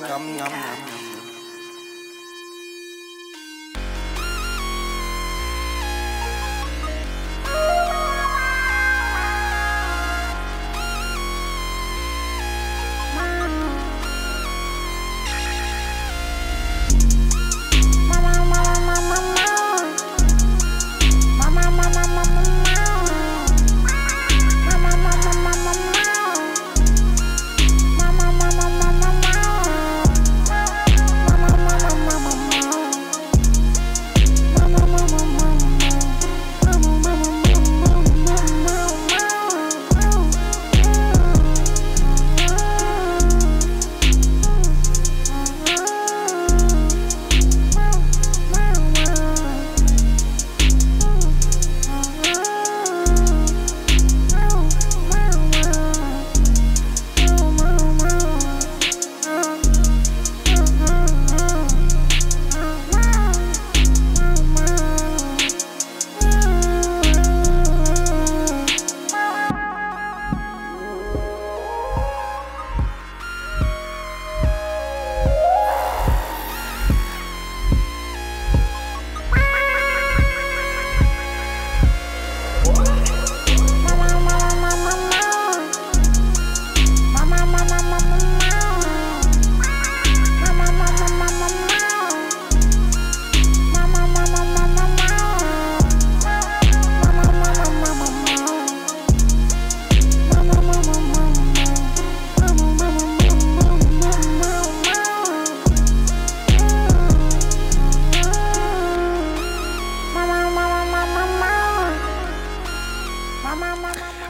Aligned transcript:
ngâm 0.00 0.36
ngâm 0.36 0.36
ngâm 0.36 0.52
ngâm 0.52 1.15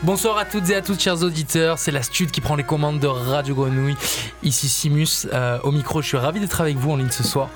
Bonsoir 0.07 0.39
à 0.39 0.45
toutes 0.45 0.71
et 0.71 0.77
à 0.77 0.83
tous, 0.83 1.01
chers 1.01 1.21
auditeurs. 1.25 1.81
C'est 1.81 1.91
la 1.91 2.01
Stud 2.01 2.31
qui 2.31 2.41
prend 2.41 2.55
les 2.55 2.63
commandes 2.63 3.01
de 3.01 3.09
Radio 3.09 3.57
Grenouille. 3.57 3.97
Ici 4.45 4.69
Simus, 4.69 5.27
euh, 5.33 5.59
au 5.65 5.73
micro. 5.73 6.01
Je 6.01 6.07
suis 6.07 6.17
ravi 6.17 6.39
d'être 6.39 6.61
avec 6.61 6.77
vous 6.77 6.93
en 6.93 6.97
ligne 6.97 7.11
ce 7.11 7.25
soir. 7.25 7.49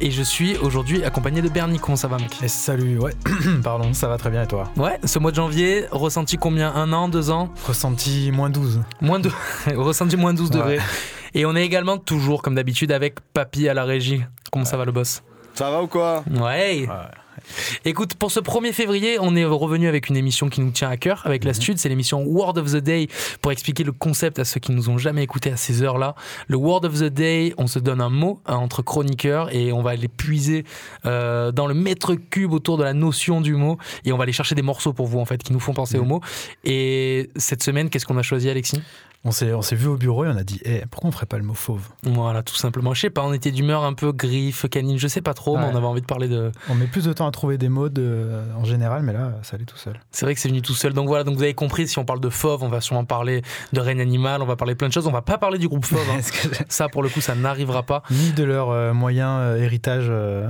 Et 0.00 0.12
je 0.12 0.22
suis 0.22 0.56
aujourd'hui 0.58 1.02
accompagné 1.02 1.42
de 1.42 1.48
Bernie. 1.48 1.80
Comment 1.80 1.96
ça 1.96 2.06
va, 2.06 2.18
mec 2.18 2.40
Et 2.40 2.46
salut, 2.46 3.00
ouais. 3.00 3.14
Pardon, 3.64 3.92
ça 3.94 4.06
va 4.06 4.16
très 4.16 4.30
bien 4.30 4.44
et 4.44 4.46
toi? 4.46 4.70
Ouais, 4.76 5.00
ce 5.04 5.18
mois 5.18 5.32
de 5.32 5.36
janvier, 5.36 5.86
ressenti 5.90 6.36
combien? 6.36 6.72
Un 6.72 6.92
an, 6.92 7.08
deux 7.08 7.30
ans? 7.30 7.52
Ressenti 7.66 8.30
moins 8.30 8.48
12. 8.48 8.80
Moins 9.00 9.18
de... 9.18 9.28
ressenti 9.74 10.16
moins 10.16 10.34
12 10.34 10.50
Ouais. 10.50 10.56
degrés. 10.56 10.78
Et 11.34 11.46
on 11.46 11.56
est 11.56 11.64
également 11.64 11.98
toujours, 11.98 12.42
comme 12.42 12.54
d'habitude, 12.54 12.92
avec 12.92 13.16
Papy 13.34 13.68
à 13.68 13.74
la 13.74 13.82
régie. 13.82 14.22
Comment 14.52 14.64
ça 14.64 14.76
va, 14.76 14.84
le 14.84 14.92
boss? 14.92 15.24
Ça 15.54 15.68
va 15.68 15.82
ou 15.82 15.88
quoi? 15.88 16.22
Ouais. 16.30 16.86
Écoute, 17.84 18.14
pour 18.14 18.30
ce 18.30 18.40
1er 18.40 18.72
février, 18.72 19.18
on 19.20 19.36
est 19.36 19.44
revenu 19.44 19.88
avec 19.88 20.08
une 20.08 20.16
émission 20.16 20.48
qui 20.48 20.60
nous 20.60 20.70
tient 20.70 20.88
à 20.88 20.96
cœur 20.96 21.22
avec 21.24 21.44
la 21.44 21.54
Stud. 21.54 21.78
C'est 21.78 21.88
l'émission 21.88 22.22
Word 22.22 22.58
of 22.58 22.72
the 22.72 22.76
Day 22.76 23.08
pour 23.42 23.52
expliquer 23.52 23.84
le 23.84 23.92
concept 23.92 24.38
à 24.38 24.44
ceux 24.44 24.60
qui 24.60 24.72
nous 24.72 24.90
ont 24.90 24.98
jamais 24.98 25.22
écouté 25.22 25.50
à 25.50 25.56
ces 25.56 25.82
heures-là. 25.82 26.14
Le 26.46 26.56
Word 26.56 26.84
of 26.84 26.94
the 26.94 27.04
Day, 27.04 27.54
on 27.58 27.66
se 27.66 27.78
donne 27.78 28.00
un 28.00 28.10
mot 28.10 28.40
hein, 28.46 28.56
entre 28.56 28.82
chroniqueurs 28.82 29.54
et 29.54 29.72
on 29.72 29.82
va 29.82 29.96
les 29.96 30.08
puiser 30.08 30.64
euh, 31.06 31.52
dans 31.52 31.66
le 31.66 31.74
mètre 31.74 32.14
cube 32.14 32.52
autour 32.52 32.78
de 32.78 32.84
la 32.84 32.94
notion 32.94 33.40
du 33.40 33.54
mot 33.54 33.78
et 34.04 34.12
on 34.12 34.16
va 34.16 34.24
aller 34.24 34.32
chercher 34.32 34.54
des 34.54 34.62
morceaux 34.62 34.92
pour 34.92 35.06
vous 35.06 35.18
en 35.18 35.24
fait 35.24 35.42
qui 35.42 35.52
nous 35.52 35.60
font 35.60 35.74
penser 35.74 35.98
au 35.98 36.04
mot. 36.04 36.20
Et 36.64 37.30
cette 37.36 37.62
semaine, 37.62 37.90
qu'est-ce 37.90 38.06
qu'on 38.06 38.18
a 38.18 38.22
choisi, 38.22 38.48
Alexis? 38.48 38.80
On 39.24 39.32
s'est, 39.32 39.52
on 39.52 39.62
s'est 39.62 39.74
vu 39.74 39.88
au 39.88 39.96
bureau 39.96 40.24
et 40.24 40.28
on 40.28 40.36
a 40.36 40.44
dit 40.44 40.60
Eh, 40.64 40.84
pourquoi 40.90 41.08
on 41.08 41.12
ferait 41.12 41.26
pas 41.26 41.38
le 41.38 41.44
mot 41.44 41.52
fauve? 41.54 41.88
Voilà, 42.04 42.42
tout 42.42 42.54
simplement. 42.54 42.94
Je 42.94 43.00
sais 43.00 43.10
pas, 43.10 43.22
on 43.22 43.32
était 43.32 43.50
d'humeur 43.50 43.84
un 43.84 43.92
peu 43.92 44.12
griffe, 44.12 44.68
canine, 44.68 44.96
je 44.98 45.08
sais 45.08 45.20
pas 45.20 45.34
trop, 45.34 45.58
mais 45.58 45.64
on 45.64 45.76
avait 45.76 45.86
envie 45.86 46.00
de 46.00 46.06
parler 46.06 46.28
de, 46.28 46.52
On 46.70 46.74
met 46.74 46.86
plus 46.86 47.04
de 47.04 47.12
temps 47.12 47.26
à 47.26 47.30
trouver 47.30 47.58
des 47.58 47.68
mots 47.68 47.88
de- 47.88 48.28
en 48.56 48.64
général, 48.64 49.02
mais 49.02 49.12
là, 49.12 49.32
ça 49.42 49.56
allait 49.56 49.64
tout 49.64 49.76
seul. 49.76 50.00
C'est 50.12 50.24
vrai 50.24 50.34
que 50.34 50.40
c'est 50.40 50.48
venu 50.48 50.62
tout 50.62 50.74
seul. 50.74 50.92
Donc 50.92 51.08
voilà, 51.08 51.24
donc 51.24 51.36
vous 51.36 51.42
avez 51.42 51.54
compris, 51.54 51.88
si 51.88 51.98
on 51.98 52.04
parle 52.04 52.20
de 52.20 52.28
Fauve, 52.30 52.62
on 52.62 52.68
va 52.68 52.80
sûrement 52.80 53.04
parler 53.04 53.42
de 53.72 53.80
Reine 53.80 54.00
Animal, 54.00 54.40
on 54.40 54.46
va 54.46 54.56
parler 54.56 54.76
plein 54.76 54.88
de 54.88 54.92
choses. 54.92 55.06
On 55.06 55.12
va 55.12 55.22
pas 55.22 55.36
parler 55.36 55.58
du 55.58 55.68
groupe 55.68 55.84
Fauve. 55.84 56.00
hein. 56.10 56.20
Ça, 56.68 56.88
pour 56.88 57.02
le 57.02 57.08
coup, 57.08 57.20
ça 57.20 57.34
n'arrivera 57.34 57.82
pas. 57.82 58.02
Ni 58.10 58.32
de 58.32 58.44
leur 58.44 58.70
euh, 58.70 58.92
moyen 58.92 59.38
euh, 59.40 59.56
héritage 59.56 60.06
euh, 60.08 60.48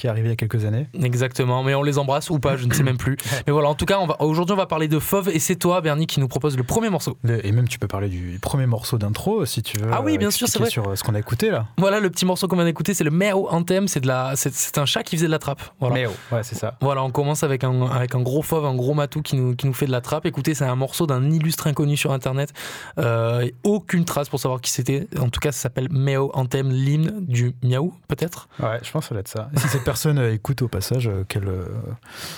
qui 0.00 0.06
est 0.06 0.10
arrivé 0.10 0.28
il 0.28 0.30
y 0.30 0.32
a 0.32 0.36
quelques 0.36 0.64
années. 0.64 0.88
Exactement. 1.02 1.62
Mais 1.62 1.74
on 1.74 1.82
les 1.82 1.98
embrasse 1.98 2.30
ou 2.30 2.38
pas, 2.38 2.56
je 2.56 2.64
ne 2.66 2.72
sais 2.72 2.82
même 2.82 2.96
plus. 2.96 3.16
Mais 3.46 3.52
voilà, 3.52 3.68
en 3.68 3.74
tout 3.74 3.84
cas, 3.84 3.98
aujourd'hui, 4.20 4.54
on 4.54 4.56
va 4.56 4.64
parler 4.66 4.88
de 4.88 4.98
Fauve 4.98 5.28
et 5.28 5.38
c'est 5.38 5.56
toi, 5.56 5.80
Bernie, 5.82 6.06
qui 6.06 6.20
nous 6.20 6.28
propose 6.28 6.56
le 6.56 6.62
premier 6.62 6.88
morceau. 6.88 7.18
Le- 7.22 7.44
et 7.46 7.52
même, 7.52 7.68
tu 7.68 7.78
peux 7.78 7.86
parler 7.86 8.08
du 8.08 8.38
premier 8.40 8.66
morceau 8.66 8.96
d'intro 8.96 9.44
si 9.44 9.62
tu 9.62 9.76
veux. 9.78 9.90
Ah 9.92 10.00
oui, 10.02 10.14
euh, 10.14 10.18
bien 10.18 10.30
sûr, 10.30 10.48
c'est 10.48 10.58
vrai. 10.58 10.70
Sur 10.70 10.88
euh, 10.88 10.96
ce 10.96 11.04
qu'on 11.04 11.14
a 11.14 11.18
écouté 11.18 11.50
là. 11.50 11.66
Voilà, 11.76 12.00
le 12.00 12.08
petit 12.08 12.24
morceau 12.24 12.48
qu'on 12.48 12.56
vient 12.56 12.64
d'écouter, 12.64 12.94
c'est 12.94 13.04
le 13.04 13.10
Meow 13.10 13.48
Anthem. 13.50 13.88
C'est 13.88 14.00
de 14.00 14.06
la, 14.06 14.32
c'est, 14.36 14.52
c'est 14.54 14.78
un 14.78 14.86
chat 14.86 15.02
qui 15.02 15.16
faisait 15.16 15.26
de 15.26 15.32
la 15.32 15.38
trappe. 15.38 15.60
Voilà. 15.80 16.08
Oh, 16.08 16.34
ouais, 16.34 16.42
c'est 16.42 16.54
ça. 16.56 16.76
Voilà, 16.80 17.02
on 17.04 17.10
commence 17.10 17.42
avec 17.42 17.62
un, 17.62 17.82
avec 17.90 18.14
un 18.14 18.22
gros 18.22 18.40
fauve, 18.42 18.64
un 18.64 18.74
gros 18.74 18.94
matou 18.94 19.20
qui 19.20 19.36
nous, 19.36 19.54
qui 19.54 19.66
nous 19.66 19.74
fait 19.74 19.86
de 19.86 19.92
la 19.92 20.00
trappe. 20.00 20.24
Écoutez, 20.24 20.54
c'est 20.54 20.64
un 20.64 20.76
morceau 20.76 21.06
d'un 21.06 21.30
illustre 21.30 21.66
inconnu 21.66 21.98
sur 21.98 22.12
internet. 22.12 22.52
Euh, 22.98 23.48
aucune 23.64 24.06
trace 24.06 24.30
pour 24.30 24.40
savoir 24.40 24.62
qui 24.62 24.70
c'était. 24.70 25.06
En 25.18 25.28
tout 25.28 25.40
cas, 25.40 25.52
ça 25.52 25.60
s'appelle 25.60 25.88
Meow 25.90 26.30
Anthem, 26.32 26.70
l'hymne 26.70 27.12
du 27.26 27.54
miaou, 27.62 27.92
peut-être 28.08 28.48
Ouais, 28.62 28.78
je 28.82 28.90
pense 28.90 29.04
que 29.04 29.08
ça 29.08 29.14
doit 29.14 29.20
être 29.20 29.28
ça. 29.28 29.50
Si 29.56 29.68
cette 29.68 29.84
personne 29.90 30.20
euh, 30.20 30.32
écoute 30.32 30.62
au 30.62 30.68
passage, 30.68 31.08
euh, 31.08 31.24
qu'elle 31.26 31.48
euh, 31.48 31.64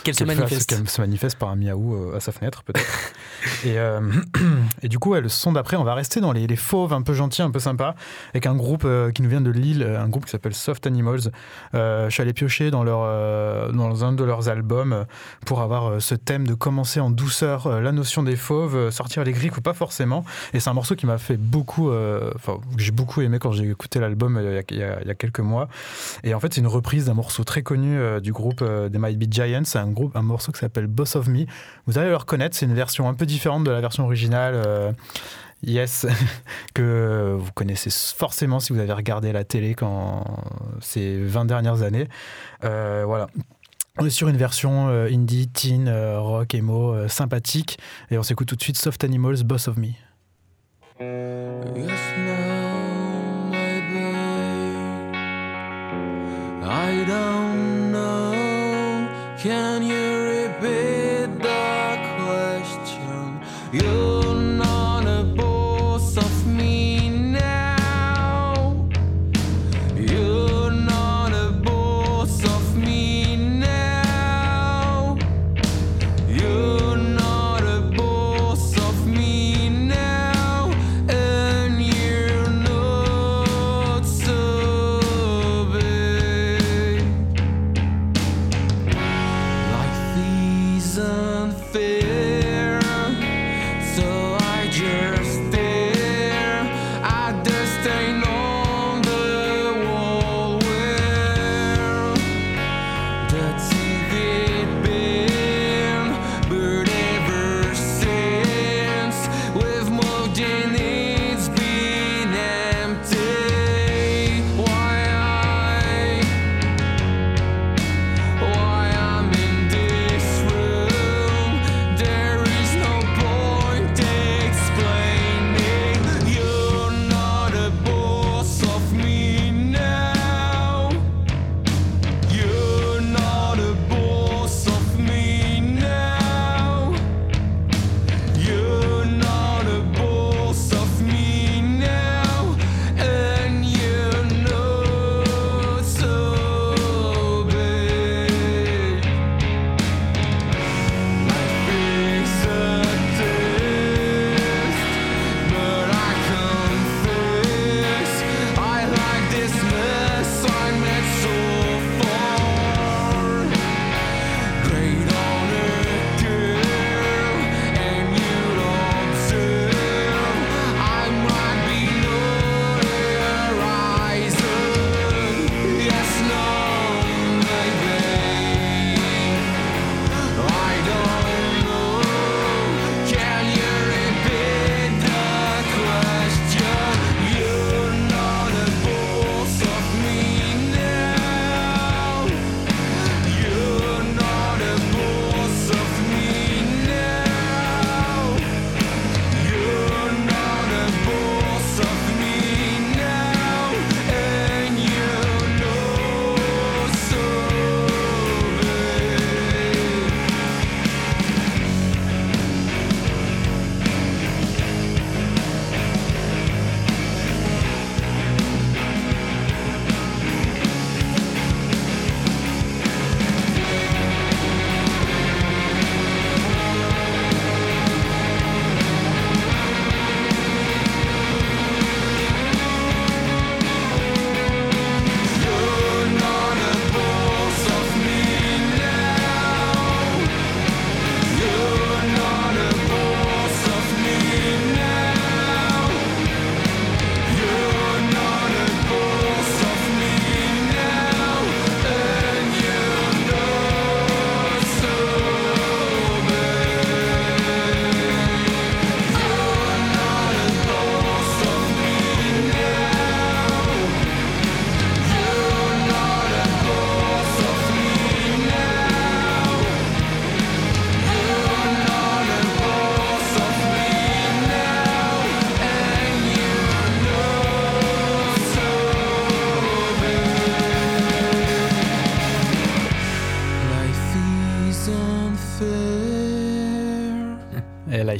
Qu'elle 0.04 0.14
se 0.14 0.24
manifeste. 0.24 0.70
qu'elle 0.70 0.88
se 0.88 1.02
manifeste 1.02 1.38
par 1.38 1.50
un 1.50 1.56
miaou 1.56 2.14
à 2.16 2.18
sa 2.18 2.32
fenêtre, 2.32 2.62
peut-être. 2.62 3.12
et, 3.66 3.78
euh, 3.78 4.00
et 4.82 4.88
du 4.88 4.98
coup, 4.98 5.10
ouais, 5.10 5.20
le 5.20 5.28
son 5.28 5.52
d'après, 5.52 5.76
on 5.76 5.84
va 5.84 5.92
rester 5.92 6.22
dans 6.22 6.32
les, 6.32 6.46
les 6.46 6.56
fauves 6.56 6.94
un 6.94 7.02
peu 7.02 7.12
gentils, 7.12 7.42
un 7.42 7.50
peu 7.50 7.58
sympas, 7.58 7.94
avec 8.30 8.46
un 8.46 8.54
groupe 8.54 8.86
qui 9.14 9.20
nous 9.20 9.28
vient 9.28 9.42
de 9.42 9.50
Lille, 9.50 9.82
un 9.82 10.08
groupe 10.08 10.24
qui 10.24 10.30
s'appelle 10.30 10.54
Soft 10.54 10.86
Animals. 10.86 11.30
Euh, 11.74 12.08
je 12.08 12.14
suis 12.14 12.22
allé 12.22 12.32
piocher 12.32 12.70
dans, 12.70 12.84
leur, 12.84 13.00
dans 13.70 14.02
un 14.02 14.14
de 14.14 14.24
leurs 14.24 14.48
albums 14.48 15.04
pour 15.44 15.60
avoir 15.60 16.00
ce 16.00 16.14
thème 16.14 16.46
de 16.46 16.54
commencer 16.54 17.00
en 17.00 17.10
douceur 17.10 17.82
la 17.82 17.92
notion 17.92 18.22
des 18.22 18.36
fauves, 18.36 18.88
sortir 18.88 19.24
les 19.24 19.32
griffes 19.32 19.58
ou 19.58 19.60
pas 19.60 19.74
forcément. 19.74 20.24
Et 20.54 20.60
c'est 20.60 20.70
un 20.70 20.74
morceau 20.74 20.94
qui 20.94 21.04
m'a 21.04 21.18
fait 21.18 21.36
beaucoup, 21.36 21.90
enfin, 21.90 22.60
que 22.74 22.82
j'ai 22.82 22.92
beaucoup 22.92 23.20
aimé 23.20 23.38
quand 23.38 23.52
j'ai 23.52 23.68
écouté 23.68 24.00
l'album 24.00 24.40
il 24.70 24.78
y 24.78 24.82
a 24.82 25.14
quelques 25.14 25.40
mois. 25.40 25.68
Et 26.24 26.32
en 26.32 26.40
fait, 26.40 26.54
c'est 26.54 26.62
une 26.62 26.66
reprise 26.66 27.04
d'un 27.04 27.14
morceau 27.14 27.41
très 27.44 27.62
connu 27.62 27.98
euh, 27.98 28.20
du 28.20 28.32
groupe 28.32 28.60
euh, 28.62 28.88
des 28.88 28.98
Might 28.98 29.18
Be 29.18 29.32
Giants. 29.32 29.62
C'est 29.64 29.78
un, 29.78 29.92
un 30.14 30.22
morceau 30.22 30.52
qui 30.52 30.60
s'appelle 30.60 30.86
Boss 30.86 31.16
of 31.16 31.28
Me. 31.28 31.44
Vous 31.86 31.98
allez 31.98 32.08
le 32.10 32.16
reconnaître, 32.16 32.56
c'est 32.56 32.66
une 32.66 32.74
version 32.74 33.08
un 33.08 33.14
peu 33.14 33.26
différente 33.26 33.64
de 33.64 33.70
la 33.70 33.80
version 33.80 34.04
originale. 34.04 34.54
euh, 34.54 34.92
Yes, 35.64 36.06
que 36.74 37.36
vous 37.38 37.52
connaissez 37.52 37.90
forcément 38.16 38.58
si 38.58 38.72
vous 38.72 38.80
avez 38.80 38.92
regardé 38.92 39.30
la 39.32 39.44
télé 39.44 39.74
quand 39.76 40.24
ces 40.80 41.22
20 41.22 41.44
dernières 41.44 41.82
années. 41.82 42.08
Euh, 42.64 43.04
voilà. 43.06 43.28
On 43.98 44.04
est 44.06 44.10
sur 44.10 44.26
une 44.28 44.36
version 44.36 44.88
indie, 44.88 45.48
teen, 45.48 45.88
rock, 46.16 46.54
emo, 46.56 47.06
sympathique. 47.06 47.78
Et 48.10 48.18
on 48.18 48.24
s'écoute 48.24 48.48
tout 48.48 48.56
de 48.56 48.62
suite 48.62 48.76
Soft 48.76 49.04
Animals, 49.04 49.44
Boss 49.44 49.68
of 49.68 49.76
Me. 49.76 49.90
I 56.64 57.04
don't 57.04 57.90
know. 57.90 58.32
Can 59.36 59.82
you 59.82 60.28
repeat 60.30 61.42
the 61.42 61.98
question? 62.22 63.40
You're 63.72 64.11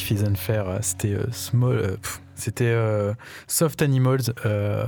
Life 0.03 0.11
is 0.11 0.25
Unfair. 0.25 0.69
euh, 0.69 0.79
C'était 0.83 1.15
euh, 1.15 1.31
Small. 1.31 1.77
euh, 1.77 1.97
C'était 2.35 2.75
Soft 3.47 3.83
Animals, 3.83 4.23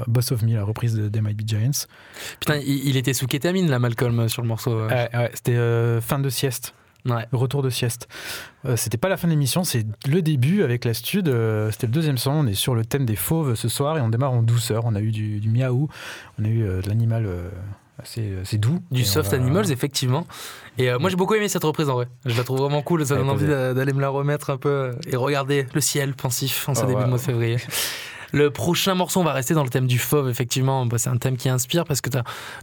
Boss 0.09 0.33
of 0.33 0.43
Me, 0.43 0.55
la 0.55 0.65
reprise 0.65 0.95
de 0.95 1.09
They 1.09 1.23
Might 1.23 1.37
Be 1.37 1.47
Giants. 1.47 1.87
Putain, 2.41 2.57
il, 2.57 2.89
il 2.89 2.97
était 2.97 3.15
sous 3.15 3.27
kétamine, 3.27 3.71
là, 3.71 3.79
Malcolm, 3.79 4.29
sur 4.29 4.43
le 4.43 4.49
morceau. 4.49 4.87
Ouais, 4.87 5.09
ouais, 5.15 5.31
C'était 5.35 5.57
fin 6.01 6.19
de 6.19 6.29
sieste. 6.31 6.75
Ouais. 7.07 7.27
Retour 7.33 7.63
de 7.63 7.69
sieste. 7.71 8.09
Euh, 8.65 8.77
C'était 8.77 8.97
pas 8.97 9.11
la 9.11 9.17
fin 9.19 9.29
de 9.29 9.33
l'émission, 9.33 9.63
c'est 9.63 9.87
le 10.09 10.23
début 10.23 10.63
avec 10.63 10.85
la 10.87 10.95
stud. 10.95 11.29
euh, 11.29 11.71
C'était 11.71 11.87
le 11.87 11.93
deuxième 11.93 12.17
son. 12.17 12.31
On 12.31 12.47
est 12.47 12.55
sur 12.55 12.75
le 12.75 12.83
thème 12.85 13.05
des 13.05 13.15
fauves 13.15 13.55
ce 13.57 13.69
soir 13.69 13.99
et 13.99 14.01
on 14.01 14.09
démarre 14.09 14.33
en 14.33 14.43
douceur. 14.43 14.85
On 14.87 14.95
a 14.95 15.01
eu 15.01 15.13
du, 15.13 15.39
du 15.39 15.51
miaou, 15.51 15.89
on 16.41 16.45
a 16.45 16.49
eu 16.49 16.63
euh, 16.65 16.81
de 16.81 16.89
l'animal 16.89 17.27
assez, 18.03 18.35
assez 18.43 18.59
doux. 18.59 18.81
Du 18.91 19.05
Soft 19.05 19.31
va- 19.31 19.37
Animals, 19.37 19.71
effectivement. 19.71 20.27
Et 20.79 20.91
euh, 20.91 20.99
moi, 20.99 21.11
j'ai 21.11 21.17
beaucoup 21.17 21.35
aimé 21.35 21.49
cette 21.49 21.65
reprise 21.65 21.89
en 21.89 21.95
vrai. 21.95 22.09
Je 22.27 22.37
la 22.37 22.45
trouve 22.45 22.59
vraiment 22.61 22.83
cool. 22.83 23.07
Ça 23.07 23.17
donne 23.17 23.31
envie 23.31 23.47
d'aller 23.47 23.93
me 23.93 24.01
la 24.01 24.09
remettre 24.09 24.51
un 24.51 24.57
peu 24.57 24.69
euh, 24.69 24.93
et 25.07 25.17
regarder 25.17 25.67
le 25.73 25.81
ciel 25.81 26.15
pensif 26.15 26.69
en 26.69 26.75
ce 26.75 26.83
Oh, 26.85 26.87
début 26.87 27.03
de 27.03 27.09
mois 27.09 27.19
de 27.19 27.23
février. 27.23 27.57
Le 28.35 28.51
prochain 28.51 28.95
morceau, 28.95 29.21
on 29.21 29.25
va 29.25 29.33
rester 29.33 29.55
dans 29.55 29.63
le 29.63 29.69
thème 29.69 29.87
du 29.87 29.99
fauve, 29.99 30.29
effectivement. 30.29 30.87
Bah, 30.87 30.99
c'est 30.99 31.09
un 31.09 31.17
thème 31.19 31.37
qui 31.37 31.49
inspire 31.49 31.85
parce 31.85 32.01
que 32.01 32.11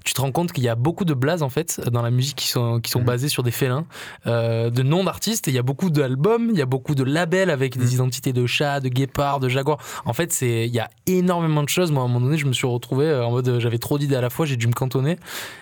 tu 0.04 0.14
te 0.14 0.20
rends 0.22 0.32
compte 0.32 0.52
qu'il 0.52 0.64
y 0.64 0.70
a 0.70 0.76
beaucoup 0.76 1.06
de 1.06 1.14
blazes 1.14 1.44
en 1.44 1.50
fait 1.50 1.80
dans 1.92 2.02
la 2.02 2.12
musique 2.12 2.36
qui 2.36 2.48
sont, 2.50 2.80
qui 2.82 2.92
sont 2.92 3.00
Mhm. 3.00 3.06
basées 3.06 3.30
sur 3.30 3.42
des 3.44 3.52
félins, 3.52 3.86
euh, 4.28 4.70
de 4.70 4.84
noms 4.84 5.04
d'artistes. 5.06 5.48
Et 5.48 5.52
Il 5.52 5.56
y 5.56 5.60
a 5.60 5.64
beaucoup 5.64 5.90
d'albums, 5.90 6.50
il 6.52 6.58
y 6.58 6.62
a 6.62 6.66
beaucoup 6.66 6.94
de 6.94 7.04
labels 7.04 7.50
avec 7.50 7.78
des 7.78 7.86
Mhm. 7.86 7.92
identités 7.94 8.34
de 8.34 8.46
chats, 8.46 8.80
de 8.82 8.90
guépards, 8.90 9.40
de 9.40 9.48
jaguars. 9.50 9.78
En 10.06 10.14
fait, 10.14 10.32
c'est 10.34 10.66
il 10.68 10.74
y 10.74 10.80
a 10.80 10.90
énormément 11.08 11.64
de 11.64 11.70
choses. 11.70 11.92
Moi, 11.92 12.02
à 12.02 12.06
un 12.06 12.10
moment 12.10 12.26
donné, 12.26 12.38
je 12.38 12.46
me 12.46 12.54
suis 12.54 12.68
retrouvé 12.68 13.06
euh, 13.06 13.26
en 13.26 13.32
mode 13.32 13.48
euh, 13.48 13.60
j'avais 13.60 13.78
trop 13.80 13.98
d'idées 13.98 14.16
à 14.18 14.22
la 14.22 14.30
fois, 14.30 14.46
j'ai 14.46 14.58
dû 14.58 14.68
me 14.68 14.74
cantonner. 14.74 15.18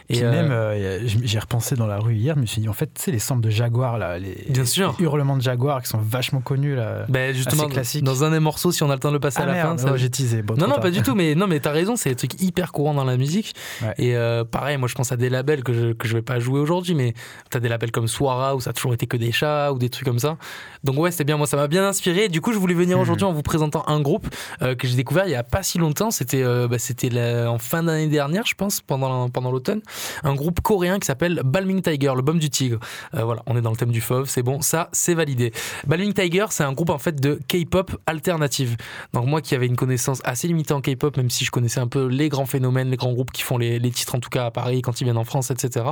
Puis 0.09 0.23
euh, 0.23 0.31
même, 0.31 0.51
euh, 0.51 0.99
j'ai 1.05 1.37
repensé 1.39 1.75
dans 1.75 1.85
la 1.85 1.99
rue 1.99 2.15
hier, 2.15 2.33
je 2.35 2.41
me 2.41 2.45
suis 2.47 2.61
dit, 2.61 2.67
en 2.69 2.73
fait, 2.73 2.87
tu 2.95 3.01
sais, 3.03 3.11
les 3.11 3.19
samples 3.19 3.41
de 3.43 3.51
Jaguar, 3.51 3.99
là, 3.99 4.17
les, 4.17 4.47
Bien 4.49 4.65
sûr. 4.65 4.95
les 4.97 5.05
hurlements 5.05 5.37
de 5.37 5.41
Jaguar 5.43 5.83
qui 5.83 5.89
sont 5.89 5.99
vachement 5.99 6.41
connus, 6.41 6.75
là. 6.75 7.05
Ben 7.09 7.35
justement, 7.35 7.63
Assez 7.65 7.71
classique. 7.73 8.03
dans 8.03 8.23
un 8.23 8.31
des 8.31 8.39
morceaux, 8.39 8.71
si 8.71 8.81
on 8.81 8.89
a 8.89 8.93
le 8.93 8.99
temps 8.99 9.09
de 9.09 9.13
le 9.13 9.19
passer 9.19 9.37
Ah 9.41 9.43
à 9.43 9.45
la 9.45 9.53
merde, 9.53 9.79
fin. 9.79 9.85
ça- 9.85 9.91
ouais, 9.91 9.98
j'ai 9.99 10.09
teasé. 10.09 10.41
Bon, 10.41 10.55
non, 10.55 10.67
non, 10.67 10.79
pas 10.79 10.91
du 10.91 11.01
tout, 11.01 11.15
mais 11.15 11.35
non, 11.35 11.47
mais 11.47 11.59
t'as 11.59 11.71
raison, 11.71 11.95
c'est 11.95 12.09
des 12.09 12.15
trucs 12.15 12.41
hyper 12.41 12.71
courants 12.71 12.93
dans 12.93 13.03
la 13.03 13.17
musique. 13.17 13.53
Ouais. 13.81 13.93
Et 13.97 14.15
euh, 14.15 14.43
pareil, 14.43 14.77
moi 14.77 14.87
je 14.87 14.95
pense 14.95 15.11
à 15.11 15.17
des 15.17 15.29
labels 15.29 15.63
que 15.63 15.73
je, 15.73 15.93
que 15.93 16.07
je 16.07 16.13
vais 16.13 16.21
pas 16.21 16.39
jouer 16.39 16.59
aujourd'hui, 16.59 16.95
mais 16.95 17.13
t'as 17.49 17.59
des 17.59 17.69
labels 17.69 17.91
comme 17.91 18.07
Swara 18.07 18.55
où 18.55 18.61
ça 18.61 18.71
a 18.71 18.73
toujours 18.73 18.93
été 18.93 19.05
que 19.07 19.17
des 19.17 19.31
chats 19.31 19.71
ou 19.73 19.77
des 19.77 19.89
trucs 19.89 20.07
comme 20.07 20.19
ça. 20.19 20.37
Donc 20.83 20.97
ouais, 20.97 21.11
c'était 21.11 21.23
bien, 21.25 21.37
moi 21.37 21.47
ça 21.47 21.57
m'a 21.57 21.67
bien 21.67 21.85
inspiré. 21.87 22.29
Du 22.29 22.41
coup, 22.41 22.53
je 22.53 22.57
voulais 22.57 22.73
venir 22.73 22.97
Mhm. 22.97 23.01
aujourd'hui 23.03 23.25
en 23.25 23.33
vous 23.33 23.41
présentant 23.41 23.83
un 23.87 23.99
groupe 23.99 24.27
euh, 24.61 24.75
que 24.75 24.87
j'ai 24.87 24.95
découvert 24.95 25.25
il 25.25 25.31
y 25.31 25.35
a 25.35 25.43
pas 25.43 25.63
si 25.63 25.77
longtemps. 25.77 26.11
C'était 26.11 26.43
euh, 26.43 26.67
bah, 26.67 26.79
c'était 26.79 27.09
en 27.45 27.57
fin 27.57 27.83
d'année 27.83 28.07
dernière, 28.07 28.45
je 28.45 28.55
pense, 28.55 28.81
pendant, 28.81 29.29
pendant 29.29 29.51
l'automne. 29.51 29.81
Un 30.23 30.35
groupe 30.35 30.61
coréen 30.61 30.99
qui 30.99 31.05
s'appelle 31.05 31.41
Balming 31.43 31.81
Tiger, 31.81 32.13
le 32.15 32.21
baume 32.21 32.39
du 32.39 32.49
tigre. 32.49 32.79
Euh, 33.15 33.23
voilà, 33.23 33.41
on 33.45 33.57
est 33.57 33.61
dans 33.61 33.71
le 33.71 33.77
thème 33.77 33.91
du 33.91 34.01
fauve, 34.01 34.27
c'est 34.29 34.43
bon, 34.43 34.61
ça 34.61 34.89
c'est 34.91 35.13
validé. 35.13 35.51
Balming 35.87 36.13
Tiger, 36.13 36.45
c'est 36.49 36.63
un 36.63 36.73
groupe 36.73 36.89
en 36.89 36.97
fait 36.97 37.19
de 37.19 37.39
K-pop 37.47 37.95
alternative. 38.05 38.77
Donc 39.13 39.25
moi 39.25 39.41
qui 39.41 39.55
avais 39.55 39.65
une 39.67 39.75
connaissance 39.75 40.21
assez 40.23 40.47
limitée 40.47 40.73
en 40.73 40.81
K-pop, 40.81 41.17
même 41.17 41.29
si 41.29 41.45
je 41.45 41.51
connaissais 41.51 41.79
un 41.79 41.87
peu 41.87 42.05
les 42.07 42.29
grands 42.29 42.45
phénomènes, 42.45 42.89
les 42.89 42.97
grands 42.97 43.13
groupes 43.13 43.31
qui 43.31 43.41
font 43.41 43.57
les, 43.57 43.79
les 43.79 43.91
titres 43.91 44.15
en 44.15 44.19
tout 44.19 44.29
cas 44.29 44.45
à 44.45 44.51
Paris 44.51 44.81
quand 44.81 45.01
ils 45.01 45.03
viennent 45.03 45.17
en 45.17 45.23
France, 45.25 45.51
etc. 45.51 45.85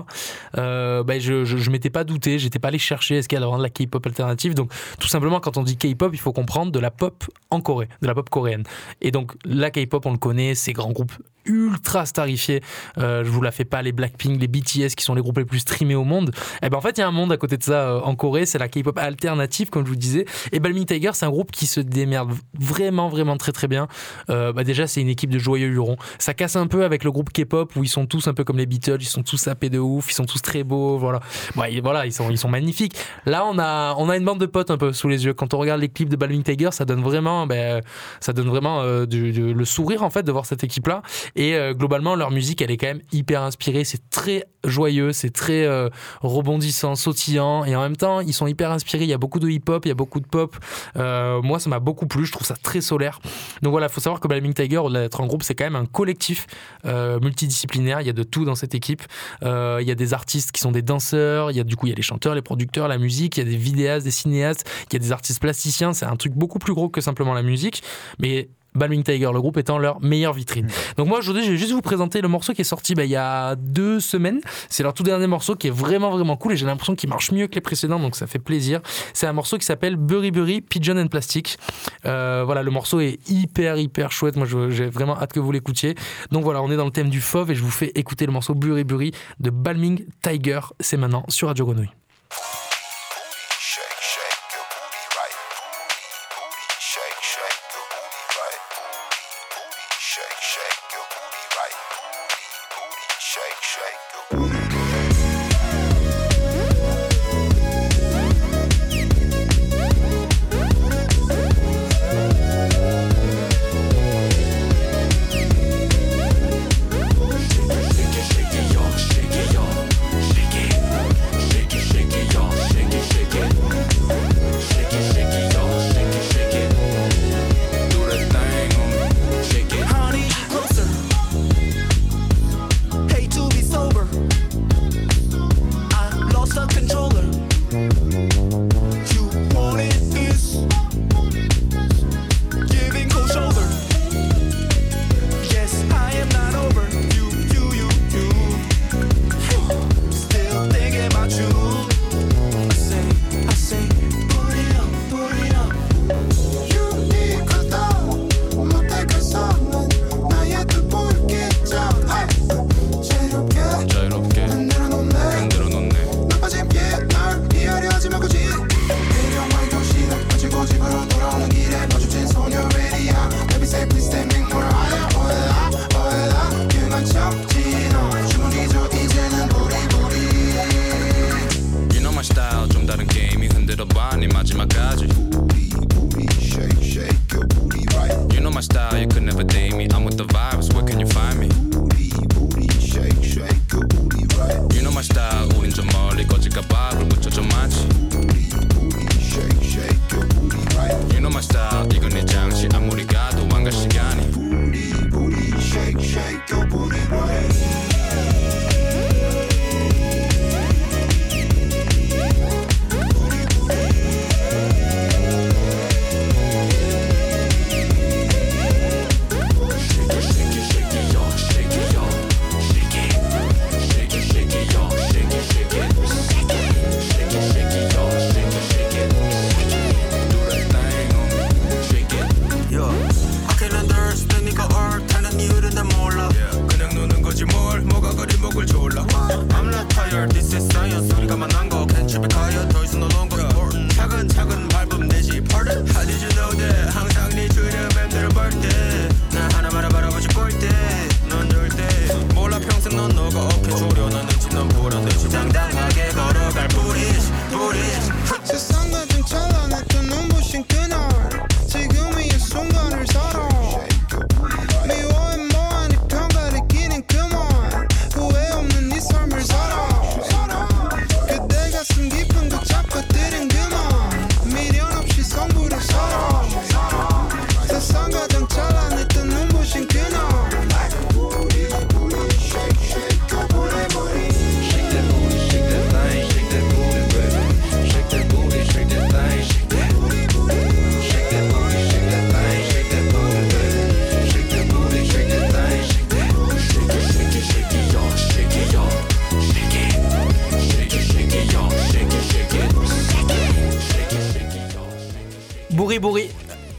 Ben, 0.56 1.20
je, 1.20 1.44
je, 1.46 1.58
je 1.58 1.70
m'étais 1.72 1.89
pas 1.89 2.03
douté, 2.03 2.39
j'étais 2.39 2.60
pas 2.60 2.70
allé 2.70 2.79
chercher 2.79 3.17
est-ce 3.17 3.27
qu'il 3.27 3.38
y 3.38 3.41
a 3.41 3.46
vraiment 3.46 3.58
de 3.60 3.63
la 3.63 3.70
K-pop 3.70 4.06
alternative. 4.06 4.53
Donc 4.53 4.72
tout 5.00 5.08
simplement 5.08 5.40
quand 5.40 5.58
on 5.58 5.64
dit 5.64 5.78
K-pop, 5.78 6.12
il 6.14 6.20
faut 6.20 6.34
comprendre 6.34 6.72
de 6.72 6.80
la 6.80 6.92
pop 6.92 7.24
en 7.50 7.62
Corée, 7.62 7.90
de 8.02 8.08
la 8.08 8.14
pop 8.14 8.30
coréenne. 8.30 8.64
Et 9.02 9.12
donc 9.12 9.34
la 9.46 9.72
K-pop, 9.72 10.06
on 10.06 10.12
le 10.12 10.18
connaît, 10.18 10.56
ces 10.56 10.74
grands 10.74 10.92
groupes 10.92 11.14
ultra 11.48 12.06
starifiés. 12.06 12.62
Euh, 12.98 13.24
je 13.24 13.30
vous 13.30 13.42
la 13.42 13.51
fais 13.51 13.66
pas 13.66 13.82
les 13.82 13.92
Blackpink, 13.92 14.39
les 14.39 14.48
BTS 14.48 14.96
qui 14.96 15.04
sont 15.04 15.16
les 15.16 15.22
groupes 15.22 15.38
les 15.38 15.46
plus 15.46 15.60
streamés 15.60 15.96
au 15.96 16.04
monde. 16.04 16.32
Et 16.62 16.70
ben 16.70 16.77
en 16.77 16.82
fait 16.82 16.98
il 16.98 17.01
y 17.01 17.04
a 17.04 17.08
un 17.08 17.12
monde 17.12 17.32
à 17.32 17.38
côté 17.38 17.58
de 17.58 17.63
ça 17.63 17.89
euh, 17.89 18.00
en 18.01 18.16
Corée, 18.16 18.46
c'est 18.46 18.58
la 18.60 18.68
K-pop 18.68 18.98
alternative 18.98 19.70
comme 19.70 19.86
je 19.86 19.89
vous 19.89 19.96
disais. 19.96 20.25
Et 20.51 20.60
Balming 20.60 20.86
Tiger, 20.86 21.12
c'est 21.13 21.25
un 21.25 21.30
groupe 21.30 21.51
qui 21.51 21.66
se 21.68 21.80
démerde 21.80 22.32
vraiment 22.60 23.08
vraiment 23.10 23.38
très 23.38 23.51
très 23.51 23.68
bien. 23.68 23.88
Euh, 24.30 24.54
bah 24.54 24.63
déjà 24.63 24.88
c'est 24.88 25.01
une 25.01 25.10
équipe 25.10 25.30
de 25.30 25.39
joyeux 25.39 25.68
hurons. 25.70 25.98
Ça 26.20 26.34
casse 26.34 26.56
un 26.56 26.68
peu 26.68 26.84
avec 26.84 27.04
le 27.04 27.12
groupe 27.12 27.32
K-pop 27.32 27.75
où 27.75 27.84
ils 27.84 27.89
sont 27.89 28.06
tous 28.06 28.27
un 28.27 28.34
peu 28.34 28.44
comme 28.44 28.58
les 28.58 28.66
Beatles, 28.66 28.98
ils 29.01 29.06
sont 29.06 29.24
tous 29.24 29.38
sapés 29.38 29.70
de 29.70 29.80
ouf, 29.80 30.10
ils 30.12 30.13
sont 30.13 30.25
tous 30.25 30.42
très 30.42 30.63
beaux, 30.63 30.98
voilà. 30.98 31.20
Ouais, 31.56 31.80
voilà, 31.82 32.06
ils 32.06 32.13
sont 32.13 32.30
ils 32.30 32.38
sont 32.38 32.50
magnifiques. 32.50 32.96
Là 33.25 33.46
on 33.46 33.58
a 33.60 33.96
on 33.98 34.10
a 34.10 34.18
une 34.18 34.25
bande 34.25 34.39
de 34.39 34.46
potes 34.46 34.72
un 34.72 34.77
peu 34.77 34.94
sous 34.94 35.08
les 35.08 35.25
yeux. 35.25 35.34
Quand 35.34 35.54
on 35.54 35.58
regarde 35.58 35.82
les 35.82 35.89
clips 35.89 36.10
de 36.10 36.16
Balming 36.16 36.44
Tiger, 36.44 36.70
ça 36.72 36.86
donne 36.86 37.01
vraiment 37.01 37.48
ben, 37.48 37.82
ça 38.20 38.34
donne 38.34 38.48
vraiment 38.50 38.82
euh, 38.82 39.06
du- 39.06 39.32
du- 39.32 39.54
le 39.54 39.66
sourire 39.66 40.04
en 40.04 40.10
fait 40.10 40.24
de 40.24 40.32
voir 40.32 40.46
cette 40.46 40.63
équipe 40.63 40.88
là. 40.88 41.01
Et 41.38 41.56
euh, 41.56 41.74
globalement 41.74 42.15
leur 42.15 42.32
musique 42.32 42.62
elle 42.62 42.72
est 42.72 42.77
quand 42.77 42.88
même 42.88 43.01
hyper 43.13 43.44
inspirée. 43.44 43.86
C'est 43.86 44.10
très 44.10 44.46
joyeux, 44.65 45.13
c'est 45.13 45.29
très 45.29 45.65
euh, 45.65 45.89
rebondissant, 46.22 46.96
sautillant 46.96 47.63
et 47.63 47.75
en 47.75 47.82
même 47.82 47.96
temps 47.96 48.20
ils 48.20 48.34
sont 48.34 48.48
hyper 48.48 48.72
inspirés. 48.72 49.03
Il 49.03 49.10
y 49.10 49.13
a 49.13 49.17
beaucoup 49.17 49.39
de 49.39 49.48
hip 49.48 49.62
hop, 49.67 49.86
il 49.86 49.89
y 49.89 49.91
a 49.91 49.96
beaucoup 49.96 50.20
de 50.20 50.27
pop. 50.27 50.58
Euh, 50.98 51.41
moi 51.41 51.60
ça 51.60 51.70
m'a 51.70 51.79
beaucoup 51.79 52.08
plu. 52.08 52.25
Je 52.25 52.32
trouve 52.32 52.46
ça 52.46 52.56
très 52.56 52.82
solaire. 52.82 53.20
Donc 53.62 53.72
voilà, 53.72 53.88
faut 53.88 54.01
savoir 54.01 54.20
que 54.20 54.27
Balming 54.27 54.53
Tiger, 54.53 54.82
d'être 54.91 55.22
un 55.22 55.27
groupe, 55.27 55.44
c'est 55.44 55.56
quand 55.56 55.63
même 55.65 55.75
un 55.75 55.86
collectif 55.86 56.48
euh, 56.86 57.20
multidisciplinaire. 57.20 58.01
Il 58.01 58.08
y 58.08 58.10
a 58.10 58.13
de 58.13 58.24
tout 58.24 58.46
dans 58.46 58.56
cette 58.56 58.75
équipe. 58.75 59.03
Euh, 59.44 59.77
il 59.82 59.88
y 59.88 59.91
a 59.91 59.96
des 59.96 60.13
artistes 60.13 60.51
qui 60.51 60.62
sont 60.62 60.72
des 60.72 60.82
danseurs. 60.82 61.51
Il 61.51 61.58
y 61.58 61.60
a 61.60 61.63
du 61.63 61.75
coup 61.75 61.86
il 61.86 61.89
y 61.89 61.94
a 61.94 61.96
les 61.96 62.01
chanteurs, 62.01 62.36
les 62.36 62.41
producteurs, 62.41 62.88
la 62.88 62.98
musique. 62.98 63.38
Il 63.38 63.46
y 63.46 63.48
a 63.48 63.50
des 63.50 63.58
vidéastes, 63.58 64.06
des 64.06 64.12
cinéastes. 64.12 64.67
Il 64.89 64.94
y 64.94 64.96
a 64.96 65.00
des 65.00 65.12
artistes 65.12 65.39
plasticiens. 65.39 65.94
C'est 65.94 66.06
un 66.06 66.15
truc 66.15 66.34
beaucoup 66.34 66.60
plus 66.60 66.74
gros 66.74 66.89
que 66.89 67.01
simplement 67.01 67.34
la 67.34 67.44
musique. 67.44 67.84
Mais 68.20 68.50
Balming 68.78 69.04
Tiger, 69.04 69.30
le 69.34 69.42
groupe 69.42 69.58
étant 69.58 69.78
leur 69.78 70.02
meilleure 70.02 70.34
vitrine. 70.34 70.68
Donc 70.98 71.08
moi 71.08 71.20
aujourd'hui 71.20 71.44
je 71.44 71.52
vais 71.52 71.58
juste 71.58 71.72
vous 71.72 71.82
présenter 71.82 72.22
le 72.22 72.28
morceau 72.28 72.54
qui 72.54 72.62
est 72.62 72.66
sorti 72.66 72.96
bah, 72.96 73.04
il 73.04 73.12
y 73.12 73.16
a 73.16 73.56
deux 73.56 74.00
semaines. 74.00 74.42
C'est 74.70 74.84
leur 74.84 74.94
tout 74.94 75.04
dernier 75.04 75.28
morceau 75.28 75.56
qui 75.56 75.68
est 75.68 75.72
vraiment 75.72 76.12
vraiment 76.12 76.38
cool 76.38 76.54
et 76.54 76.58
j'ai 76.58 76.66
l'impression 76.66 76.96
qu'il 76.96 77.10
marche 77.10 77.32
mieux 77.32 77.48
que 77.48 77.56
les 77.56 77.62
précédents 77.62 78.00
donc 78.00 78.16
ça 78.16 78.28
fait 78.28 78.40
plaisir. 78.40 78.82
C'est 79.14 79.28
un 79.28 79.34
morceau 79.34 79.58
qui 79.58 79.66
s'appelle 79.66 79.96
Burry 79.96 80.32
Burry 80.32 80.62
Pigeon 80.62 80.98
and 80.98 81.08
Plastic. 81.08 81.58
Euh, 82.06 82.44
voilà 82.46 82.64
le 82.64 82.72
morceau 82.72 83.00
est 83.00 83.20
hyper 83.30 83.78
hyper 83.78 84.12
chouette. 84.12 84.36
Moi 84.36 84.48
j'ai 84.70 84.88
vraiment 84.88 85.18
hâte 85.20 85.34
que 85.34 85.40
vous 85.40 85.52
l'écoutiez. 85.52 85.96
Donc 86.32 86.44
voilà 86.44 86.62
on 86.62 86.72
est 86.72 86.78
dans 86.78 86.86
le 86.86 86.92
thème 86.92 87.10
du 87.10 87.22
fauve 87.22 87.52
et 87.52 87.56
je 87.56 87.64
vous 87.64 87.72
fais 87.72 87.92
écouter 87.96 88.26
le 88.26 88.32
morceau 88.32 88.56
Burry 88.56 88.84
Burry 88.84 89.12
de 89.40 89.50
Balming 89.50 90.06
Tiger. 90.22 90.62
C'est 90.80 90.98
maintenant 90.98 91.26
sur 91.30 91.48
Radio 91.48 91.66
Grenouille. 91.66 91.92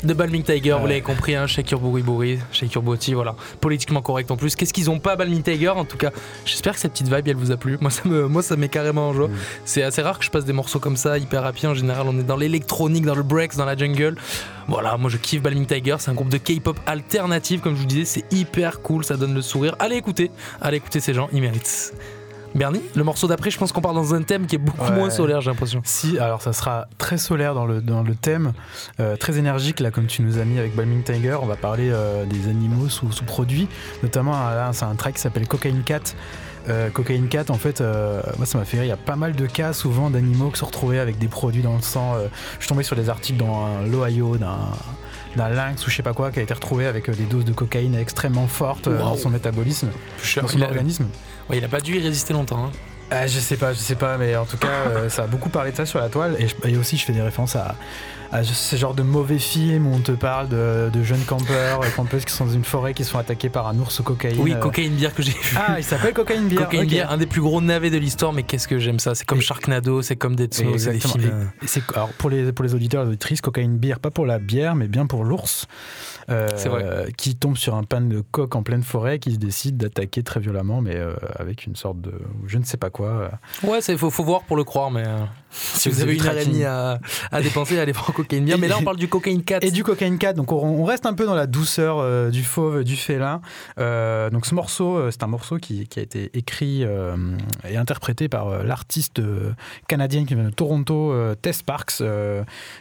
De 0.08 0.14
Balming 0.14 0.42
Tiger, 0.42 0.76
vous 0.80 0.86
l'avez 0.86 1.02
compris, 1.02 1.36
hein, 1.36 1.46
Bourri, 2.02 2.38
Shake 2.50 2.72
Your 2.72 2.82
Booty, 2.82 3.12
voilà. 3.14 3.36
Politiquement 3.60 4.00
correct 4.00 4.30
en 4.30 4.36
plus. 4.36 4.56
Qu'est-ce 4.56 4.72
qu'ils 4.72 4.90
ont 4.90 4.98
pas, 4.98 5.16
Balming 5.16 5.42
Tiger 5.42 5.68
En 5.68 5.84
tout 5.84 5.98
cas, 5.98 6.10
j'espère 6.46 6.72
que 6.74 6.80
cette 6.80 6.92
petite 6.92 7.12
vibe, 7.14 7.28
elle 7.28 7.36
vous 7.36 7.52
a 7.52 7.56
plu. 7.56 7.76
Moi, 7.80 7.90
ça 7.90 8.02
me, 8.06 8.26
moi, 8.26 8.42
ça 8.42 8.56
met 8.56 8.68
carrément 8.68 9.10
en 9.10 9.12
joie. 9.12 9.28
C'est 9.64 9.82
assez 9.82 10.00
rare 10.02 10.18
que 10.18 10.24
je 10.24 10.30
passe 10.30 10.46
des 10.46 10.54
morceaux 10.54 10.78
comme 10.80 10.96
ça, 10.96 11.18
hyper 11.18 11.42
rapide. 11.42 11.66
En 11.66 11.74
général, 11.74 12.06
on 12.08 12.18
est 12.18 12.24
dans 12.24 12.36
l'électronique, 12.36 13.04
dans 13.04 13.14
le 13.14 13.22
breaks, 13.22 13.56
dans 13.56 13.66
la 13.66 13.76
jungle. 13.76 14.16
Voilà, 14.66 14.96
moi, 14.96 15.10
je 15.10 15.18
kiffe 15.18 15.42
Balming 15.42 15.66
Tiger. 15.66 15.96
C'est 15.98 16.10
un 16.10 16.14
groupe 16.14 16.30
de 16.30 16.38
K-pop 16.38 16.80
alternatif, 16.86 17.60
comme 17.60 17.76
je 17.76 17.80
vous 17.80 17.86
disais. 17.86 18.04
C'est 18.04 18.32
hyper 18.32 18.80
cool, 18.80 19.04
ça 19.04 19.16
donne 19.16 19.34
le 19.34 19.42
sourire. 19.42 19.76
Allez 19.78 19.96
écouter, 19.96 20.30
allez 20.60 20.78
écouter 20.78 21.00
ces 21.00 21.12
gens, 21.12 21.28
ils 21.32 21.42
méritent. 21.42 21.92
Bernie, 22.55 22.81
le 22.97 23.05
morceau 23.05 23.28
d'après, 23.28 23.50
je 23.50 23.59
pense 23.59 23.73
qu'on 23.73 23.81
part 23.81 23.95
dans 23.95 24.14
un 24.14 24.23
thème 24.23 24.47
qui 24.47 24.57
est 24.57 24.59
beaucoup 24.59 24.83
Ouais. 24.85 24.90
moins 24.97 25.11
solaire, 25.11 25.40
j'ai 25.40 25.50
l'impression. 25.50 25.81
Si, 25.85 26.19
alors 26.19 26.43
ça 26.43 26.52
sera 26.52 26.88
très 26.99 27.19
solaire 27.19 27.55
dans 27.55 27.67
le, 27.67 27.81
dans 27.81 28.02
le 28.02 28.14
thème, 28.14 28.52
euh, 29.00 29.17
très 29.17 29.38
énergique, 29.38 29.81
là, 29.81 29.90
comme 29.90 30.07
tu 30.07 30.23
nous 30.23 30.38
as 30.38 30.45
mis 30.45 30.59
avec 30.59 30.75
Balming 30.75 31.02
Tiger. 31.02 31.37
On 31.43 31.47
va 31.47 31.57
parler 31.57 31.90
euh, 31.93 32.25
des 32.25 32.49
animaux 32.49 32.88
sous, 32.88 33.12
sous 33.12 33.25
produits, 33.25 33.69
notamment 34.02 34.33
là, 34.33 34.71
c'est 34.73 34.85
un 34.87 34.95
track 34.95 35.14
qui 35.14 35.21
s'appelle 35.21 35.47
Cocaine 35.47 35.83
Cat. 35.85 36.00
Euh, 36.69 36.90
Cocaine 36.90 37.28
Cat, 37.28 37.45
en 37.50 37.55
fait, 37.55 37.81
euh, 37.81 38.21
moi 38.37 38.45
ça 38.45 38.59
m'a 38.59 38.64
fait 38.64 38.76
rire. 38.78 38.85
Il 38.87 38.88
y 38.88 38.93
a 38.93 38.97
pas 38.97 39.17
mal 39.17 39.35
de 39.35 39.47
cas 39.47 39.73
souvent 39.73 40.11
d'animaux 40.11 40.50
qui 40.50 40.59
se 40.59 40.64
retrouvaient 40.64 40.99
avec 40.99 41.19
des 41.19 41.28
produits 41.28 41.62
dans 41.62 41.76
le 41.76 41.83
sang. 41.83 42.14
Euh, 42.17 42.26
je 42.59 42.64
suis 42.64 42.69
tombé 42.69 42.83
sur 42.83 42.97
des 42.97 43.09
articles 43.09 43.38
dans 43.38 43.69
l'Ohio 43.90 44.37
d'un 44.37 45.49
lynx 45.49 45.87
ou 45.87 45.90
je 45.90 45.97
sais 45.97 46.02
pas 46.02 46.12
quoi 46.12 46.31
qui 46.31 46.40
a 46.40 46.43
été 46.43 46.52
retrouvé 46.52 46.87
avec 46.87 47.09
des 47.11 47.25
doses 47.25 47.45
de 47.45 47.52
cocaïne 47.52 47.95
extrêmement 47.95 48.47
fortes 48.49 48.88
dans 48.88 49.17
son 49.17 49.31
métabolisme, 49.31 49.88
dans 50.40 50.49
son 50.49 50.61
organisme. 50.62 51.07
Ouais, 51.50 51.59
il 51.59 51.64
a 51.64 51.69
pas 51.69 51.81
dû 51.81 51.97
y 51.97 52.00
résister 52.00 52.33
longtemps. 52.33 52.67
hein. 52.67 52.71
Ah, 53.11 53.26
je 53.26 53.38
sais 53.38 53.57
pas, 53.57 53.73
je 53.73 53.78
sais 53.78 53.95
pas, 53.95 54.19
mais 54.19 54.37
en 54.37 54.45
tout 54.45 54.59
cas, 54.59 54.69
euh, 54.88 55.09
ça 55.09 55.23
a 55.23 55.26
beaucoup 55.26 55.49
parlé 55.49 55.71
de 55.73 55.76
ça 55.76 55.87
sur 55.87 55.99
la 55.99 56.11
toile. 56.11 56.37
Et, 56.38 56.47
je- 56.49 56.69
et 56.69 56.76
aussi, 56.76 56.99
je 56.99 57.07
fais 57.07 57.14
des 57.14 57.23
références 57.23 57.57
à, 57.57 57.75
à 58.33 58.45
ce 58.45 58.76
genre 58.76 58.93
de 58.93 59.02
mauvais 59.02 59.38
films 59.38 59.87
où 59.87 59.95
on 59.95 60.00
te 60.00 60.12
parle 60.12 60.50
de, 60.50 60.90
de 60.93 61.02
jeunes 61.02 61.23
campeurs 61.25 61.87
et 61.87 61.90
campeuses 61.90 62.26
qui 62.26 62.35
sont 62.35 62.45
dans 62.45 62.52
une 62.52 62.67
forêt 62.67 62.93
qui 62.93 63.05
sont 63.05 63.17
attaqués 63.17 63.49
par 63.49 63.67
un 63.67 63.78
ours 63.78 63.99
au 64.00 64.02
cocaïne. 64.02 64.37
Oui, 64.38 64.52
Euh, 64.52 64.57
cocaïne 64.57 64.93
bière 64.93 65.14
que 65.14 65.23
j'ai 65.23 65.33
vu. 65.33 65.57
Ah, 65.57 65.76
il 65.78 65.85
s'appelle. 65.85 66.12
Cocaine 66.12 66.52
ok. 66.55 66.87
Beer, 66.87 67.07
un 67.11 67.17
des 67.17 67.25
plus 67.25 67.40
gros 67.40 67.62
navets 67.62 67.88
de 67.88 67.97
l'histoire, 67.97 68.35
mais 68.35 68.43
qu'est-ce 68.43 68.69
que 68.69 68.78
j'aime 68.78 68.99
ça. 68.99 69.14
C'est 69.14 69.25
comme 69.25 69.38
Et- 69.38 69.40
Sharknado, 69.40 70.02
c'est 70.02 70.17
comme 70.17 70.37
Dead 70.37 70.52
c'est 70.52 70.64
des 70.64 70.73
Exactement. 70.75 71.14
films. 71.14 71.31
euh, 71.64 71.67
Et- 71.78 71.83
alors 71.95 72.11
pour 72.11 72.28
les, 72.28 72.52
pour 72.52 72.62
les 72.62 72.75
auditeurs 72.75 73.00
et 73.00 73.05
les 73.07 73.11
auditrices, 73.12 73.40
cocaïne 73.40 73.78
bière, 73.78 74.00
pas 74.00 74.11
pour 74.11 74.26
la 74.26 74.38
bière, 74.38 74.75
mais 74.75 74.87
bien 74.87 75.07
pour 75.07 75.25
l'ours, 75.25 75.64
euh, 75.64 76.17
vrai. 76.68 77.12
qui 77.16 77.37
tombe 77.37 77.56
sur 77.56 77.75
un 77.75 77.85
pan 77.85 78.00
de 78.00 78.20
coque 78.20 78.54
en 78.54 78.62
pleine 78.62 78.82
forêt, 78.82 79.18
qui 79.18 79.32
se 79.32 79.38
décide 79.38 79.76
d'attaquer 79.76 80.23
très 80.23 80.40
violemment, 80.40 80.80
mais 80.80 80.97
euh, 80.97 81.14
avec 81.37 81.66
une 81.66 81.76
sorte 81.76 82.00
de, 82.00 82.12
je 82.47 82.58
ne 82.58 82.64
sais 82.64 82.76
pas 82.76 82.90
quoi. 82.90 83.08
euh. 83.08 83.66
Ouais, 83.66 83.78
il 83.88 83.99
faut, 83.99 84.11
faut 84.11 84.25
voir 84.25 84.42
pour 84.42 84.56
le 84.56 84.64
croire, 84.64 84.90
mais 84.90 85.04
euh, 85.06 85.25
si 85.50 85.88
vous 85.88 85.97
vous 85.97 86.02
avez 86.02 86.14
une 86.17 86.26
heure 86.26 86.37
et 86.38 86.45
demie 86.45 86.64
à, 86.64 87.00
à 87.33 87.43
dépenser, 87.43 87.78
allez 87.78 87.93
voir 87.93 88.12
Cocaine 88.12 88.45
Beer. 88.45 88.55
Et- 88.55 88.59
Mais 88.59 88.69
là, 88.69 88.76
on 88.78 88.83
parle 88.85 88.97
du 88.97 89.09
Cocaine 89.09 89.43
4. 89.43 89.64
Et 89.64 89.71
du 89.71 89.83
cocaine 89.85 90.19
4, 90.19 90.37
donc 90.37 90.52
on, 90.52 90.57
on 90.59 90.85
reste 90.85 91.07
un 91.07 91.14
peu 91.14 91.25
dans 91.26 91.35
la 91.35 91.47
douceur 91.47 91.99
euh, 91.99 92.31
du 92.31 92.43
fauve, 92.43 92.85
du 92.85 92.97
félin. 92.97 93.40
Euh, 93.78 94.31
donc 94.31 94.47
ce 94.47 94.55
morceau, 94.55 94.97
euh, 94.97 95.11
c'est 95.11 95.23
un 95.23 95.26
morceau 95.28 95.59
qui, 95.59 95.87
qui 95.88 95.99
a 95.99 96.02
été 96.02 96.31
écrit 96.35 96.85
euh, 96.85 97.17
et 97.69 97.76
interprété 97.76 98.28
par 98.28 98.62
l'artiste 98.64 99.21
canadienne 99.88 100.26
qui 100.26 100.35
vient 100.35 100.45
de 100.45 100.50
Toronto, 100.50 101.14
Tess 101.43 101.62
Parks, 101.62 102.02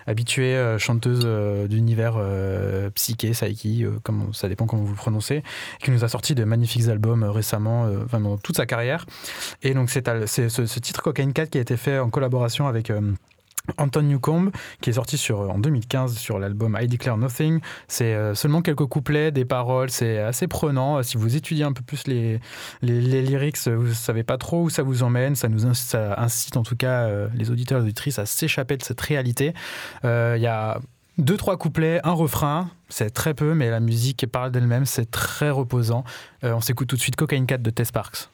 habituée 0.06 0.76
chanteuse 0.78 1.26
d'univers 1.70 2.16
psyché, 2.96 3.32
psyche, 3.32 3.86
comme, 4.04 4.34
ça 4.34 4.48
dépend 4.50 4.66
comment 4.66 4.84
vous 4.84 4.92
le 4.92 4.96
prononcez, 4.96 5.44
qui 5.84 5.92
nous 5.92 6.04
a 6.04 6.08
sorti 6.10 6.36
de 6.36 6.44
magnifiques 6.44 6.88
albums 6.88 7.24
récemment, 7.24 7.88
enfin 8.06 8.20
dans 8.20 8.38
toute 8.38 8.58
sa 8.58 8.66
carrière. 8.66 9.06
Et 9.64 9.74
donc 9.74 9.90
c'est 9.90 10.08
ce, 10.28 10.66
ce 10.66 10.80
titre 10.80 11.02
Cocaine 11.02 11.34
4 11.34 11.50
qui 11.50 11.58
a 11.58 11.62
été 11.62 11.78
fait 11.78 12.00
en 12.00 12.10
collaboration 12.10 12.57
avec... 12.66 12.90
euh, 12.90 13.14
Anton 13.78 14.04
Newcomb, 14.04 14.52
qui 14.80 14.90
est 14.90 14.94
sorti 14.94 15.18
sur, 15.18 15.42
en 15.42 15.60
2015 15.60 16.18
sur 16.18 16.40
l'album 16.40 16.78
I 16.80 16.88
Declare 16.88 17.18
Nothing. 17.18 17.60
C'est 17.90 18.14
euh, 18.16 18.34
seulement 18.34 18.62
quelques 18.62 18.86
couplets, 18.86 19.32
des 19.32 19.46
paroles, 19.46 19.90
c'est 19.90 20.20
assez 20.20 20.48
prenant. 20.48 21.04
Si 21.04 21.18
vous 21.18 21.36
étudiez 21.36 21.66
un 21.66 21.74
peu 21.74 21.82
plus 21.84 22.08
les, 22.08 22.40
les, 22.82 23.02
les 23.02 23.22
lyrics, 23.22 23.58
vous 23.68 23.94
savez 23.94 24.24
pas 24.24 24.38
trop 24.38 24.64
où 24.64 24.70
ça 24.70 24.84
vous 24.84 25.04
emmène. 25.04 25.36
Ça 25.36 25.50
nous 25.50 25.66
incite, 25.66 25.90
ça 25.90 26.16
incite 26.18 26.56
en 26.56 26.64
tout 26.64 26.78
cas 26.78 27.08
euh, 27.08 27.28
les 27.36 27.52
auditeurs 27.52 27.80
et 27.80 27.82
les 27.82 27.88
auditrices 27.88 28.20
à 28.20 28.26
s'échapper 28.26 28.78
de 28.78 28.84
cette 28.84 29.02
réalité. 29.02 29.54
Euh, 30.06 30.36
Il 30.38 30.42
y 30.42 30.48
a 30.48 30.80
deux, 31.18 31.36
trois 31.36 31.58
couplets, 31.58 32.00
un 32.06 32.14
refrain. 32.14 32.70
C'est 32.90 33.10
très 33.10 33.34
peu, 33.34 33.54
mais 33.54 33.70
la 33.70 33.82
musique 33.82 34.26
parle 34.32 34.52
d'elle-même. 34.52 34.86
C'est 34.86 35.12
très 35.12 35.50
reposant. 35.50 36.06
Euh, 36.46 36.54
on 36.54 36.62
s'écoute 36.62 36.88
tout 36.88 36.96
de 36.96 37.02
suite 37.02 37.18
Cocaine 37.18 37.46
4 37.46 37.62
de 37.62 37.70
Tess 37.70 37.92
Parks. 37.92 38.30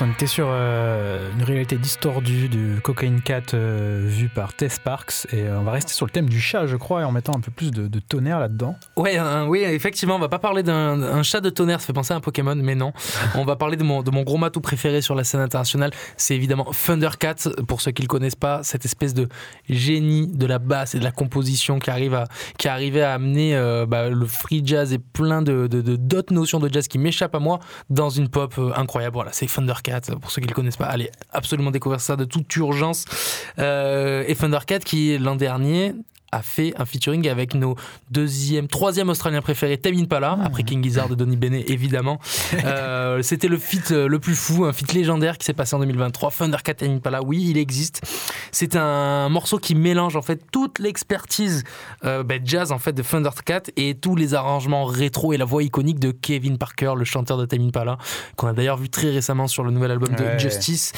On 0.00 0.10
était 0.10 0.26
sur 0.26 0.48
réalité 1.66 1.82
distordue 1.82 2.48
du 2.48 2.80
Cocaine 2.80 3.20
Cat 3.20 3.42
euh, 3.52 4.04
vu 4.04 4.28
par 4.28 4.54
Tess 4.54 4.78
Parks 4.78 5.26
et 5.32 5.42
euh, 5.42 5.58
on 5.58 5.64
va 5.64 5.72
rester 5.72 5.92
sur 5.92 6.06
le 6.06 6.12
thème 6.12 6.28
du 6.28 6.40
chat, 6.40 6.68
je 6.68 6.76
crois, 6.76 7.00
et 7.00 7.04
en 7.04 7.10
mettant 7.10 7.34
un 7.34 7.40
peu 7.40 7.50
plus 7.50 7.72
de, 7.72 7.98
tonnerre 7.98 8.38
là-dedans. 8.38 8.76
Ouais, 8.96 9.18
oui, 9.48 9.62
effectivement, 9.62 10.14
on 10.14 10.20
va 10.20 10.28
pas 10.28 10.38
parler 10.38 10.62
d'un 10.62 11.02
un 11.02 11.22
chat 11.24 11.40
de 11.40 11.50
tonnerre, 11.50 11.80
ça 11.80 11.86
fait 11.88 11.92
penser 11.92 12.14
à 12.14 12.16
un 12.18 12.20
Pokémon, 12.20 12.54
mais 12.54 12.76
non. 12.76 12.92
On 13.34 13.44
va 13.44 13.56
parler 13.56 13.76
de 13.76 13.82
mon, 13.82 14.04
de 14.04 14.12
mon 14.12 14.22
gros 14.22 14.36
matou 14.36 14.60
préféré 14.60 15.00
sur 15.00 15.16
la 15.16 15.24
scène 15.24 15.40
internationale. 15.40 15.90
C'est 16.16 16.36
évidemment 16.36 16.68
Thundercat, 16.86 17.34
pour 17.66 17.80
ceux 17.80 17.90
qui 17.90 18.02
le 18.02 18.08
connaissent 18.08 18.36
pas, 18.36 18.62
cette 18.62 18.84
espèce 18.84 19.12
de 19.12 19.28
génie 19.68 20.28
de 20.28 20.46
la 20.46 20.60
basse 20.60 20.94
et 20.94 21.00
de 21.00 21.04
la 21.04 21.10
composition 21.10 21.80
qui 21.80 21.90
arrive 21.90 22.14
à, 22.14 22.28
qui 22.58 22.68
arrivait 22.68 23.02
à 23.02 23.14
amener 23.14 23.56
euh, 23.56 23.86
bah, 23.86 24.08
le 24.08 24.26
free 24.26 24.62
jazz 24.64 24.92
et 24.92 24.98
plein 24.98 25.42
de- 25.42 25.66
d'autres 25.66 26.32
notions 26.32 26.60
de 26.60 26.72
jazz 26.72 26.86
qui 26.86 26.98
m'échappent 26.98 27.34
à 27.34 27.40
moi 27.40 27.58
dans 27.90 28.10
une 28.10 28.28
pop 28.28 28.54
euh, 28.58 28.70
incroyable. 28.76 29.14
Voilà, 29.14 29.32
c'est 29.32 29.46
Thundercat, 29.46 30.02
pour 30.20 30.30
ceux 30.30 30.40
qui 30.42 30.48
le 30.48 30.54
connaissent 30.54 30.76
pas, 30.76 30.86
allez 30.86 31.10
absolument 31.32 31.55
découvrir 31.70 32.00
ça 32.00 32.16
de 32.16 32.24
toute 32.24 32.54
urgence. 32.56 33.04
Euh, 33.58 34.24
et 34.26 34.34
Thundercat 34.34 34.78
qui, 34.80 35.18
l'an 35.18 35.36
dernier, 35.36 35.94
a 36.32 36.42
fait 36.42 36.74
un 36.76 36.84
featuring 36.84 37.28
avec 37.28 37.54
nos 37.54 37.76
deuxième, 38.10 38.66
troisième 38.66 39.08
Australiens 39.08 39.40
préférés, 39.40 39.78
Tame 39.78 39.96
Impala, 39.96 40.36
après 40.42 40.64
King 40.64 40.82
Gizzard 40.82 41.08
de 41.08 41.14
Donny 41.14 41.36
Bennett, 41.36 41.68
évidemment. 41.70 42.18
Euh, 42.64 43.22
C'était 43.22 43.48
le 43.48 43.58
feat 43.58 43.92
euh, 43.92 44.08
le 44.08 44.18
plus 44.18 44.34
fou, 44.34 44.64
un 44.64 44.72
feat 44.72 44.92
légendaire 44.92 45.38
qui 45.38 45.44
s'est 45.44 45.52
passé 45.52 45.76
en 45.76 45.78
2023. 45.78 46.32
Thundercat 46.32 46.74
Tame 46.74 46.96
Impala, 46.96 47.22
oui, 47.22 47.46
il 47.50 47.58
existe. 47.58 48.02
C'est 48.50 48.74
un 48.76 49.28
morceau 49.28 49.58
qui 49.58 49.74
mélange 49.74 50.16
en 50.16 50.22
fait 50.22 50.40
toute 50.50 50.78
l'expertise 50.80 51.62
euh, 52.04 52.22
ben, 52.24 52.40
jazz 52.44 52.72
en 52.72 52.78
fait 52.78 52.92
de 52.92 53.02
Thundercat 53.02 53.62
et 53.76 53.94
tous 53.94 54.16
les 54.16 54.34
arrangements 54.34 54.84
rétro 54.84 55.32
et 55.32 55.36
la 55.36 55.44
voix 55.44 55.62
iconique 55.62 56.00
de 56.00 56.10
Kevin 56.10 56.58
Parker, 56.58 56.94
le 56.96 57.04
chanteur 57.04 57.38
de 57.38 57.46
Tame 57.46 57.62
Impala, 57.68 57.98
qu'on 58.36 58.48
a 58.48 58.52
d'ailleurs 58.52 58.78
vu 58.78 58.88
très 58.88 59.10
récemment 59.10 59.46
sur 59.46 59.62
le 59.62 59.70
nouvel 59.70 59.92
album 59.92 60.14
de 60.14 60.22
Ouais. 60.24 60.38
Justice. 60.38 60.92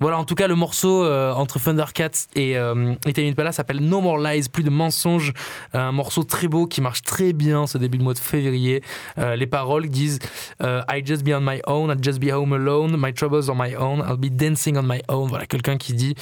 Voilà, 0.00 0.18
en 0.18 0.24
tout 0.24 0.36
cas, 0.36 0.46
le 0.46 0.54
morceau 0.54 1.04
euh, 1.04 1.32
entre 1.32 1.58
Thundercats 1.58 2.28
et, 2.36 2.56
euh, 2.56 2.94
Tame 3.14 3.26
Impala 3.26 3.50
s'appelle 3.50 3.80
No 3.80 4.00
More 4.00 4.18
Lies, 4.18 4.48
plus 4.52 4.62
de 4.62 4.70
mensonges. 4.70 5.32
Un 5.72 5.92
morceau 5.92 6.22
très 6.22 6.46
beau 6.46 6.66
qui 6.66 6.80
marche 6.80 7.02
très 7.02 7.32
bien 7.32 7.66
ce 7.66 7.78
début 7.78 7.98
de 7.98 8.04
mois 8.04 8.14
de 8.14 8.18
février. 8.18 8.82
Euh, 9.18 9.34
les 9.34 9.46
paroles 9.46 9.88
disent 9.88 10.20
euh, 10.62 10.82
I 10.88 11.02
just 11.04 11.24
be 11.24 11.30
on 11.30 11.40
my 11.40 11.60
own, 11.66 11.90
I'll 11.90 12.02
just 12.02 12.20
be 12.20 12.30
home 12.30 12.52
alone, 12.52 12.96
my 12.96 13.12
troubles 13.12 13.50
on 13.50 13.56
my 13.56 13.74
own, 13.74 14.00
I'll 14.08 14.16
be 14.16 14.30
dancing 14.30 14.76
on 14.76 14.84
my 14.84 15.02
own. 15.08 15.28
Voilà, 15.28 15.46
quelqu'un 15.46 15.76
qui 15.76 15.94
dit 15.94 16.14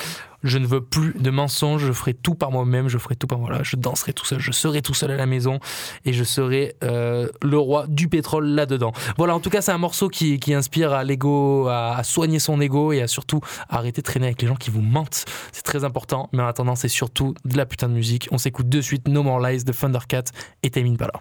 je 0.42 0.58
ne 0.58 0.66
veux 0.66 0.80
plus 0.80 1.14
de 1.18 1.30
mensonges, 1.30 1.84
je 1.86 1.92
ferai 1.92 2.14
tout 2.14 2.34
par 2.34 2.50
moi-même, 2.50 2.88
je 2.88 2.98
ferai 2.98 3.16
tout 3.16 3.26
par 3.26 3.38
moi. 3.38 3.48
Voilà, 3.48 3.62
je 3.62 3.76
danserai 3.76 4.12
tout 4.12 4.24
seul, 4.24 4.40
je 4.40 4.50
serai 4.52 4.82
tout 4.82 4.94
seul 4.94 5.10
à 5.10 5.16
la 5.16 5.26
maison 5.26 5.60
et 6.04 6.12
je 6.12 6.24
serai 6.24 6.74
euh, 6.82 7.28
le 7.42 7.58
roi 7.58 7.86
du 7.88 8.08
pétrole 8.08 8.46
là-dedans. 8.46 8.92
Voilà, 9.18 9.34
en 9.34 9.40
tout 9.40 9.50
cas, 9.50 9.60
c'est 9.60 9.72
un 9.72 9.78
morceau 9.78 10.08
qui, 10.08 10.40
qui 10.40 10.54
inspire 10.54 10.92
à 10.92 11.04
l'ego, 11.04 11.68
à, 11.68 11.96
à 11.96 12.02
soigner 12.02 12.38
son 12.38 12.60
ego 12.60 12.92
et 12.92 13.02
à 13.02 13.06
surtout 13.06 13.40
arrêter 13.68 14.00
de 14.00 14.06
traîner 14.06 14.26
avec 14.26 14.42
les 14.42 14.48
gens 14.48 14.56
qui 14.56 14.70
vous 14.70 14.82
mentent. 14.82 15.24
C'est 15.52 15.62
très 15.62 15.84
important, 15.84 16.28
mais 16.32 16.42
en 16.42 16.46
attendant, 16.46 16.74
c'est 16.74 16.88
surtout 16.88 17.34
de 17.44 17.56
la 17.56 17.66
putain 17.66 17.88
de 17.88 17.94
musique. 17.94 18.28
On 18.32 18.38
s'écoute 18.38 18.68
de 18.68 18.80
suite 18.80 19.08
No 19.08 19.22
More 19.22 19.40
Lies 19.40 19.64
de 19.64 19.72
Thundercat 19.72 20.24
et 20.62 20.70
Tame 20.70 20.86
Impala. 20.86 21.20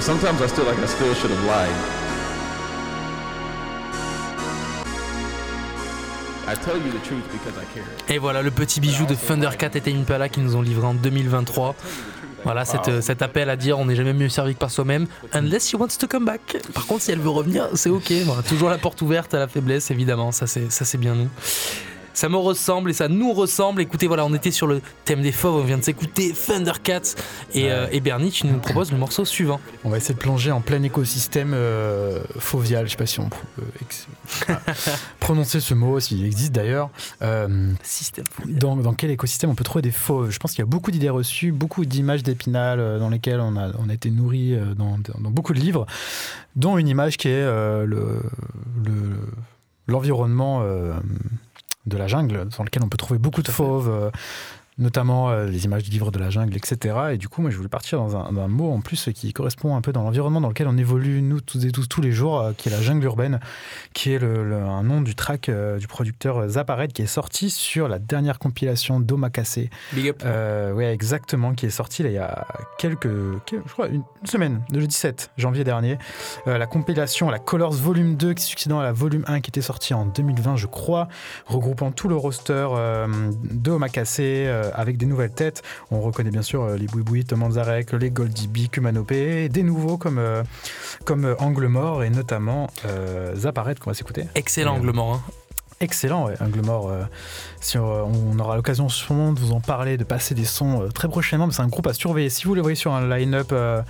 So 0.00 0.06
sometimes 0.06 0.40
I 0.40 0.46
feel 0.48 0.64
like 0.64 0.78
I 0.78 0.86
still 0.86 1.14
should 1.14 1.30
have 1.30 1.44
lied. 1.44 1.68
I 6.48 6.54
tell 6.54 6.76
you 6.76 6.90
the 6.90 7.02
truth 7.06 7.24
because 7.30 7.52
I 7.60 7.66
care. 7.74 7.84
Et 8.08 8.18
voilà 8.18 8.40
le 8.40 8.50
petit 8.50 8.80
bijou 8.80 9.04
de 9.04 9.14
Thundercat 9.14 9.70
et 9.74 9.80
Tame 9.82 10.00
Impala 10.00 10.30
qui 10.30 10.40
nous 10.40 10.56
ont 10.56 10.62
livré 10.62 10.86
en 10.86 10.94
2023. 10.94 11.74
Voilà 12.44 12.64
cette, 12.64 13.02
cet 13.02 13.20
appel 13.20 13.50
à 13.50 13.56
dire 13.56 13.78
on 13.78 13.84
n'est 13.84 13.94
jamais 13.94 14.14
mieux 14.14 14.30
servi 14.30 14.54
que 14.54 14.58
par 14.58 14.70
soi-même. 14.70 15.06
Unless 15.34 15.68
she 15.68 15.74
wants 15.74 15.98
to 15.98 16.06
come 16.06 16.24
back. 16.24 16.56
Par 16.72 16.86
contre, 16.86 17.02
si 17.02 17.10
elle 17.10 17.20
veut 17.20 17.28
revenir, 17.28 17.68
c'est 17.74 17.90
ok. 17.90 18.10
Voilà, 18.24 18.42
toujours 18.42 18.70
la 18.70 18.78
porte 18.78 19.02
ouverte 19.02 19.34
à 19.34 19.38
la 19.38 19.48
faiblesse, 19.48 19.90
évidemment. 19.90 20.32
Ça, 20.32 20.46
c'est 20.46 20.72
ça, 20.72 20.86
c'est 20.86 20.98
bien 20.98 21.14
nous. 21.14 21.28
Ça 22.20 22.28
me 22.28 22.36
ressemble 22.36 22.90
et 22.90 22.92
ça 22.92 23.08
nous 23.08 23.32
ressemble. 23.32 23.80
Écoutez, 23.80 24.06
voilà, 24.06 24.26
on 24.26 24.34
était 24.34 24.50
sur 24.50 24.66
le 24.66 24.82
thème 25.06 25.22
des 25.22 25.32
fauves. 25.32 25.54
On 25.62 25.64
vient 25.64 25.78
de 25.78 25.82
s'écouter 25.82 26.34
Thundercats. 26.34 27.16
Et, 27.54 27.72
euh, 27.72 27.86
et 27.92 28.00
Bernie, 28.00 28.30
tu 28.30 28.46
nous 28.46 28.58
proposes 28.58 28.92
le 28.92 28.98
morceau 28.98 29.24
suivant. 29.24 29.58
On 29.84 29.88
va 29.88 29.96
essayer 29.96 30.12
de 30.12 30.18
plonger 30.18 30.50
en 30.52 30.60
plein 30.60 30.82
écosystème 30.82 31.52
euh, 31.54 32.20
fauvial. 32.38 32.84
Je 32.84 32.90
sais 32.90 32.96
pas 32.98 33.06
si 33.06 33.20
on 33.20 33.30
peut 33.30 33.62
euh, 33.62 34.48
ah, 34.48 34.60
prononcer 35.18 35.60
ce 35.60 35.72
mot, 35.72 35.98
s'il 35.98 36.22
existe 36.26 36.52
d'ailleurs. 36.52 36.90
Euh, 37.22 37.72
Système 37.82 38.26
dans, 38.44 38.76
dans 38.76 38.92
quel 38.92 39.10
écosystème 39.10 39.48
on 39.48 39.54
peut 39.54 39.64
trouver 39.64 39.80
des 39.80 39.90
fauves? 39.90 40.28
Je 40.30 40.38
pense 40.38 40.50
qu'il 40.50 40.58
y 40.58 40.62
a 40.62 40.66
beaucoup 40.66 40.90
d'idées 40.90 41.08
reçues, 41.08 41.52
beaucoup 41.52 41.86
d'images 41.86 42.22
d'épinal 42.22 42.80
euh, 42.80 42.98
dans 42.98 43.08
lesquelles 43.08 43.40
on 43.40 43.56
a, 43.56 43.70
on 43.78 43.88
a 43.88 43.94
été 43.94 44.10
nourri 44.10 44.54
euh, 44.54 44.74
dans, 44.74 44.98
dans 45.18 45.30
beaucoup 45.30 45.54
de 45.54 45.60
livres, 45.60 45.86
dont 46.54 46.76
une 46.76 46.88
image 46.88 47.16
qui 47.16 47.28
est 47.28 47.32
euh, 47.32 47.86
le, 47.86 48.20
le- 48.84 49.16
l'environnement 49.86 50.60
euh, 50.62 50.92
de 51.86 51.96
la 51.96 52.06
jungle, 52.06 52.48
dans 52.56 52.64
lequel 52.64 52.82
on 52.82 52.88
peut 52.88 52.98
trouver 52.98 53.18
beaucoup 53.18 53.42
de 53.42 53.50
fauves. 53.50 54.10
Notamment 54.78 55.30
euh, 55.30 55.46
les 55.46 55.64
images 55.66 55.82
du 55.82 55.90
livre 55.90 56.10
de 56.10 56.18
la 56.18 56.30
jungle, 56.30 56.56
etc. 56.56 56.96
Et 57.12 57.18
du 57.18 57.28
coup, 57.28 57.42
moi, 57.42 57.50
je 57.50 57.56
voulais 57.56 57.68
partir 57.68 57.98
dans 57.98 58.16
un, 58.16 58.32
dans 58.32 58.40
un 58.42 58.48
mot 58.48 58.72
en 58.72 58.80
plus 58.80 59.10
qui 59.14 59.32
correspond 59.32 59.76
un 59.76 59.80
peu 59.82 59.92
dans 59.92 60.02
l'environnement 60.02 60.40
dans 60.40 60.48
lequel 60.48 60.68
on 60.68 60.76
évolue, 60.78 61.20
nous, 61.22 61.40
tous 61.40 61.64
et 61.66 61.70
tous, 61.72 61.86
tous 61.86 62.00
les 62.00 62.12
jours, 62.12 62.40
euh, 62.40 62.52
qui 62.56 62.68
est 62.68 62.72
la 62.72 62.80
jungle 62.80 63.04
urbaine, 63.04 63.40
qui 63.92 64.12
est 64.12 64.18
le, 64.18 64.42
le- 64.48 64.56
un 64.56 64.82
nom 64.82 65.02
du 65.02 65.14
track 65.14 65.48
euh, 65.48 65.78
du 65.78 65.86
producteur 65.86 66.48
Zapared, 66.48 66.92
qui 66.92 67.02
est 67.02 67.06
sorti 67.06 67.50
sur 67.50 67.88
la 67.88 67.98
dernière 67.98 68.38
compilation 68.38 69.00
d'Omakase. 69.00 69.60
Big 69.92 70.08
up. 70.08 70.22
Ouais, 70.74 70.92
exactement, 70.92 71.52
qui 71.54 71.66
est 71.66 71.70
sorti 71.70 72.02
il 72.02 72.12
y 72.12 72.18
a 72.18 72.46
quelques, 72.78 73.08
quel- 73.46 73.62
je 73.66 73.72
crois, 73.72 73.88
une, 73.88 74.02
une 74.22 74.26
semaine, 74.26 74.62
le 74.72 74.86
17 74.86 75.30
janvier 75.36 75.64
dernier. 75.64 75.98
La 76.46 76.66
compilation, 76.66 77.28
la 77.30 77.38
Colors 77.38 77.72
Volume 77.72 78.16
2, 78.16 78.32
qui 78.34 78.42
est 78.42 78.46
succédant 78.46 78.80
à 78.80 78.84
la 78.84 78.92
Volume 78.92 79.24
1, 79.26 79.40
qui 79.40 79.50
était 79.50 79.60
sortie 79.60 79.92
en 79.94 80.06
2020, 80.06 80.56
je 80.56 80.66
crois, 80.66 81.08
regroupant 81.46 81.90
tout 81.92 82.08
le 82.08 82.16
roster 82.16 82.68
de 83.50 83.70
Omakase 83.70 84.16
euh, 84.20 84.69
avec 84.74 84.96
des 84.96 85.06
nouvelles 85.06 85.32
têtes. 85.32 85.62
On 85.90 86.00
reconnaît 86.00 86.30
bien 86.30 86.42
sûr 86.42 86.62
euh, 86.62 86.76
les 86.76 86.86
Bouiboui, 86.86 87.24
Tom 87.24 87.42
Anzarek, 87.42 87.92
les 87.92 88.10
Goldie 88.10 88.48
B, 88.48 88.68
Kumanopé, 88.70 89.48
des 89.48 89.62
nouveaux 89.62 89.96
comme, 89.96 90.18
euh, 90.18 90.42
comme 91.04 91.24
euh, 91.24 91.34
Angle 91.38 91.66
Mort 91.66 92.02
et 92.04 92.10
notamment 92.10 92.68
euh, 92.86 93.34
Zapared 93.36 93.78
qu'on 93.78 93.90
va 93.90 93.94
s'écouter. 93.94 94.26
Excellent 94.34 94.74
euh, 94.74 94.78
angle 94.78 94.92
mort. 94.92 95.14
hein. 95.14 95.22
Excellent, 95.82 96.26
ouais, 96.26 96.34
Angle 96.42 96.60
Mort. 96.60 96.90
euh, 96.90 97.04
si 97.62 97.78
on, 97.78 97.84
on 98.32 98.38
aura 98.38 98.56
l'occasion 98.56 98.90
sûrement 98.90 99.32
de 99.32 99.40
vous 99.40 99.52
en 99.52 99.60
parler, 99.60 99.96
de 99.96 100.04
passer 100.04 100.34
des 100.34 100.44
sons 100.44 100.82
euh, 100.82 100.88
très 100.88 101.08
prochainement, 101.08 101.46
mais 101.46 101.54
c'est 101.54 101.62
un 101.62 101.68
groupe 101.68 101.86
à 101.86 101.94
surveiller. 101.94 102.28
Si 102.28 102.44
vous 102.44 102.54
les 102.54 102.60
voyez 102.60 102.74
sur 102.74 102.92
un 102.92 103.08
line-up 103.08 103.48
euh, 103.52 103.80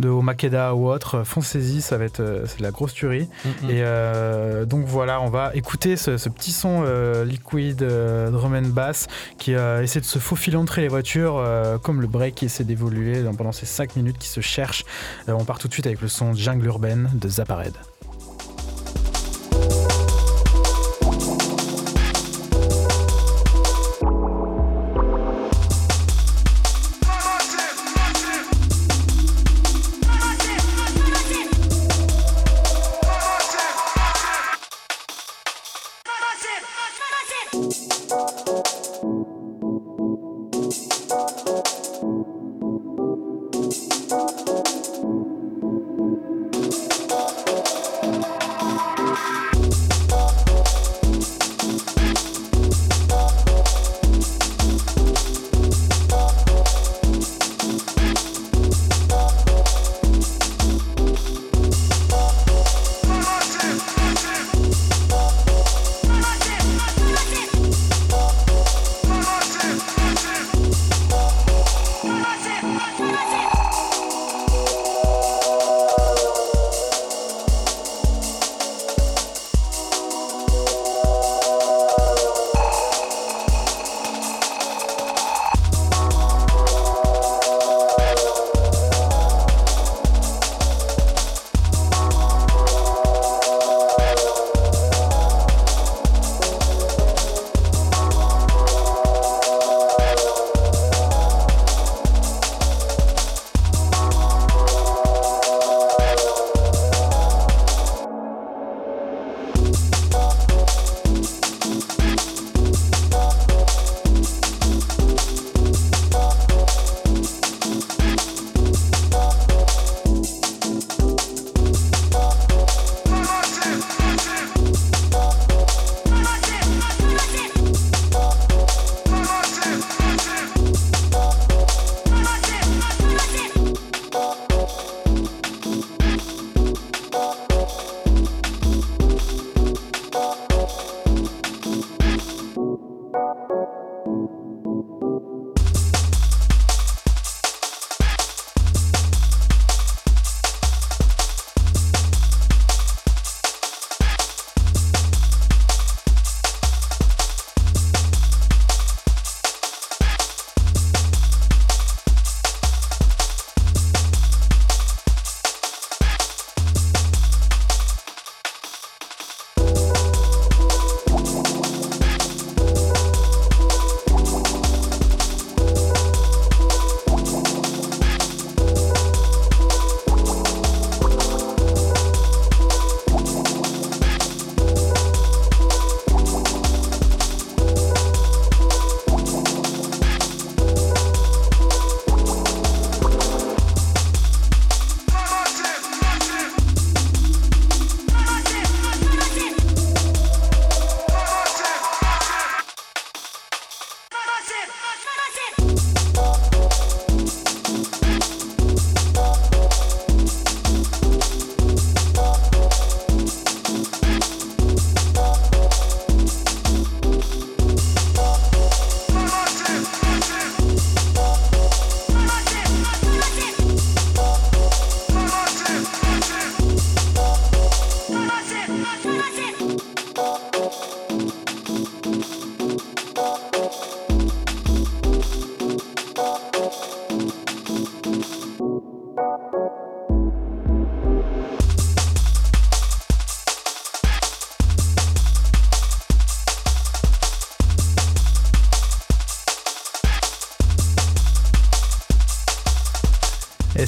de 0.00 0.08
Omakeda 0.08 0.74
ou 0.74 0.88
autre, 0.88 1.22
foncez-y, 1.24 1.80
ça 1.80 1.98
va 1.98 2.04
être 2.04 2.20
euh, 2.20 2.44
c'est 2.46 2.58
de 2.58 2.62
la 2.62 2.70
grosse 2.70 2.94
tuerie. 2.94 3.28
Mm. 3.44 3.48
Et 3.70 3.82
euh, 3.82 4.64
donc 4.64 4.86
voilà, 4.86 5.20
on 5.20 5.28
va 5.28 5.50
écouter 5.54 5.96
ce, 5.96 6.16
ce 6.16 6.28
petit 6.28 6.52
son 6.52 6.82
euh, 6.84 7.24
liquid 7.24 7.82
euh, 7.82 8.30
drum 8.30 8.54
and 8.54 8.68
bass 8.68 9.06
qui 9.38 9.52
essaie 9.52 10.00
de 10.00 10.04
se 10.04 10.18
faufiler 10.18 10.56
entre 10.56 10.80
les 10.80 10.88
voitures, 10.88 11.42
comme 11.82 12.00
le 12.00 12.06
break 12.06 12.36
qui 12.36 12.44
essaie 12.46 12.64
d'évoluer 12.64 13.22
pendant 13.36 13.52
ces 13.52 13.66
5 13.66 13.96
minutes 13.96 14.18
qui 14.18 14.28
se 14.28 14.40
cherchent. 14.40 14.84
On 15.28 15.44
part 15.44 15.58
tout 15.58 15.68
de 15.68 15.72
suite 15.72 15.86
avec 15.86 16.00
le 16.00 16.08
son 16.08 16.34
Jungle 16.34 16.66
Urbaine 16.66 17.10
de 17.14 17.28
Zapared. 17.28 17.74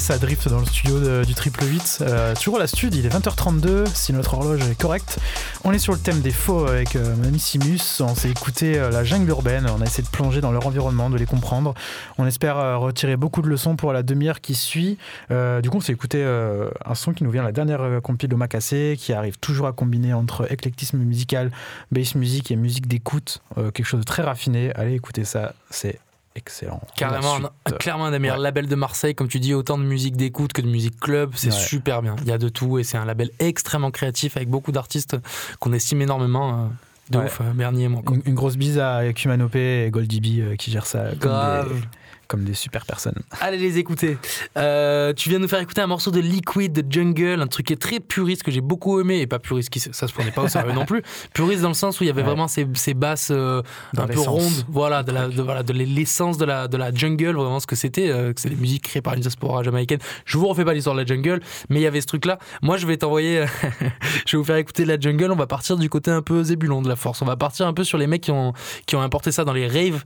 Ça 0.03 0.17
drift 0.17 0.49
dans 0.49 0.59
le 0.59 0.65
studio 0.65 1.23
du 1.23 1.33
Triple 1.33 1.63
8. 1.63 1.99
Euh, 2.01 2.35
toujours 2.35 2.57
à 2.57 2.59
la 2.59 2.67
stud, 2.67 2.93
il 2.93 3.05
est 3.05 3.09
20h32, 3.09 3.85
si 3.85 4.11
notre 4.11 4.33
horloge 4.33 4.59
est 4.69 4.77
correcte. 4.77 5.17
On 5.63 5.71
est 5.71 5.79
sur 5.79 5.93
le 5.93 5.99
thème 5.99 6.19
des 6.19 6.31
faux 6.31 6.67
avec 6.67 6.97
euh, 6.97 7.15
Mamie 7.15 7.39
Simus. 7.39 8.01
On 8.01 8.13
s'est 8.13 8.29
écouté 8.29 8.77
euh, 8.77 8.91
la 8.91 9.05
jungle 9.05 9.29
urbaine. 9.29 9.65
On 9.69 9.79
a 9.79 9.85
essayé 9.85 10.03
de 10.03 10.09
plonger 10.09 10.41
dans 10.41 10.51
leur 10.51 10.67
environnement, 10.67 11.09
de 11.09 11.15
les 11.15 11.25
comprendre. 11.25 11.73
On 12.17 12.27
espère 12.27 12.57
euh, 12.57 12.75
retirer 12.75 13.15
beaucoup 13.15 13.41
de 13.41 13.47
leçons 13.47 13.77
pour 13.77 13.93
la 13.93 14.03
demi-heure 14.03 14.41
qui 14.41 14.55
suit. 14.55 14.97
Euh, 15.31 15.61
du 15.61 15.69
coup, 15.69 15.77
on 15.77 15.81
s'est 15.81 15.93
écouté 15.93 16.21
un 16.21 16.95
son 16.95 17.13
qui 17.13 17.23
nous 17.23 17.31
vient 17.31 17.43
de 17.43 17.47
la 17.47 17.53
dernière 17.53 18.01
compil 18.01 18.27
de 18.27 18.35
Macassé, 18.35 18.97
qui 18.99 19.13
arrive 19.13 19.37
toujours 19.39 19.67
à 19.67 19.71
combiner 19.71 20.13
entre 20.13 20.51
éclectisme 20.51 20.97
musical, 20.97 21.49
bass 21.93 22.15
music 22.15 22.51
et 22.51 22.57
musique 22.57 22.89
d'écoute. 22.89 23.41
Quelque 23.55 23.85
chose 23.85 24.01
de 24.01 24.05
très 24.05 24.21
raffiné. 24.21 24.73
Allez 24.75 24.95
écouter 24.95 25.23
ça, 25.23 25.53
c'est 25.69 25.97
excellent. 26.35 26.81
Carrément, 26.95 27.35
un- 27.65 27.71
clairement 27.79 28.05
un 28.05 28.11
des 28.11 28.19
meilleurs 28.19 28.37
ouais. 28.37 28.43
labels 28.43 28.67
de 28.67 28.75
Marseille. 28.75 29.15
Comme 29.15 29.27
tu 29.27 29.39
dis, 29.39 29.53
autant 29.53 29.77
de 29.77 29.83
musique 29.83 30.15
d'écoute 30.17 30.53
que 30.53 30.61
de 30.61 30.67
musique 30.67 30.99
club. 30.99 31.31
C'est 31.35 31.47
Ouais. 31.51 31.59
super 31.59 32.01
bien. 32.01 32.15
Il 32.21 32.27
y 32.27 32.31
a 32.31 32.37
de 32.37 32.49
tout 32.49 32.79
et 32.79 32.83
c'est 32.83 32.97
un 32.97 33.05
label 33.05 33.29
extrêmement 33.39 33.91
créatif 33.91 34.35
avec 34.37 34.49
beaucoup 34.49 34.71
d'artistes 34.71 35.17
qu'on 35.59 35.73
estime 35.73 36.01
énormément. 36.01 36.53
euh, 36.53 36.67
de 37.09 37.17
Ouais. 37.17 37.25
ouf, 37.25 37.41
euh, 37.41 37.51
Bernier 37.53 37.85
et 37.85 37.87
moi. 37.89 38.01
Une, 38.09 38.21
une 38.25 38.33
grosse 38.33 38.55
bise 38.55 38.79
à 38.79 39.11
Kumanopé 39.13 39.85
et 39.85 39.89
Goldie 39.91 40.21
B 40.21 40.39
euh, 40.39 40.55
qui 40.55 40.71
gèrent 40.71 40.85
ça 40.85 41.09
comme 41.19 41.31
Grave. 41.31 41.73
des, 41.73 41.81
comme 42.27 42.43
des 42.43 42.53
super 42.53 42.85
personnes. 42.85 43.15
Allez 43.41 43.57
les 43.57 43.77
écouter. 43.77 44.17
Euh, 44.57 45.13
tu 45.13 45.29
viens 45.29 45.39
nous 45.39 45.47
faire 45.47 45.59
écouter 45.59 45.81
un 45.81 45.87
morceau 45.87 46.11
de 46.11 46.19
Liquid 46.19 46.71
de 46.73 46.91
Jungle, 46.91 47.41
un 47.41 47.47
truc 47.47 47.67
qui 47.67 47.73
est 47.73 47.81
très 47.81 47.99
puriste 47.99 48.43
que 48.43 48.51
j'ai 48.51 48.61
beaucoup 48.61 48.99
aimé 48.99 49.19
et 49.19 49.27
pas 49.27 49.39
puriste 49.39 49.69
qui 49.69 49.79
ça 49.79 50.07
se 50.07 50.13
prenait 50.13 50.31
pas 50.31 50.43
au 50.43 50.47
sérieux 50.47 50.73
non 50.73 50.85
plus. 50.85 51.03
Puriste 51.33 51.61
dans 51.61 51.67
le 51.69 51.73
sens 51.73 51.99
où 51.99 52.03
il 52.03 52.07
y 52.07 52.09
avait 52.09 52.21
Ouais. 52.21 52.27
vraiment 52.27 52.47
ces, 52.47 52.65
ces 52.75 52.93
basses 52.93 53.29
euh, 53.31 53.61
un 53.97 54.07
peu 54.07 54.19
rondes, 54.19 54.65
voilà, 54.69 55.03
de 55.03 55.11
de, 55.11 55.41
voilà, 55.41 55.61
de 55.63 55.73
l'essence 55.73 56.37
de 56.37 56.45
la, 56.45 56.67
de 56.67 56.77
la 56.77 56.93
jungle, 56.93 57.31
vraiment 57.35 57.59
ce 57.59 57.67
que 57.67 57.75
c'était, 57.75 58.09
euh, 58.09 58.33
que 58.33 58.39
c'est 58.41 58.49
des 58.49 58.55
musiques 58.55 58.83
créées 58.83 59.01
par 59.01 59.13
une 59.13 59.19
diaspora 59.19 59.61
jamaïcaine. 59.63 59.99
Je 60.25 60.37
vous 60.37 60.47
refais 60.47 60.63
pas 60.65 60.73
l'histoire 60.73 60.95
de 60.95 61.01
la 61.01 61.05
jungle, 61.05 61.39
mais 61.69 61.79
il 61.79 61.83
y 61.83 61.87
avait 61.87 62.01
ce 62.01 62.07
truc 62.07 62.25
là. 62.25 62.39
Moi 62.61 62.77
je 62.77 62.87
vais 62.87 62.97
t'envoyer, 62.97 63.45
je 64.25 64.31
vais 64.31 64.37
vous 64.37 64.43
faire 64.43 64.55
écouter 64.55 64.85
la 64.85 64.99
jungle. 64.99 65.31
On 65.31 65.35
va 65.35 65.47
partir 65.47 65.77
du 65.77 65.89
côté 65.89 66.11
un 66.11 66.21
peu 66.21 66.43
zébulon 66.43 66.81
de 66.81 66.87
la 66.89 66.95
force. 66.95 67.21
On 67.21 67.25
va 67.25 67.35
partir 67.35 67.67
un 67.67 67.73
peu 67.73 67.83
sur 67.83 67.97
les 67.97 68.07
mecs 68.07 68.21
qui 68.21 68.31
ont 68.31 68.53
qui 68.85 68.95
ont 68.95 69.01
importé 69.01 69.31
ça 69.31 69.43
dans 69.43 69.53
les 69.53 69.67
raves 69.67 70.03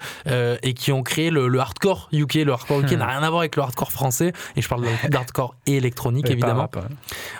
et 0.63 0.73
qui 0.73 0.91
ont 0.91 1.03
créé 1.03 1.29
le, 1.29 1.47
le 1.47 1.59
hardcore 1.59 2.06
UK. 2.11 2.35
Le 2.35 2.51
hardcore 2.51 2.81
UK 2.81 2.93
n'a 2.93 3.07
rien 3.07 3.23
à 3.23 3.29
voir 3.29 3.41
avec 3.41 3.55
le 3.55 3.63
hardcore 3.63 3.91
français. 3.91 4.33
Et 4.55 4.61
je 4.61 4.67
parle 4.67 4.85
d'hardcore 5.09 5.55
électronique, 5.65 6.25
pas 6.25 6.33
évidemment. 6.33 6.69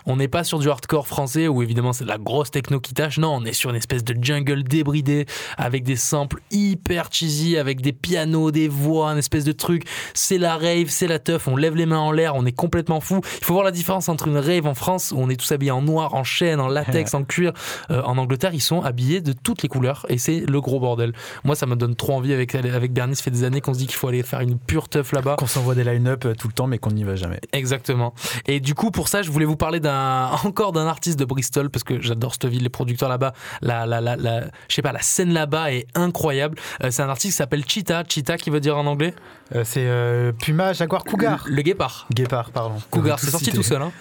On 0.06 0.16
n'est 0.16 0.28
pas 0.28 0.44
sur 0.44 0.60
du 0.60 0.70
hardcore 0.70 1.08
français 1.08 1.48
où 1.48 1.62
évidemment 1.62 1.94
c'est 1.94 2.04
de 2.04 2.10
la 2.10 2.18
grosse 2.18 2.52
techno 2.52 2.80
qui 2.80 2.94
tâche. 2.94 3.18
Non, 3.18 3.36
on 3.36 3.46
est 3.46 3.54
sur 3.54 3.70
une 3.70 3.76
espèce 3.76 4.04
de 4.04 4.16
jungle 4.22 4.64
débridé 4.64 5.26
avec 5.58 5.84
des 5.84 5.96
samples 5.96 6.42
hyper 6.52 7.10
cheesy, 7.12 7.58
avec 7.58 7.82
des 7.82 7.94
pianos, 7.94 8.52
des 8.52 8.68
voix, 8.68 9.10
un 9.10 9.18
espèce 9.18 9.44
de 9.44 9.52
truc. 9.52 9.84
C'est 10.14 10.38
la 10.38 10.58
rave, 10.58 10.90
c'est 10.90 11.08
la 11.08 11.20
teuf. 11.20 11.48
On 11.48 11.56
lève 11.56 11.76
les 11.76 11.86
mains 11.86 12.00
en 12.00 12.12
l'air, 12.12 12.36
on 12.36 12.46
est 12.46 12.52
complètement 12.52 13.00
fou. 13.00 13.22
Il 13.40 13.46
faut 13.46 13.54
voir 13.54 13.66
la 13.66 13.72
différence 13.72 14.10
entre 14.10 14.28
une 14.28 14.38
rave 14.38 14.66
en 14.66 14.74
France 14.74 15.12
où 15.12 15.20
on 15.20 15.30
est 15.30 15.36
tous 15.36 15.52
habillés 15.52 15.72
en 15.72 15.82
noir, 15.82 16.16
en 16.16 16.24
chaîne, 16.24 16.60
en 16.60 16.68
latex, 16.68 17.14
en 17.14 17.24
cuir. 17.24 17.54
Euh, 17.92 18.02
en 18.04 18.18
Angleterre, 18.18 18.54
ils 18.54 18.62
sont 18.62 18.82
habillés 18.82 19.22
de 19.22 19.34
toutes 19.34 19.64
les 19.64 19.70
couleurs 19.70 20.06
et 20.10 20.18
c'est 20.18 20.40
le 20.40 20.62
gros 20.62 20.80
bordel. 20.80 21.14
Moi, 21.44 21.56
ça 21.56 21.66
me 21.66 21.76
donne 21.76 21.96
trop 21.96 22.14
envie 22.14 22.34
avec, 22.34 22.56
avec 22.56 22.94
Bernie. 22.94 23.16
Ça 23.16 23.24
fait 23.24 23.32
des 23.32 23.44
années 23.44 23.62
qu'on 23.62 23.74
se 23.74 23.80
dit 23.80 23.88
qu'il 23.88 23.96
faut 23.96 24.08
aller 24.08 24.24
faire 24.24 24.42
une 24.42 24.57
pure 24.58 24.90
teuf 24.90 25.12
là-bas. 25.12 25.36
Qu'on 25.38 25.48
s'envoie 25.48 25.76
des 25.76 25.84
line-up 25.84 26.26
euh, 26.26 26.34
tout 26.36 26.48
le 26.48 26.54
temps, 26.54 26.68
mais 26.68 26.78
qu'on 26.78 26.92
n'y 26.92 27.04
va 27.04 27.16
jamais. 27.16 27.40
Exactement. 27.54 28.14
Et 28.46 28.60
du 28.60 28.74
coup, 28.76 28.92
pour 28.92 29.08
ça, 29.08 29.22
je 29.22 29.32
voulais 29.32 29.46
vous 29.46 29.56
parler 29.58 29.80
d'un 29.80 30.30
encore 30.44 30.72
d'un 30.72 30.88
artiste 30.88 31.20
de 31.20 31.26
Bristol 31.26 31.70
parce 31.70 31.84
que 31.84 32.02
j'adore 32.02 32.34
cette 32.34 32.46
ville, 32.46 32.64
les 32.64 32.70
producteurs 32.70 33.10
là-bas, 33.10 33.34
la, 33.62 33.86
la, 33.86 34.02
la, 34.02 34.16
la- 34.16 34.46
je 34.70 34.76
sais 34.76 34.82
pas, 34.82 34.92
la 34.92 35.02
scène 35.02 35.34
là-bas 35.34 35.72
est 35.72 35.88
incroyable. 35.96 36.58
Euh, 36.84 36.92
c'est 36.92 37.02
un 37.02 37.10
artiste 37.10 37.34
qui 37.34 37.38
s'appelle 37.38 37.64
Cheetah. 37.68 38.04
Cheetah, 38.08 38.38
qui 38.38 38.50
veut 38.50 38.60
dire 38.60 38.78
en 38.78 38.86
anglais? 38.86 39.14
Euh, 39.56 39.64
c'est 39.66 39.86
euh, 39.86 40.32
Puma, 40.34 40.74
Jaguar, 40.74 41.04
Cougar. 41.04 41.44
Le 41.48 41.62
guépard. 41.62 42.06
Guépard, 42.14 42.52
pardon. 42.52 42.76
Cougar, 42.92 43.20
c'est 43.20 43.30
sorti 43.30 43.52
tout 43.52 43.64
seul. 43.64 43.82
hein. 43.82 43.92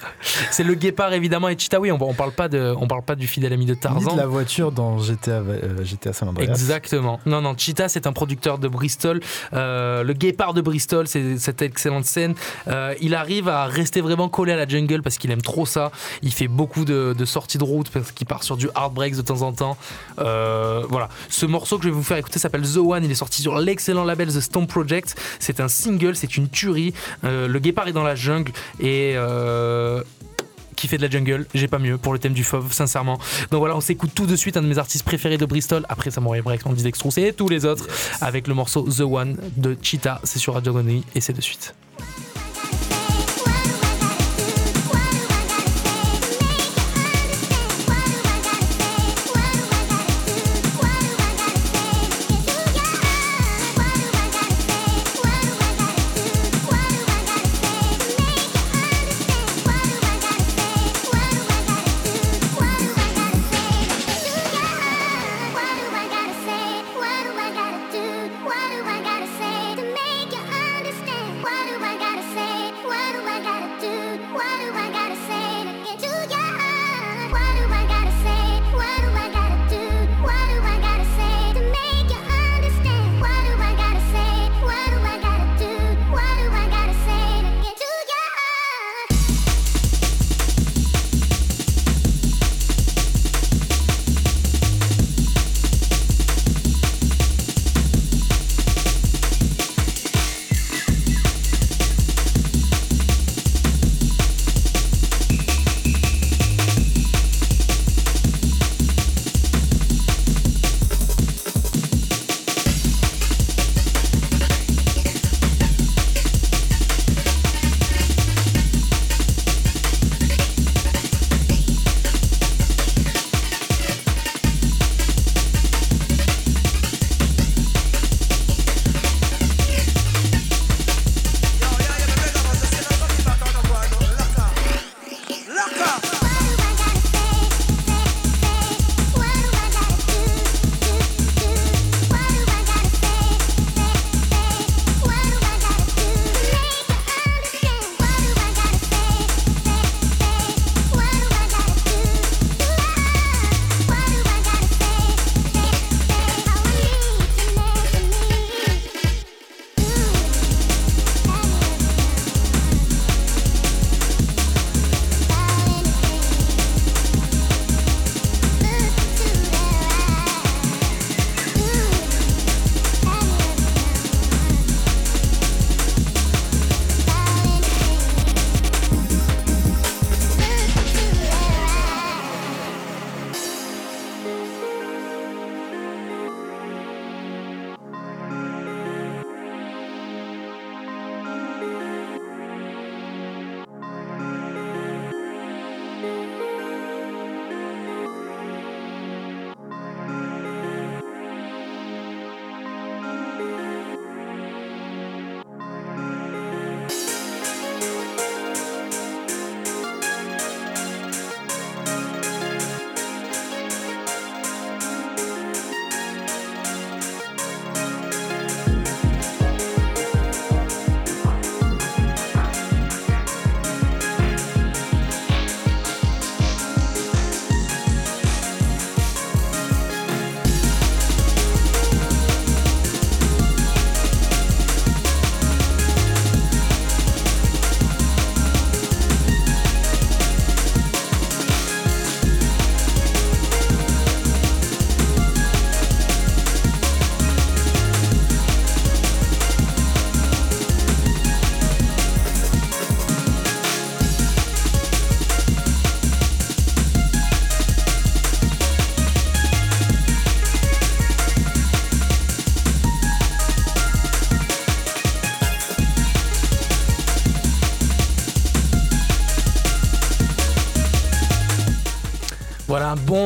C'est 0.51 0.65
le 0.65 0.75
guépard 0.75 1.13
évidemment 1.13 1.49
et 1.49 1.57
Cheetah. 1.59 1.79
Oui, 1.81 1.93
on, 1.93 1.99
on 2.03 2.15
parle 2.15 2.33
pas 2.33 2.49
de, 2.49 2.75
on 2.79 2.87
parle 2.89 3.03
pas 3.03 3.15
du 3.15 3.27
fidèle 3.27 3.53
ami 3.53 3.65
de 3.67 3.75
Ni 3.75 3.79
Tarzan. 3.79 4.13
de 4.15 4.19
la 4.19 4.27
voiture 4.27 4.73
dans 4.73 4.99
GTA, 4.99 5.31
euh, 5.31 5.85
GTA 5.85 6.13
San 6.13 6.29
Andreas. 6.29 6.47
Exactement. 6.47 7.21
Non, 7.27 7.41
non, 7.41 7.55
Cheetah, 7.57 7.89
c'est 7.89 8.07
un 8.07 8.13
producteur 8.13 8.59
de 8.59 8.69
Bristol. 8.69 9.21
Euh, 9.53 10.03
le 10.03 10.13
guépard 10.13 10.55
de 10.55 10.61
Bristol, 10.61 11.07
c'est 11.07 11.39
cette 11.39 11.63
excellente 11.63 12.05
scène. 12.05 12.35
Euh, 12.69 12.95
il 13.01 13.15
arrive 13.15 13.49
à 13.49 13.67
rester 13.67 14.01
vraiment 14.01 14.29
collé 14.29 14.53
à 14.53 14.57
la 14.57 14.67
jungle 14.67 15.03
parce 15.03 15.19
qu'il 15.19 15.31
aime 15.31 15.43
trop 15.43 15.67
ça. 15.67 15.93
Il 16.23 16.33
fait 16.33 16.49
beaucoup 16.49 16.85
de, 16.85 17.15
de 17.17 17.25
sorties 17.25 17.59
de 17.59 17.65
route 17.65 17.91
parce 17.91 18.11
qu'il 18.13 18.27
part 18.27 18.43
sur 18.43 18.57
du 18.57 18.69
hard 18.75 18.93
breaks 18.95 19.17
de 19.17 19.23
temps 19.23 19.43
en 19.43 19.53
temps. 19.53 19.77
Euh, 20.19 20.83
voilà. 20.89 21.09
Ce 21.29 21.47
morceau 21.47 21.79
que 21.79 21.85
je 21.85 21.89
vais 21.89 21.95
vous 21.95 22.03
faire 22.03 22.17
écouter 22.17 22.39
s'appelle 22.39 22.63
The 22.63 22.79
One. 22.79 23.05
Il 23.05 23.11
est 23.11 23.15
sorti 23.15 23.43
sur 23.43 23.59
l'excellent 23.59 24.05
label 24.05 24.29
The 24.29 24.41
Stone 24.41 24.67
Project. 24.67 25.15
C'est 25.39 25.61
un 25.61 25.69
single, 25.69 26.17
c'est 26.17 26.37
une 26.37 26.49
tuerie. 26.49 26.95
Euh, 27.25 27.49
le 27.49 27.59
guépard 27.59 27.89
est 27.89 27.93
dans 27.93 28.05
la 28.05 28.15
jungle 28.15 28.53
et. 28.81 29.13
euh, 29.17 30.03
qui 30.77 30.89
fait 30.89 30.99
de 30.99 31.03
la 31.03 31.09
jungle, 31.09 31.47
j'ai 31.55 31.69
pas 31.69 31.79
mieux 31.79 31.97
pour 31.97 32.13
le 32.13 32.19
thème 32.19 32.35
du 32.35 32.45
fauve, 32.45 32.71
sincèrement. 32.71 33.19
Donc 33.51 33.61
voilà, 33.61 33.75
on 33.77 33.81
s'écoute 33.81 34.11
tout 34.15 34.27
de 34.27 34.37
suite 34.37 34.59
un 34.59 34.63
de 34.63 34.67
mes 34.67 34.77
artistes 34.77 35.07
préférés 35.07 35.39
de 35.39 35.47
Bristol. 35.47 35.87
Après 35.89 36.11
Samurai 36.11 36.43
Breaks, 36.43 36.67
on 36.67 36.73
dit 36.75 36.83
Dextrous 36.83 37.13
et 37.17 37.33
tous 37.33 37.49
les 37.49 37.65
autres 37.65 37.87
avec 38.21 38.47
le 38.47 38.53
morceau 38.53 38.83
The 38.83 39.01
One 39.01 39.39
de 39.57 39.75
Cheetah. 39.81 40.21
C'est 40.23 40.39
sur 40.39 40.53
Radio 40.53 40.75
Grenouille 40.75 41.03
et 41.15 41.23
c'est 41.23 41.33
de 41.33 41.41
suite. 41.41 41.75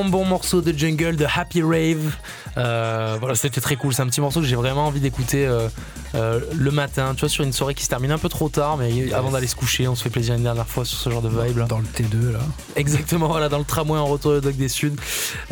Bon 0.08 0.24
morceau 0.24 0.60
de 0.60 0.76
jungle 0.76 1.16
de 1.16 1.26
Happy 1.26 1.62
Rave. 1.62 2.12
Euh, 2.56 3.16
voilà, 3.18 3.34
c'était 3.34 3.60
très 3.60 3.76
cool. 3.76 3.92
C'est 3.92 4.02
un 4.02 4.06
petit 4.06 4.20
morceau 4.20 4.40
que 4.40 4.46
j'ai 4.46 4.56
vraiment 4.56 4.86
envie 4.86 5.00
d'écouter 5.00 5.46
euh, 5.46 5.68
euh, 6.14 6.40
le 6.56 6.70
matin, 6.70 7.14
tu 7.14 7.20
vois, 7.20 7.28
sur 7.28 7.44
une 7.44 7.52
soirée 7.52 7.74
qui 7.74 7.84
se 7.84 7.88
termine 7.88 8.10
un 8.10 8.18
peu 8.18 8.28
trop 8.28 8.48
tard, 8.48 8.76
mais 8.76 9.12
avant 9.12 9.30
d'aller 9.30 9.46
se 9.46 9.56
coucher, 9.56 9.86
on 9.88 9.94
se 9.94 10.02
fait 10.02 10.10
plaisir 10.10 10.34
une 10.34 10.42
dernière 10.42 10.66
fois 10.66 10.84
sur 10.84 10.98
ce 10.98 11.10
genre 11.10 11.22
de 11.22 11.28
vibe 11.28 11.58
là. 11.58 11.66
Dans 11.66 11.78
le 11.78 11.84
T2 11.84 12.32
là. 12.32 12.40
Exactement, 12.76 13.28
voilà, 13.28 13.48
dans 13.48 13.58
le 13.58 13.64
tramway 13.64 13.98
en 13.98 14.06
retour 14.06 14.32
de 14.32 14.40
Doc 14.40 14.56
des 14.56 14.68
Suds. 14.68 14.96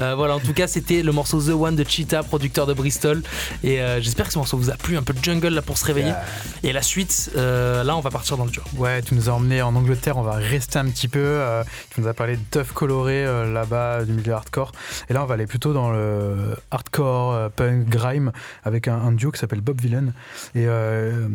Euh, 0.01 0.15
voilà, 0.15 0.37
en 0.37 0.41
tout 0.41 0.53
cas, 0.53 0.67
c'était 0.67 1.03
le 1.03 1.13
morceau 1.13 1.41
The 1.41 1.51
One 1.51 1.77
de 1.77 1.85
Cheetah, 1.85 2.23
producteur 2.23 2.67
de 2.67 2.75
Bristol. 2.75 3.23
Et 3.63 3.81
euh, 3.81 4.01
j'espère 4.01 4.27
que 4.27 4.33
ce 4.33 4.39
morceau 4.39 4.57
vous 4.57 4.71
a 4.71 4.75
plu, 4.75 4.97
un 4.97 5.03
peu 5.03 5.13
de 5.13 5.23
jungle 5.23 5.49
là 5.49 5.63
pour 5.63 5.79
se 5.79 5.85
réveiller. 5.85 6.13
Et 6.63 6.73
la 6.73 6.83
suite, 6.83 7.31
là, 7.35 7.97
on 7.97 8.01
va 8.01 8.11
partir 8.11 8.37
dans 8.37 8.45
le 8.45 8.51
dur. 8.51 8.65
Ouais, 8.77 9.03
tu 9.03 9.15
nous 9.15 9.29
as 9.29 9.33
emmené 9.33 9.63
en 9.63 9.75
Angleterre, 9.75 10.17
on 10.17 10.23
va 10.23 10.35
rester 10.35 10.79
un 10.79 10.87
petit 10.87 11.09
peu. 11.09 11.41
tu 11.91 12.01
nous 12.01 12.09
as 12.09 12.15
parlé 12.15 12.37
de 12.37 12.43
Tough 12.51 12.73
Coloré 12.75 13.25
là-bas, 13.25 14.05
du 14.05 14.13
milieu 14.13 14.33
hardcore. 14.33 14.73
Et 15.09 15.13
là, 15.13 15.23
on 15.23 15.27
va 15.27 15.35
aller 15.35 15.47
plutôt 15.47 15.73
dans 15.73 15.91
le 15.91 16.57
hardcore, 16.71 17.51
punk, 17.53 17.89
grime, 17.89 18.33
avec 18.65 18.89
un, 18.89 18.97
un 18.97 19.13
duo 19.13 19.31
qui 19.31 19.39
s'appelle 19.39 19.61
Bob 19.61 19.81
Villain. 19.81 20.13
Et, 20.55 20.67
euh, 20.67 21.29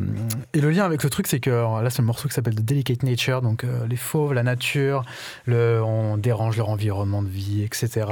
et 0.54 0.62
le 0.62 0.70
lien 0.70 0.86
avec 0.86 1.04
le 1.04 1.10
truc, 1.10 1.28
c'est 1.28 1.40
que 1.40 1.50
là, 1.50 1.90
c'est 1.90 2.02
le 2.02 2.06
morceau 2.06 2.28
qui 2.28 2.34
s'appelle 2.34 2.56
The 2.56 2.62
Delicate 2.62 3.04
Nature, 3.04 3.42
donc 3.42 3.64
euh, 3.64 3.86
les 3.88 3.96
fauves, 3.96 4.34
la 4.34 4.44
nature, 4.44 5.04
le, 5.46 5.82
on 5.84 6.18
dérange 6.18 6.58
leur 6.58 6.70
environnement 6.70 7.22
de 7.22 7.30
vie, 7.30 7.64
etc. 7.64 8.08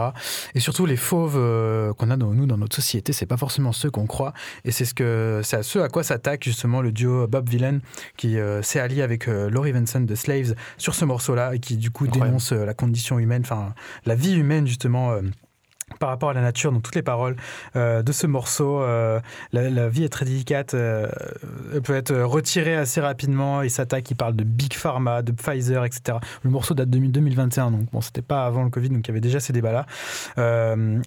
Et 0.56 0.60
surtout, 0.60 0.86
les 0.86 0.98
fauves 0.98 1.36
euh, 1.38 1.94
qu'on 1.94 2.10
a 2.10 2.18
dans, 2.18 2.34
nous 2.34 2.46
dans 2.46 2.58
notre 2.58 2.76
société, 2.76 3.14
c'est 3.14 3.26
pas 3.26 3.38
forcément 3.38 3.72
ceux 3.72 3.90
qu'on 3.92 4.08
croit. 4.08 4.34
Et 4.66 4.72
c'est 4.72 4.86
ce 4.86 4.94
que 4.94 5.42
c'est 5.44 5.58
à 5.58 5.64
ce 5.64 5.80
à 5.80 5.90
quoi 5.90 6.04
s'attaque 6.04 6.44
justement 6.44 6.82
le 6.82 6.92
duo 6.92 7.28
Bob 7.28 7.50
Villain 7.50 7.80
qui 8.18 8.38
s'est 8.62 8.80
allié 8.80 9.02
avec 9.02 9.28
Laurie 9.28 9.72
Vincent 9.72 10.02
de 10.02 10.16
Slaves 10.16 10.56
sur 10.78 10.96
ce 10.96 11.06
morceau-là 11.06 11.56
et 11.56 11.60
qui 11.60 11.78
du 11.78 11.92
coup 11.92 12.06
Incroyable. 12.06 12.30
dénonce 12.30 12.52
la 12.52 12.74
condition 12.74 13.20
humaine, 13.20 13.42
enfin 13.44 13.74
la 14.06 14.16
vie 14.16 14.36
humaine 14.36 14.68
justement. 14.68 15.16
Par 16.00 16.10
rapport 16.10 16.30
à 16.30 16.34
la 16.34 16.42
nature, 16.42 16.72
dans 16.72 16.80
toutes 16.80 16.96
les 16.96 17.02
paroles 17.02 17.36
euh, 17.76 18.04
de 18.04 18.12
ce 18.12 18.28
morceau, 18.28 18.82
euh, 18.82 19.20
la, 19.52 19.90
vie 19.90 20.04
est 20.04 20.10
très 20.10 20.26
délicate. 20.26 20.74
euh, 20.74 21.08
elle 21.74 21.82
peut 21.82 21.96
être 21.96 22.16
retirée 22.16 22.76
assez 22.76 23.02
rapidement. 23.02 23.62
Il 23.62 23.70
s'attaque, 23.70 24.10
il 24.12 24.16
parle 24.16 24.36
de 24.36 24.44
Big 24.44 24.74
Pharma, 24.74 25.22
de 25.22 25.32
Pfizer, 25.32 25.86
etc. 25.86 26.18
Le 26.44 26.50
morceau 26.50 26.74
date 26.74 26.90
de 26.90 27.00
2021, 27.00 27.72
donc 27.72 27.92
bon, 27.92 28.02
c'était 28.02 28.22
pas 28.22 28.46
avant 28.46 28.64
le 28.64 28.70
Covid, 28.70 28.90
donc 28.90 29.08
il 29.08 29.10
y 29.10 29.12
avait 29.12 29.22
déjà 29.22 29.40
ces 29.40 29.54
débats-là. 29.54 29.86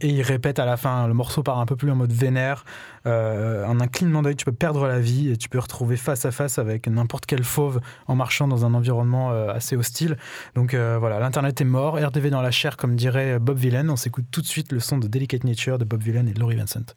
Et 0.01 0.09
il 0.09 0.22
répète 0.22 0.59
à 0.59 0.64
la 0.64 0.76
fin, 0.76 1.07
le 1.07 1.14
morceau 1.14 1.43
part 1.43 1.59
un 1.59 1.66
peu 1.66 1.76
plus 1.76 1.91
en 1.91 1.97
mode 1.97 2.12
vénère. 2.12 2.64
En 3.07 3.80
un 3.80 3.87
clignement 3.87 4.22
d'œil, 4.22 4.37
tu 4.37 4.45
peux 4.45 4.53
perdre 4.53 4.87
la 4.87 4.99
vie 4.99 5.30
et 5.30 5.37
tu 5.37 5.49
peux 5.49 5.59
retrouver 5.59 5.97
face 5.97 6.24
à 6.24 6.30
face 6.30 6.59
avec 6.59 6.89
n'importe 6.89 7.26
quel 7.26 7.45
fauve 7.45 7.80
en 8.07 8.14
marchant 8.14 8.49
dans 8.49 8.64
un 8.64 8.74
environnement 8.74 9.30
assez 9.30 9.76
hostile. 9.76 10.16
Donc 10.55 10.74
voilà, 10.74 11.18
l'internet 11.18 11.61
est 11.61 11.64
mort, 11.64 11.95
RDV 11.97 12.30
dans 12.30 12.43
la 12.43 12.51
chair, 12.51 12.76
comme 12.76 12.97
dirait 12.97 13.39
Bob 13.39 13.59
Villain. 13.59 13.89
On 13.89 13.97
s'écoute 13.97 14.26
tout 14.30 14.41
de 14.41 14.47
suite 14.47 14.72
le 14.74 14.80
son 14.80 14.98
de 14.98 15.06
Delicate 15.08 15.44
Nature 15.44 15.78
de 15.78 15.84
Bob 15.84 16.02
Villain 16.02 16.26
et 16.26 16.34
Laurie 16.34 16.56
Vincent. 16.56 16.96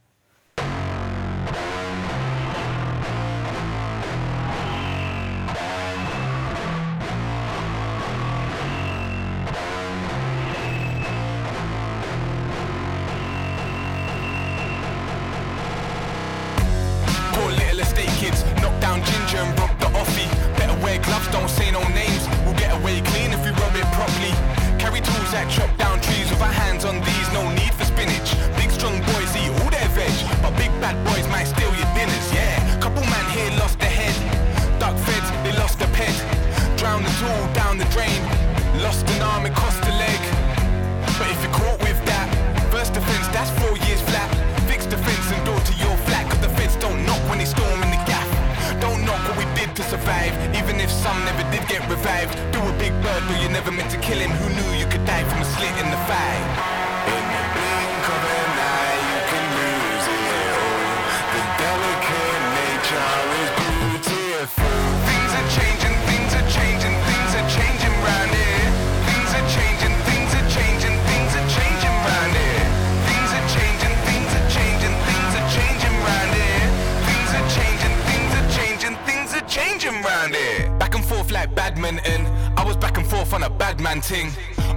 Changing 79.98 80.12
round 80.12 80.36
here. 80.36 80.78
Back 80.80 80.96
and 80.96 81.04
forth 81.04 81.32
like 81.32 81.54
badminton. 81.56 82.26
I 82.58 82.64
was 82.64 82.76
back 82.76 82.98
and 82.98 83.08
forth 83.08 83.34
on 83.34 83.44
a 83.44 83.50
bad 83.50 83.80
man 83.80 84.02
ting. 84.02 84.32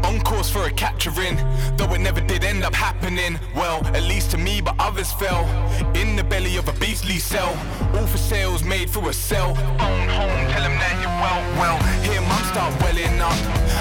On 0.05 0.21
course 0.21 0.51
for 0.51 0.65
a 0.65 0.71
capturing, 0.71 1.37
though 1.77 1.93
it 1.95 2.01
never 2.01 2.21
did 2.21 2.45
end 2.45 2.65
up 2.65 2.75
happening. 2.75 3.39
Well, 3.55 3.85
at 3.89 4.03
least 4.03 4.31
to 4.33 4.39
me, 4.39 4.61
but 4.61 4.75
others 4.79 5.13
fell 5.13 5.45
in 5.95 6.17
the 6.17 6.25
belly 6.25 6.57
of 6.57 6.69
a 6.69 6.73
beastly 6.75 7.19
cell. 7.19 7.53
All 7.95 8.07
for 8.07 8.19
sales 8.19 8.65
made 8.65 8.89
through 8.91 9.09
a 9.09 9.13
cell. 9.13 9.55
Phone 9.55 10.09
home, 10.09 10.43
tell 10.53 10.63
them 10.63 10.77
that 10.83 10.95
you're 11.01 11.19
well. 11.21 11.41
Well, 11.61 11.79
here 12.03 12.21
mum 12.23 12.45
start 12.45 12.73
welling 12.83 13.21
up. 13.21 13.39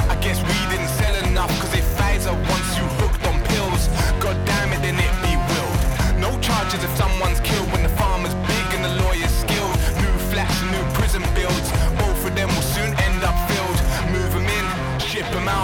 I 0.10 0.16
guess 0.22 0.40
we 0.42 0.58
didn't 0.72 0.92
sell 1.00 1.16
enough, 1.30 1.52
cause 1.62 1.74
if 1.74 1.86
Pfizer 1.98 2.36
wants 2.50 2.72
you 2.78 2.86
hooked 3.00 3.26
on 3.28 3.40
pills, 3.46 3.88
god 4.20 4.38
damn 4.46 4.74
it, 4.74 4.82
then 4.82 4.96
it 4.96 5.14
be 5.24 5.34
willed. 5.50 6.20
No 6.20 6.38
charges 6.42 6.84
if 6.84 6.96
someone's 6.98 7.40
killed 7.40 7.59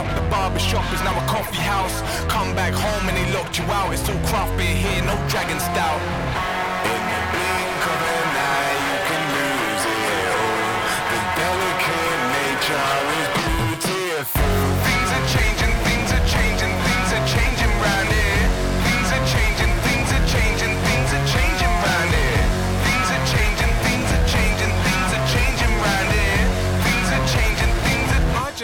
out. 0.05 0.15
The 0.15 0.29
barber 0.29 0.59
shop 0.59 0.85
is 0.93 1.01
now 1.01 1.17
a 1.17 1.27
coffee 1.27 1.57
house. 1.57 2.01
Come 2.29 2.55
back 2.55 2.73
home 2.73 3.09
and 3.09 3.17
they 3.17 3.31
locked 3.33 3.57
you 3.57 3.65
out. 3.65 3.93
It's 3.93 4.07
all 4.09 4.19
craft 4.27 4.57
beer 4.57 4.75
here, 4.75 5.01
no 5.03 5.15
dragon 5.27 5.59
stout. 5.59 6.44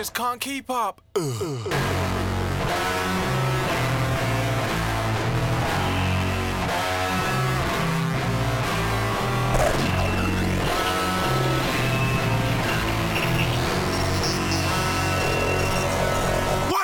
Just 0.01 0.15
can't 0.15 0.41
keep 0.41 0.67
up. 0.67 0.99
One, 1.13 1.27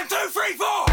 two, 0.08 0.30
three, 0.30 0.54
four. 0.54 0.87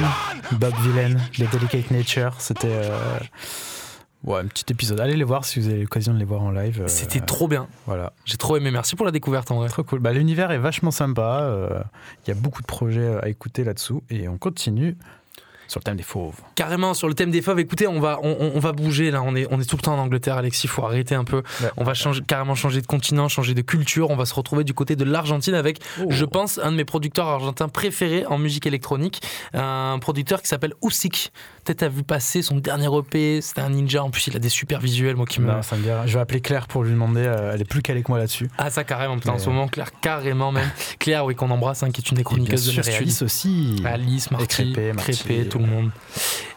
Bob 0.00 0.02
Villain, 0.02 0.58
Bob 0.58 0.74
Villain, 0.82 1.16
The 1.48 1.50
Delicate 1.52 1.90
Nature, 1.90 2.34
c'était 2.40 2.68
euh, 2.70 3.18
ouais, 4.24 4.40
un 4.40 4.46
petit 4.46 4.64
épisode. 4.70 5.00
Allez 5.00 5.16
les 5.16 5.24
voir 5.24 5.44
si 5.44 5.60
vous 5.60 5.68
avez 5.68 5.80
l'occasion 5.80 6.12
de 6.14 6.18
les 6.18 6.24
voir 6.24 6.42
en 6.42 6.50
live. 6.50 6.82
euh, 6.82 6.88
C'était 6.88 7.20
trop 7.20 7.48
bien. 7.48 7.66
Voilà. 7.86 8.12
J'ai 8.24 8.36
trop 8.36 8.56
aimé. 8.56 8.70
Merci 8.70 8.96
pour 8.96 9.06
la 9.06 9.12
découverte 9.12 9.50
en 9.50 9.56
vrai. 9.56 9.68
Trop 9.68 9.82
cool. 9.84 10.00
Bah, 10.00 10.12
L'univers 10.12 10.50
est 10.50 10.58
vachement 10.58 10.90
sympa. 10.90 11.40
euh, 11.42 11.80
Il 12.26 12.28
y 12.28 12.32
a 12.32 12.34
beaucoup 12.40 12.60
de 12.62 12.66
projets 12.66 13.16
à 13.22 13.28
écouter 13.28 13.64
là-dessous. 13.64 14.02
Et 14.10 14.28
on 14.28 14.38
continue. 14.38 14.96
Sur 15.68 15.80
le 15.80 15.84
thème 15.84 15.96
des 15.96 16.02
fauves. 16.02 16.36
Carrément 16.54 16.94
sur 16.94 17.08
le 17.08 17.14
thème 17.14 17.30
des 17.30 17.42
fauves. 17.42 17.58
Écoutez, 17.58 17.86
on 17.86 18.00
va, 18.00 18.18
on, 18.22 18.58
va 18.58 18.72
bouger 18.72 19.10
là. 19.10 19.22
On 19.22 19.34
est, 19.34 19.46
on 19.50 19.60
est 19.60 19.68
tout 19.68 19.76
le 19.76 19.82
temps 19.82 19.94
en 19.94 19.98
Angleterre, 19.98 20.36
Alexis. 20.36 20.68
Faut 20.68 20.84
arrêter 20.84 21.14
un 21.14 21.24
peu. 21.24 21.42
Ouais. 21.62 21.70
On 21.76 21.84
va 21.84 21.94
changer, 21.94 22.22
carrément 22.26 22.54
changer 22.54 22.80
de 22.80 22.86
continent, 22.86 23.28
changer 23.28 23.54
de 23.54 23.62
culture. 23.62 24.10
On 24.10 24.16
va 24.16 24.26
se 24.26 24.34
retrouver 24.34 24.64
du 24.64 24.74
côté 24.74 24.96
de 24.96 25.04
l'Argentine 25.04 25.54
avec, 25.54 25.80
je 26.08 26.24
pense, 26.24 26.58
un 26.58 26.72
de 26.72 26.76
mes 26.76 26.84
producteurs 26.84 27.26
argentins 27.26 27.68
préférés 27.68 28.26
en 28.26 28.38
musique 28.38 28.66
électronique. 28.66 29.20
Un 29.54 29.98
producteur 30.00 30.42
qui 30.42 30.48
s'appelle 30.48 30.74
Ousik. 30.82 31.32
Peut-être 31.64 31.78
t'as 31.78 31.88
vu 31.88 32.02
passer 32.02 32.42
son 32.42 32.56
dernier 32.56 32.88
EP. 32.96 33.40
C'était 33.40 33.60
un 33.60 33.70
ninja. 33.70 34.02
En 34.04 34.10
plus, 34.10 34.26
il 34.28 34.36
a 34.36 34.38
des 34.38 34.48
super 34.48 34.80
visuels. 34.80 35.16
Moi 35.16 35.26
qui 35.26 35.40
me. 35.40 35.46
Non, 35.46 35.62
ça 35.62 35.76
me 35.76 35.84
rien. 35.84 36.06
Je 36.06 36.14
vais 36.14 36.20
appeler 36.20 36.40
Claire 36.40 36.66
pour 36.66 36.84
lui 36.84 36.92
demander. 36.92 37.22
euh, 37.24 37.52
elle 37.54 37.60
est 37.60 37.64
plus 37.64 37.82
calée 37.82 38.02
que 38.02 38.10
moi 38.10 38.18
là-dessus. 38.18 38.48
Ah, 38.58 38.70
ça 38.70 38.84
carrément. 38.84 39.16
Putain, 39.16 39.32
en 39.32 39.38
ce 39.38 39.48
moment, 39.48 39.68
Claire, 39.68 39.90
carrément 40.00 40.52
même. 40.52 40.68
Claire, 40.98 41.24
oui, 41.24 41.34
qu'on 41.34 41.50
embrasse, 41.50 41.82
hein, 41.82 41.90
qui 41.90 42.00
est 42.00 42.10
une 42.10 42.16
des 42.16 42.24
chroniqueuses 42.24 42.74
de. 42.74 42.96
Alice 42.96 43.22
aussi. 43.22 43.82
Alice, 43.84 44.30
Marty, 44.30 44.46
Crépé, 44.46 44.92
Marty. 44.92 45.12
Crépé, 45.12 45.48
tout 45.56 45.62
le 45.62 45.70
monde. 45.70 45.90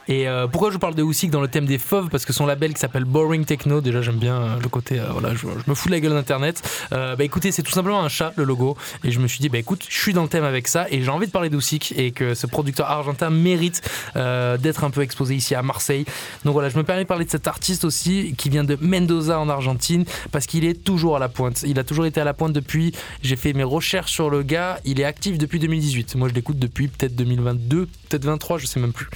Et 0.09 0.27
euh, 0.27 0.47
pourquoi 0.47 0.69
je 0.69 0.73
vous 0.73 0.79
parle 0.79 0.95
de 0.95 1.03
Housik 1.03 1.29
dans 1.29 1.39
le 1.39 1.47
thème 1.47 1.67
des 1.67 1.77
fauves? 1.77 2.09
Parce 2.09 2.25
que 2.25 2.33
son 2.33 2.47
label 2.47 2.73
qui 2.73 2.79
s'appelle 2.79 3.05
Boring 3.05 3.45
Techno, 3.45 3.79
déjà 3.79 4.01
j'aime 4.01 4.17
bien 4.17 4.41
euh, 4.41 4.59
le 4.59 4.67
côté, 4.67 4.99
euh, 4.99 5.05
voilà, 5.11 5.35
je, 5.35 5.45
me 5.67 5.75
fous 5.75 5.87
de 5.87 5.93
la 5.93 5.99
gueule 5.99 6.13
d'internet. 6.13 6.63
Bah 6.89 7.15
écoutez, 7.19 7.51
c'est 7.51 7.61
tout 7.61 7.71
simplement 7.71 8.03
un 8.03 8.09
chat, 8.09 8.33
le 8.35 8.43
logo. 8.43 8.75
Et 9.03 9.11
je 9.11 9.19
me 9.19 9.27
suis 9.27 9.39
dit, 9.39 9.49
bah 9.49 9.59
écoute, 9.59 9.85
je 9.87 9.99
suis 9.99 10.13
dans 10.13 10.23
le 10.23 10.27
thème 10.27 10.43
avec 10.43 10.67
ça 10.67 10.87
et 10.89 11.03
j'ai 11.03 11.09
envie 11.09 11.27
de 11.27 11.31
parler 11.31 11.49
d'Housik 11.49 11.93
et 11.95 12.11
que 12.11 12.33
ce 12.33 12.47
producteur 12.47 12.89
argentin 12.89 13.29
mérite 13.29 13.81
d'être 14.15 14.83
un 14.83 14.89
peu 14.89 15.01
exposé 15.01 15.35
ici 15.35 15.53
à 15.53 15.61
Marseille. 15.61 16.05
Donc 16.43 16.53
voilà, 16.53 16.69
je 16.69 16.77
me 16.77 16.83
permets 16.83 17.03
de 17.03 17.07
parler 17.07 17.25
de 17.25 17.29
cet 17.29 17.47
artiste 17.47 17.85
aussi 17.85 18.33
qui 18.35 18.49
vient 18.49 18.63
de 18.63 18.77
Mendoza 18.81 19.39
en 19.39 19.47
Argentine 19.47 20.05
parce 20.31 20.47
qu'il 20.47 20.65
est 20.65 20.83
toujours 20.83 21.17
à 21.17 21.19
la 21.19 21.29
pointe. 21.29 21.63
Il 21.67 21.77
a 21.77 21.83
toujours 21.83 22.07
été 22.07 22.19
à 22.19 22.23
la 22.23 22.33
pointe 22.33 22.53
depuis, 22.53 22.93
j'ai 23.21 23.35
fait 23.35 23.53
mes 23.53 23.63
recherches 23.63 24.11
sur 24.11 24.31
le 24.31 24.41
gars, 24.41 24.79
il 24.85 24.99
est 24.99 25.05
actif 25.05 25.37
depuis 25.37 25.59
2018. 25.59 26.15
Moi 26.15 26.29
je 26.29 26.33
l'écoute 26.33 26.57
depuis 26.57 26.87
peut-être 26.87 27.15
2022, 27.15 27.87
peut-être 28.09 28.25
23, 28.25 28.57
je 28.57 28.65
sais 28.65 28.79
même 28.79 28.93
plus. 28.93 29.09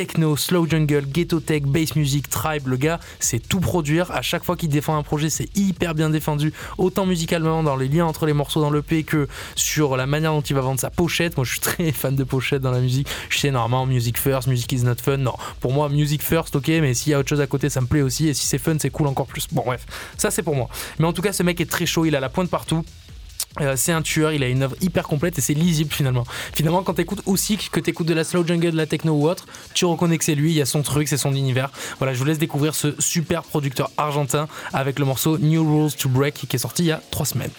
Techno, 0.00 0.34
slow 0.34 0.66
jungle, 0.66 1.04
ghetto 1.04 1.40
tech, 1.40 1.64
bass 1.64 1.94
music, 1.94 2.30
tribe, 2.30 2.68
le 2.68 2.78
gars, 2.78 3.00
c'est 3.18 3.38
tout 3.38 3.60
produire. 3.60 4.10
À 4.12 4.22
chaque 4.22 4.42
fois 4.42 4.56
qu'il 4.56 4.70
défend 4.70 4.96
un 4.96 5.02
projet, 5.02 5.28
c'est 5.28 5.54
hyper 5.54 5.94
bien 5.94 6.08
défendu, 6.08 6.54
autant 6.78 7.04
musicalement 7.04 7.62
dans 7.62 7.76
les 7.76 7.86
liens 7.86 8.06
entre 8.06 8.24
les 8.24 8.32
morceaux 8.32 8.62
dans 8.62 8.70
le 8.70 8.80
P 8.80 9.02
que 9.02 9.28
sur 9.56 9.98
la 9.98 10.06
manière 10.06 10.32
dont 10.32 10.40
il 10.40 10.54
va 10.56 10.62
vendre 10.62 10.80
sa 10.80 10.88
pochette. 10.88 11.36
Moi, 11.36 11.44
je 11.44 11.50
suis 11.50 11.60
très 11.60 11.92
fan 11.92 12.16
de 12.16 12.24
pochette 12.24 12.62
dans 12.62 12.70
la 12.70 12.80
musique. 12.80 13.08
Je 13.28 13.40
sais 13.40 13.50
normalement 13.50 13.84
music 13.84 14.16
first, 14.16 14.48
music 14.48 14.72
is 14.72 14.84
not 14.84 14.94
fun. 15.02 15.18
Non, 15.18 15.34
pour 15.60 15.74
moi, 15.74 15.90
music 15.90 16.22
first, 16.22 16.56
ok, 16.56 16.68
mais 16.68 16.94
s'il 16.94 17.12
y 17.12 17.14
a 17.14 17.18
autre 17.18 17.28
chose 17.28 17.42
à 17.42 17.46
côté, 17.46 17.68
ça 17.68 17.82
me 17.82 17.86
plaît 17.86 18.00
aussi. 18.00 18.26
Et 18.26 18.32
si 18.32 18.46
c'est 18.46 18.56
fun, 18.56 18.76
c'est 18.78 18.88
cool 18.88 19.06
encore 19.06 19.26
plus. 19.26 19.48
Bon, 19.52 19.64
bref, 19.66 19.84
ça 20.16 20.30
c'est 20.30 20.42
pour 20.42 20.56
moi. 20.56 20.70
Mais 20.98 21.04
en 21.04 21.12
tout 21.12 21.20
cas, 21.20 21.34
ce 21.34 21.42
mec 21.42 21.60
est 21.60 21.70
très 21.70 21.84
chaud, 21.84 22.06
il 22.06 22.16
a 22.16 22.20
la 22.20 22.30
pointe 22.30 22.48
partout. 22.48 22.86
Euh, 23.60 23.74
c'est 23.76 23.92
un 23.92 24.02
tueur, 24.02 24.32
il 24.32 24.44
a 24.44 24.48
une 24.48 24.62
œuvre 24.62 24.76
hyper 24.80 25.08
complète 25.08 25.36
et 25.38 25.40
c'est 25.40 25.54
lisible 25.54 25.92
finalement. 25.92 26.24
Finalement, 26.52 26.82
quand 26.82 26.94
t'écoutes 26.94 27.22
aussi 27.26 27.56
que 27.56 27.80
t'écoutes 27.80 28.06
de 28.06 28.14
la 28.14 28.22
slow 28.22 28.46
jungle, 28.46 28.70
de 28.70 28.76
la 28.76 28.86
techno 28.86 29.12
ou 29.12 29.28
autre, 29.28 29.46
tu 29.74 29.84
reconnais 29.84 30.18
que 30.18 30.24
c'est 30.24 30.36
lui, 30.36 30.52
il 30.52 30.56
y 30.56 30.62
a 30.62 30.66
son 30.66 30.82
truc, 30.82 31.08
c'est 31.08 31.16
son 31.16 31.34
univers. 31.34 31.70
Voilà, 31.98 32.14
je 32.14 32.18
vous 32.18 32.24
laisse 32.24 32.38
découvrir 32.38 32.74
ce 32.74 32.94
super 33.00 33.42
producteur 33.42 33.90
argentin 33.96 34.46
avec 34.72 34.98
le 34.98 35.04
morceau 35.04 35.36
New 35.38 35.64
Rules 35.64 35.92
to 35.92 36.08
Break 36.08 36.34
qui 36.34 36.56
est 36.56 36.60
sorti 36.60 36.84
il 36.84 36.86
y 36.86 36.92
a 36.92 37.02
trois 37.10 37.26
semaines. 37.26 37.50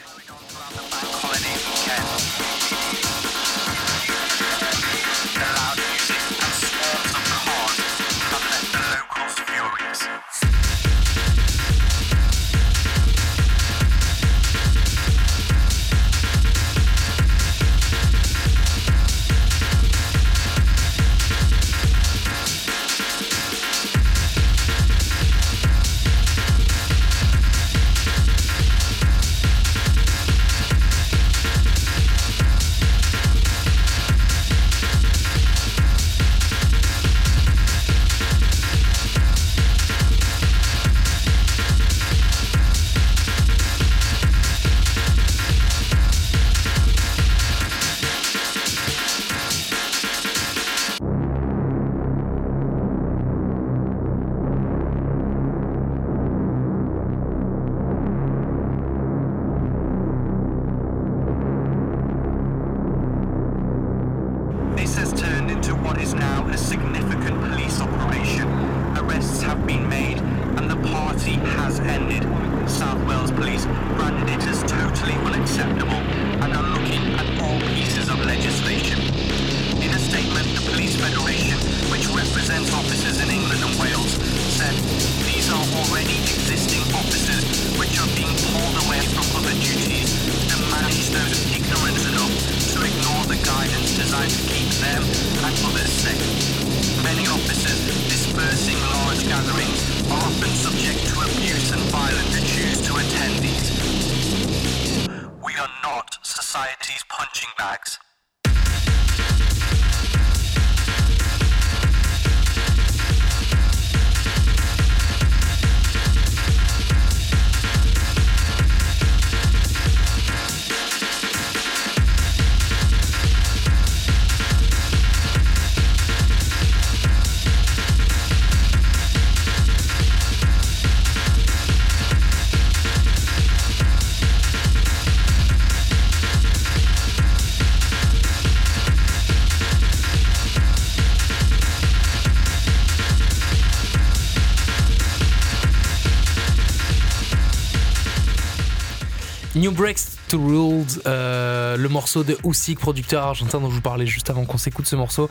Breaks 149.72 150.18
to 150.28 150.40
Rules, 150.40 151.02
euh, 151.06 151.78
le 151.78 151.90
morceau 151.90 152.24
de 152.24 152.38
Housik, 152.44 152.80
producteur 152.80 153.24
argentin 153.24 153.60
dont 153.60 153.70
je 153.70 153.76
vous 153.76 153.82
parlais 153.82 154.06
juste 154.06 154.30
avant 154.30 154.46
qu'on 154.46 154.58
s'écoute 154.58 154.86
ce 154.86 154.96
morceau. 154.96 155.30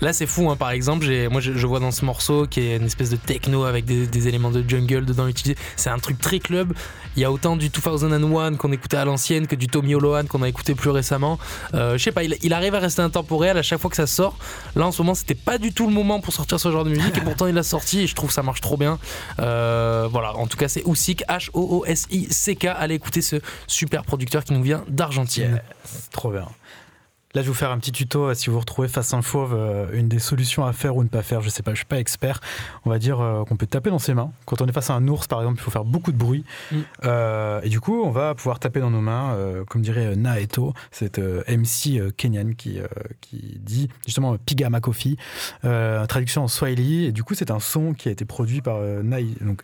Là, 0.00 0.12
c'est 0.12 0.26
fou, 0.26 0.50
hein. 0.50 0.56
par 0.56 0.70
exemple, 0.70 1.06
moi 1.30 1.40
je, 1.40 1.66
vois 1.66 1.78
dans 1.78 1.90
ce 1.90 2.04
morceau 2.04 2.46
qui 2.46 2.60
est 2.60 2.76
une 2.76 2.86
espèce 2.86 3.10
de 3.10 3.16
techno 3.16 3.64
avec 3.64 3.84
des, 3.84 4.28
éléments 4.28 4.50
de 4.50 4.64
jungle 4.66 5.04
dedans 5.04 5.26
utilisés. 5.28 5.56
C'est 5.76 5.90
un 5.90 5.98
truc 5.98 6.18
très 6.18 6.38
club. 6.38 6.72
Il 7.16 7.22
y 7.22 7.24
a 7.24 7.32
autant 7.32 7.56
du 7.56 7.68
2001 7.68 8.56
qu'on 8.56 8.72
écoutait 8.72 8.96
à 8.96 9.04
l'ancienne 9.04 9.46
que 9.46 9.56
du 9.56 9.66
Tommy 9.66 9.92
Lohan 9.92 10.24
qu'on 10.26 10.42
a 10.42 10.48
écouté 10.48 10.74
plus 10.74 10.90
récemment. 10.90 11.38
Euh, 11.74 11.98
je 11.98 12.02
sais 12.02 12.12
pas, 12.12 12.22
il, 12.22 12.52
arrive 12.52 12.74
à 12.74 12.78
rester 12.78 13.02
intemporel 13.02 13.58
à 13.58 13.62
chaque 13.62 13.80
fois 13.80 13.90
que 13.90 13.96
ça 13.96 14.06
sort. 14.06 14.38
Là, 14.74 14.86
en 14.86 14.92
ce 14.92 15.02
moment, 15.02 15.14
c'était 15.14 15.34
pas 15.34 15.58
du 15.58 15.72
tout 15.72 15.86
le 15.86 15.92
moment 15.92 16.20
pour 16.20 16.32
sortir 16.32 16.58
ce 16.58 16.70
genre 16.70 16.84
de 16.84 16.90
musique 16.90 17.16
et 17.18 17.20
pourtant 17.20 17.46
il 17.46 17.54
l'a 17.54 17.62
sorti 17.62 18.00
et 18.00 18.06
je 18.06 18.14
trouve 18.14 18.28
que 18.28 18.34
ça 18.34 18.42
marche 18.42 18.60
trop 18.60 18.76
bien. 18.76 18.98
Euh, 19.38 20.08
voilà, 20.10 20.36
en 20.36 20.46
tout 20.46 20.56
cas, 20.56 20.68
c'est 20.68 20.82
Housik, 20.84 21.24
H-O-O-S-I-C-K. 21.28 22.66
Allez 22.66 22.94
écouter 22.94 23.22
ce 23.22 23.36
super 23.66 24.04
producteur 24.04 24.44
qui 24.44 24.54
nous 24.54 24.62
vient 24.62 24.84
d'Argentine. 24.88 25.60
C'est 25.84 26.10
trop 26.10 26.30
bien. 26.30 26.46
Là, 27.32 27.42
je 27.42 27.46
vais 27.46 27.52
vous 27.52 27.54
faire 27.54 27.70
un 27.70 27.78
petit 27.78 27.92
tuto. 27.92 28.24
euh, 28.24 28.34
Si 28.34 28.50
vous 28.50 28.58
retrouvez 28.58 28.88
face 28.88 29.14
à 29.14 29.16
un 29.16 29.22
fauve, 29.22 29.56
une 29.92 30.08
des 30.08 30.18
solutions 30.18 30.64
à 30.66 30.72
faire 30.72 30.96
ou 30.96 31.04
ne 31.04 31.08
pas 31.08 31.22
faire, 31.22 31.40
je 31.42 31.48
sais 31.48 31.62
pas, 31.62 31.70
je 31.72 31.76
suis 31.76 31.84
pas 31.86 32.00
expert. 32.00 32.40
On 32.84 32.90
va 32.90 32.98
dire 32.98 33.20
euh, 33.20 33.44
qu'on 33.44 33.56
peut 33.56 33.66
taper 33.66 33.90
dans 33.90 34.00
ses 34.00 34.14
mains. 34.14 34.32
Quand 34.46 34.60
on 34.60 34.66
est 34.66 34.72
face 34.72 34.90
à 34.90 34.94
un 34.94 35.06
ours, 35.06 35.28
par 35.28 35.40
exemple, 35.40 35.58
il 35.60 35.62
faut 35.62 35.70
faire 35.70 35.84
beaucoup 35.84 36.10
de 36.10 36.16
bruit. 36.16 36.44
Mm. 36.72 36.76
Euh, 37.04 37.60
et 37.62 37.68
du 37.68 37.78
coup, 37.80 38.02
on 38.02 38.10
va 38.10 38.34
pouvoir 38.34 38.58
taper 38.58 38.80
dans 38.80 38.90
nos 38.90 39.00
mains, 39.00 39.34
euh, 39.34 39.64
comme 39.64 39.82
dirait 39.82 40.16
Naeto, 40.16 40.74
cette 40.90 41.18
MC 41.20 42.12
kenyan 42.16 42.54
qui, 42.56 42.80
qui 43.20 43.60
dit 43.60 43.88
justement 44.06 44.36
Pigama 44.36 44.80
Coffee, 44.80 45.16
euh, 45.64 46.04
traduction 46.06 46.42
en 46.42 46.48
Swahili. 46.48 47.04
Et 47.06 47.12
du 47.12 47.22
coup, 47.22 47.34
c'est 47.34 47.52
un 47.52 47.60
son 47.60 47.94
qui 47.94 48.08
a 48.08 48.12
été 48.12 48.24
produit 48.24 48.60
par 48.60 48.80
donc, 49.40 49.62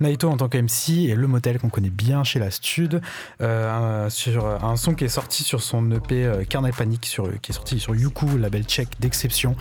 Naito 0.00 0.28
en 0.28 0.36
tant 0.36 0.48
que 0.48 0.58
MC 0.58 1.08
et 1.08 1.14
Le 1.14 1.26
Motel 1.26 1.58
qu'on 1.58 1.68
connaît 1.68 1.90
bien 1.90 2.24
chez 2.24 2.38
la 2.38 2.50
Stud, 2.50 3.00
euh, 3.40 4.10
sur 4.10 4.46
un 4.46 4.76
son 4.76 4.94
qui 4.94 5.04
est 5.04 5.08
sorti 5.08 5.44
sur 5.44 5.62
son 5.62 5.90
EP 5.90 6.24
euh, 6.24 6.44
Carnal 6.44 6.72
Panic, 6.72 7.06
sur, 7.06 7.28
qui 7.40 7.52
est 7.52 7.54
sorti 7.54 7.78
sur 7.78 7.94
Yuku, 7.94 8.38
label 8.38 8.64
tchèque 8.64 9.00
d'exception, 9.00 9.56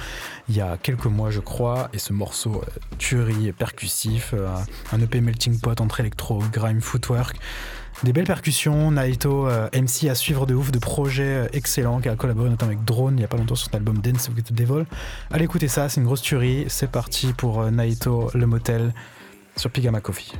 il 0.49 0.55
y 0.55 0.61
a 0.61 0.77
quelques 0.77 1.05
mois 1.05 1.31
je 1.31 1.39
crois, 1.39 1.89
et 1.93 1.99
ce 1.99 2.13
morceau 2.13 2.55
euh, 2.55 2.79
tuerie, 2.97 3.51
percussif, 3.51 4.33
euh, 4.33 4.47
un 4.91 5.01
EP 5.01 5.21
melting 5.21 5.59
pot 5.59 5.79
entre 5.79 5.99
électro, 5.99 6.41
grime, 6.51 6.81
footwork, 6.81 7.37
des 8.03 8.13
belles 8.13 8.25
percussions, 8.25 8.91
Naito, 8.91 9.47
euh, 9.47 9.69
MC 9.73 10.09
à 10.09 10.15
suivre 10.15 10.45
de 10.45 10.53
ouf, 10.53 10.71
de 10.71 10.79
projets 10.79 11.47
excellents, 11.53 11.99
qui 11.99 12.09
a 12.09 12.15
collaboré 12.15 12.49
notamment 12.49 12.71
avec 12.71 12.83
Drone 12.83 13.15
il 13.15 13.19
n'y 13.19 13.23
a 13.23 13.27
pas 13.27 13.37
longtemps 13.37 13.55
sur 13.55 13.69
son 13.69 13.77
album 13.77 13.99
Dance 13.99 14.29
with 14.29 14.45
the 14.45 14.53
Devil. 14.53 14.85
Allez 15.29 15.45
écouter 15.45 15.67
ça, 15.67 15.89
c'est 15.89 16.01
une 16.01 16.07
grosse 16.07 16.21
tuerie, 16.21 16.65
c'est 16.67 16.89
parti 16.89 17.33
pour 17.33 17.69
Naito, 17.71 18.31
Le 18.33 18.45
Motel, 18.45 18.93
sur 19.55 19.71
Pigama 19.71 20.01
Coffee. 20.01 20.33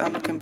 I'm 0.00 0.12
looking 0.12 0.38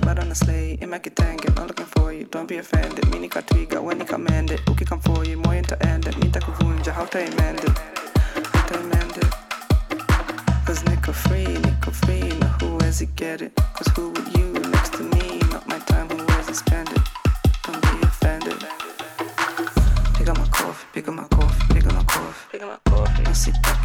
but 0.00 0.18
on 0.18 0.30
a 0.30 0.34
sleigh. 0.34 0.78
In 0.80 0.90
my 0.90 0.98
kitenge, 0.98 1.44
not 1.56 1.68
looking 1.68 1.86
for 1.86 2.12
you. 2.12 2.24
Don't 2.24 2.48
be 2.48 2.58
offended. 2.58 3.08
Mini 3.10 3.28
katwiga, 3.28 3.82
when 3.82 3.98
you 3.98 4.04
command 4.04 4.50
it. 4.50 4.60
Uki 4.66 4.86
come 4.86 5.00
for 5.00 5.24
you, 5.24 5.36
more 5.38 5.54
into 5.54 5.80
end 5.86 6.06
it. 6.06 6.16
Nita 6.18 6.40
kuvunja, 6.40 6.92
amend 7.14 7.60
it. 7.64 7.78
Cause 10.66 10.84
nickel 10.84 11.12
free, 11.12 11.46
nickel 11.46 11.92
free. 11.92 12.28
Now 12.40 12.56
it 13.00 13.14
get 13.16 13.42
it? 13.42 13.54
Cause 13.74 13.88
who 13.94 14.10
with 14.10 14.36
you 14.36 14.52
next 14.70 14.92
to 14.94 15.02
me? 15.02 15.38
Not 15.50 15.66
my 15.68 15.78
time, 15.80 16.10
it 16.10 16.20
spend 16.54 16.88
it? 16.88 17.00
Don't 17.64 17.82
be 17.82 18.02
offended. 18.02 18.64
Pick 20.16 20.28
up 20.28 20.38
my 20.38 20.46
coffee, 20.48 20.86
pick 20.92 21.08
up 21.08 21.14
my 21.14 21.24
coffee, 21.28 21.74
pick 21.74 21.86
up 21.86 21.92
my 21.92 22.04
coffee. 22.04 22.48
Pick 22.52 22.62
up 22.62 22.68
my 22.68 22.78
coffee. 22.90 23.22
No 23.22 23.30
sitaki, 23.30 23.82
no 23.82 23.83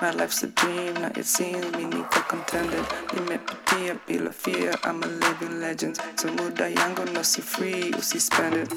My 0.00 0.10
life's 0.12 0.42
a 0.42 0.46
dream, 0.48 0.94
now 0.94 1.10
it 1.14 1.24
seems 1.26 1.70
me 1.76 1.84
nickel 1.84 2.22
contended. 2.28 2.84
Nimepitia 3.14 3.98
bila 4.06 4.32
fear, 4.32 4.74
I'm 4.84 5.02
a 5.02 5.06
living 5.06 5.60
legend. 5.60 6.00
So 6.16 6.28
muda 6.28 6.68
yangu 6.70 7.04
no 7.12 7.22
si 7.22 7.42
free, 7.42 7.92
usi 7.98 8.18
spend 8.18 8.54
it. 8.54 8.68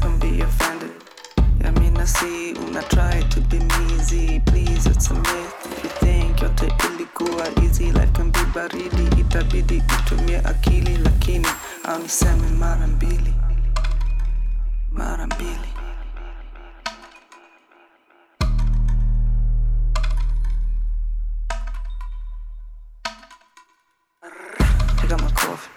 Don't 0.00 0.18
be 0.20 0.40
offended. 0.40 0.90
I 1.64 1.70
mean, 1.80 1.96
I 1.96 2.04
see 2.04 2.54
una 2.54 2.82
try 2.82 3.20
to 3.30 3.40
be 3.42 3.58
easy. 3.94 4.40
Please, 4.46 4.86
it's 4.86 5.10
a 5.10 5.14
myth. 5.14 5.54
If 5.72 5.84
you 5.84 5.90
think 6.02 6.40
you're 6.40 6.50
the 6.50 6.66
ilikuwa 6.66 7.62
easy, 7.64 7.92
life 7.92 8.12
can 8.14 8.30
be 8.30 8.40
baridi. 8.54 9.20
Itabidi 9.20 9.82
utumie 9.98 10.38
akili, 10.44 10.96
lakini 10.98 11.46
au 11.84 11.98
niseme 12.02 12.48
mara 12.58 12.86
mbili, 12.86 13.34
mara 14.92 15.26
mbili. 15.26 15.73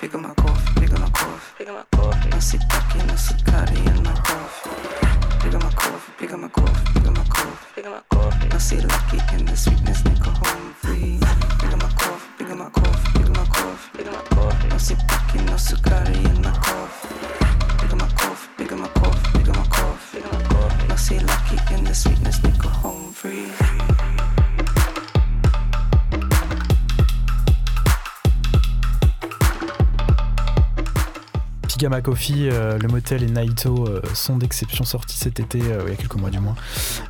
Coffee, 0.10 0.16
pick 0.16 0.16
up 0.16 0.22
my 0.22 0.34
coffee, 0.34 0.80
pick 0.80 0.94
up 0.94 1.00
my 1.00 1.10
coffee, 1.10 1.54
pick 1.58 1.68
up 1.70 1.76
my 1.76 1.98
coffee. 1.98 2.30
No 2.30 2.38
sitaki, 2.38 2.70
no 2.70 2.87
Pigama 31.78 32.02
Coffee, 32.02 32.50
euh, 32.50 32.80
le 32.80 32.88
motel 32.88 33.22
et 33.22 33.28
Naito 33.28 33.86
euh, 33.88 34.02
sont 34.16 34.38
d'exception 34.38 34.84
sortis 34.84 35.16
cet 35.16 35.40
été, 35.40 35.62
euh, 35.62 35.84
il 35.86 35.92
y 35.92 35.94
a 35.94 35.96
quelques 35.96 36.16
mois 36.16 36.32
du 36.32 36.40
moins. 36.40 36.56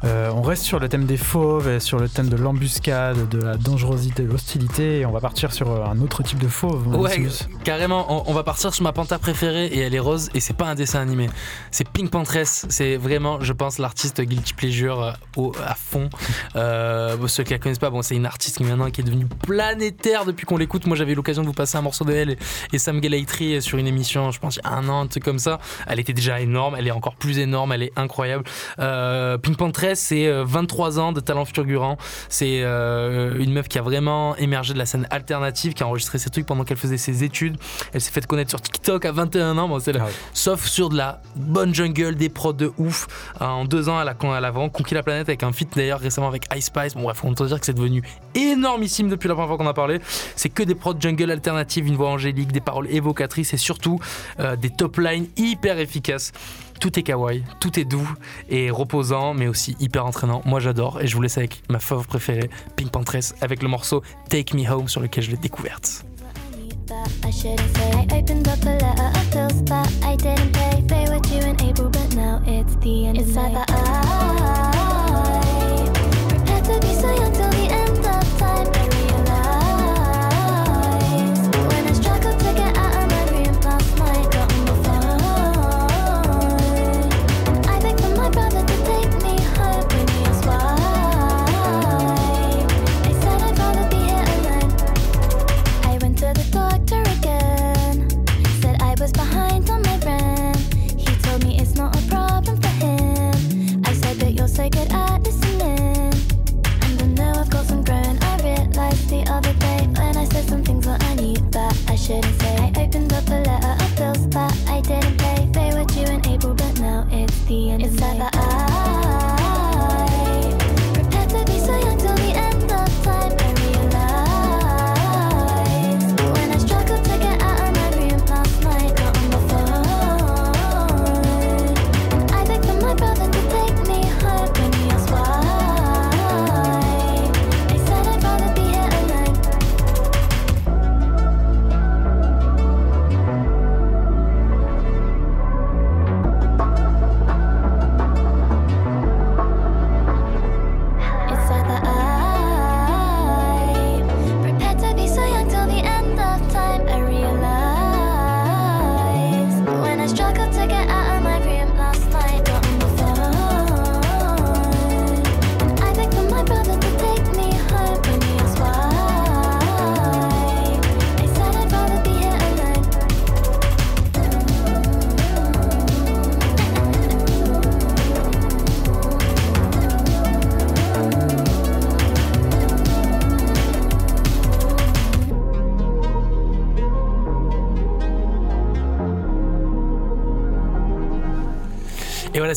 On 0.04 0.42
reste 0.42 0.64
sur 0.64 0.80
le 0.80 0.90
thème 0.90 1.06
des 1.06 1.16
fauves, 1.16 1.70
et 1.70 1.80
sur 1.80 2.00
le 2.00 2.10
thème 2.10 2.28
de 2.28 2.36
l'embuscade, 2.36 3.30
de 3.30 3.40
la 3.40 3.56
dangerosité, 3.56 4.24
de 4.24 4.28
l'hostilité, 4.30 5.00
et 5.00 5.06
on 5.06 5.12
va 5.12 5.22
partir 5.22 5.54
sur 5.54 5.86
un 5.86 5.98
autre 6.02 6.22
type 6.22 6.40
de 6.40 6.50
fauve. 6.50 6.86
Ouais, 6.88 7.28
carrément. 7.64 8.06
On, 8.10 8.30
on 8.30 8.34
va 8.34 8.44
partir 8.44 8.74
sur 8.74 8.84
ma 8.84 8.92
panta 8.92 9.18
préférée 9.20 9.68
et 9.68 9.80
elle 9.80 9.96
est 9.96 10.00
rose 10.00 10.30
et 10.34 10.42
c'est 10.42 10.54
pas 10.54 10.66
un 10.66 10.76
dessin 10.76 11.00
animé. 11.00 11.30
C'est 11.72 11.88
Pink 11.88 12.12
Pantress. 12.12 12.66
C'est 12.68 12.98
vraiment, 12.98 13.40
je 13.40 13.54
pense, 13.54 13.78
l'artiste 13.78 14.20
guilty 14.20 14.54
pleasure 14.54 15.14
au, 15.38 15.54
à 15.66 15.76
fond. 15.76 16.10
Ceux 16.56 17.44
qui 17.44 17.54
la 17.54 17.60
connaissent 17.60 17.80
pas, 17.80 17.90
bon, 17.90 18.02
c'est 18.02 18.16
une 18.16 18.26
artiste 18.26 18.58
qui 18.58 18.66
maintenant 18.66 18.92
qui 18.92 19.00
est 19.00 19.06
devenue 19.06 19.28
planétaire 19.28 20.26
depuis 20.26 20.46
qu'on 20.46 20.58
l'écoute. 20.58 20.86
Moi, 20.88 20.98
j'avais 20.98 21.16
l'occasion 21.16 21.42
de 21.42 21.48
vous 21.48 21.54
passer 21.54 21.78
un 21.78 21.82
morceau 21.82 22.04
de 22.04 22.12
elle 22.12 22.32
et, 22.32 22.38
et 22.74 22.80
Sam 22.80 23.00
Galaitry 23.00 23.62
sur 23.62 23.78
une 23.78 23.88
émission, 23.88 24.32
je 24.32 24.40
pense, 24.40 24.57
un 24.64 24.88
an, 24.90 25.02
un 25.02 25.08
truc 25.08 25.24
comme 25.24 25.40
ça. 25.40 25.60
Elle 25.88 26.00
était 26.00 26.14
déjà 26.14 26.40
énorme. 26.40 26.76
Elle 26.78 26.88
est 26.88 26.92
encore 26.92 27.16
plus 27.16 27.40
énorme. 27.40 27.72
Elle 27.74 27.84
est 27.84 27.94
incroyable. 27.96 28.44
Euh, 28.80 29.38
Pink 29.38 29.58
Pantress, 29.58 30.00
c'est 30.00 30.28
euh, 30.28 30.44
23 30.46 31.00
ans 31.00 31.12
de 31.12 31.20
talent 31.20 31.46
fulgurant. 31.46 31.98
C'est 32.30 32.62
euh, 32.64 33.38
une 33.40 33.54
meuf 33.54 33.68
qui 33.68 33.78
a 33.78 33.82
vraiment 33.82 34.36
émergé 34.38 34.74
de 34.74 34.80
la 34.80 34.86
scène 34.86 35.08
alternative, 35.10 35.74
qui 35.74 35.84
a 35.84 35.88
enregistré 35.88 36.18
ses 36.18 36.30
trucs 36.30 36.46
pendant 36.46 36.64
qu'elle 36.64 36.78
faisait 36.78 36.98
ses 36.98 37.24
études. 37.24 37.58
Elle 37.94 38.02
s'est 38.02 38.12
fait 38.12 38.26
connaître 38.26 38.50
sur 38.50 38.62
TikTok 38.62 39.06
à 39.06 39.12
21 39.12 39.58
ans. 39.58 39.68
Bon, 39.68 39.80
c'est 39.80 39.96
Ah. 39.98 40.08
Sauf 40.34 40.66
sur 40.66 40.90
de 40.90 40.98
la 40.98 41.22
bonne 41.36 41.74
jungle, 41.74 42.16
des 42.16 42.30
prods 42.30 42.54
de 42.54 42.72
ouf. 42.78 43.08
Euh, 43.42 43.46
En 43.46 43.66
deux 43.66 43.90
ans, 43.90 44.00
elle 44.02 44.08
a, 44.10 44.16
elle 44.38 44.46
a 44.46 44.52
vraiment 44.52 44.70
conquis 44.70 44.94
la 44.94 45.04
planète 45.04 45.28
avec 45.30 45.44
un 45.44 45.52
feat 45.52 45.70
d'ailleurs 45.76 46.00
récemment 46.00 46.28
avec 46.28 46.46
Ice 46.56 46.66
Spice. 46.66 46.94
Bon, 46.94 47.04
bref, 47.04 47.24
on 47.24 47.34
peut 47.34 47.48
dire 47.48 47.60
que 47.60 47.66
c'est 47.66 47.74
devenu 47.74 48.04
énormissime 48.36 49.10
depuis 49.10 49.28
la 49.28 49.34
première 49.34 49.48
fois 49.50 49.58
qu'on 49.58 49.68
a 49.68 49.74
parlé. 49.74 50.00
C'est 50.36 50.50
que 50.50 50.64
des 50.64 50.76
prods 50.76 50.96
jungle 51.00 51.32
alternatives, 51.32 51.88
une 51.88 51.96
voix 51.96 52.10
angélique, 52.10 52.52
des 52.52 52.62
paroles 52.62 52.88
évocatrices 52.92 53.54
et 53.54 53.58
surtout 53.58 54.00
euh, 54.40 54.47
des 54.56 54.70
top 54.70 54.98
lines 54.98 55.28
hyper 55.36 55.80
efficaces. 55.80 56.32
Tout 56.80 57.00
est 57.00 57.04
kawaii, 57.04 57.44
tout 57.60 57.80
est 57.80 57.86
doux 57.86 58.08
et 58.50 58.70
reposant, 58.70 59.34
mais 59.34 59.48
aussi 59.48 59.76
hyper 59.80 60.06
entraînant. 60.06 60.42
Moi 60.46 60.60
j'adore 60.60 61.02
et 61.02 61.08
je 61.08 61.16
vous 61.16 61.22
laisse 61.22 61.38
avec 61.38 61.64
ma 61.70 61.80
fauve 61.80 62.06
préférée, 62.08 62.50
Pink 62.76 62.92
Pantress, 62.92 63.36
avec 63.42 63.64
le 63.64 63.70
morceau 63.70 64.04
Take 64.30 64.56
Me 64.56 64.70
Home 64.70 64.88
sur 64.88 65.02
lequel 65.02 65.24
je 65.24 65.32
l'ai 65.32 65.38
découverte. 65.38 66.06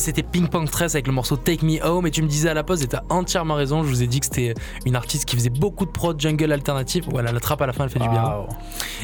C'était 0.01 0.23
Ping 0.23 0.47
Pong 0.47 0.69
13 0.69 0.95
avec 0.95 1.07
le 1.07 1.13
morceau 1.13 1.37
Take 1.37 1.65
Me 1.65 1.81
Home. 1.85 2.07
Et 2.07 2.11
tu 2.11 2.21
me 2.21 2.27
disais 2.27 2.49
à 2.49 2.53
la 2.53 2.63
pause, 2.63 2.83
et 2.83 2.87
t'as 2.87 3.03
entièrement 3.09 3.55
raison. 3.55 3.83
Je 3.83 3.89
vous 3.89 4.03
ai 4.03 4.07
dit 4.07 4.19
que 4.19 4.25
c'était 4.25 4.53
une 4.85 4.95
artiste 4.95 5.25
qui 5.25 5.35
faisait 5.35 5.49
beaucoup 5.49 5.85
de 5.85 5.91
prod 5.91 6.19
jungle 6.19 6.51
alternative. 6.51 7.05
Voilà, 7.09 7.31
la 7.31 7.39
trappe 7.39 7.61
à 7.61 7.67
la 7.67 7.73
fin, 7.73 7.85
elle 7.85 7.89
fait 7.89 7.99
du 7.99 8.09
bien. 8.09 8.45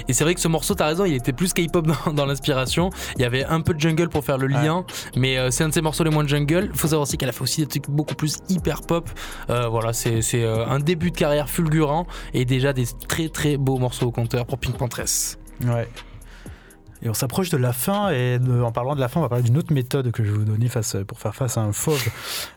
Et 0.07 0.13
c'est 0.13 0.23
vrai 0.23 0.35
que 0.35 0.41
ce 0.41 0.47
morceau, 0.47 0.75
t'as 0.75 0.87
raison, 0.87 1.05
il 1.05 1.13
était 1.13 1.33
plus 1.33 1.53
K-pop 1.53 1.87
dans, 1.87 2.13
dans 2.13 2.25
l'inspiration. 2.25 2.89
Il 3.15 3.21
y 3.21 3.25
avait 3.25 3.45
un 3.45 3.61
peu 3.61 3.73
de 3.73 3.79
jungle 3.79 4.09
pour 4.09 4.25
faire 4.25 4.37
le 4.37 4.47
lien, 4.47 4.85
mais 5.15 5.37
euh, 5.37 5.51
c'est 5.51 5.63
un 5.63 5.69
de 5.69 5.73
ses 5.73 5.81
morceaux 5.81 6.03
les 6.03 6.09
moins 6.09 6.23
de 6.23 6.29
jungle. 6.29 6.69
Faut 6.73 6.87
savoir 6.87 7.03
aussi 7.03 7.17
qu'elle 7.17 7.29
a 7.29 7.33
fait 7.33 7.41
aussi 7.41 7.61
des 7.61 7.67
trucs 7.67 7.89
beaucoup 7.89 8.15
plus 8.15 8.37
hyper 8.49 8.81
pop. 8.81 9.09
Euh, 9.49 9.67
voilà, 9.67 9.93
c'est 9.93 10.21
c'est, 10.21 10.43
euh, 10.43 10.65
un 10.65 10.79
début 10.79 11.11
de 11.11 11.17
carrière 11.17 11.49
fulgurant 11.49 12.07
et 12.33 12.45
déjà 12.45 12.73
des 12.73 12.85
très 13.07 13.29
très 13.29 13.57
beaux 13.57 13.77
morceaux 13.77 14.07
au 14.07 14.11
compteur 14.11 14.45
pour 14.45 14.57
Pink 14.57 14.77
Pantress. 14.77 15.37
Ouais. 15.65 15.87
Et 17.03 17.09
on 17.09 17.13
s'approche 17.13 17.49
de 17.49 17.57
la 17.57 17.73
fin, 17.73 18.09
et 18.09 18.39
de- 18.39 18.61
en 18.61 18.71
parlant 18.71 18.95
de 18.95 18.99
la 18.99 19.07
fin, 19.07 19.19
on 19.19 19.23
va 19.23 19.29
parler 19.29 19.43
d'une 19.43 19.57
autre 19.57 19.73
méthode 19.73 20.11
que 20.11 20.23
je 20.23 20.31
vais 20.31 20.37
vous 20.37 20.45
donner 20.45 20.67
face, 20.67 20.97
pour 21.07 21.19
faire 21.19 21.35
face 21.35 21.57
à 21.57 21.61
un 21.61 21.71
fauve. 21.71 22.03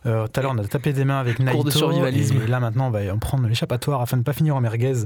Euh, 0.07 0.27
Tout 0.27 0.41
à 0.41 0.43
l'heure, 0.43 0.53
on 0.55 0.59
a 0.59 0.65
tapé 0.65 0.93
des 0.93 1.05
mains 1.05 1.19
avec 1.21 1.39
Naito. 1.41 1.53
Cours 1.57 1.65
de 1.65 1.71
survivalisme. 1.71 2.39
Et 2.43 2.47
là, 2.47 2.59
maintenant, 2.61 2.87
on 2.87 2.91
va 2.91 3.01
en 3.13 3.19
prendre 3.19 3.47
l'échappatoire 3.47 4.01
afin 4.01 4.17
de 4.17 4.21
ne 4.23 4.25
pas 4.25 4.33
finir 4.33 4.57
en 4.57 4.61
merguez. 4.61 5.05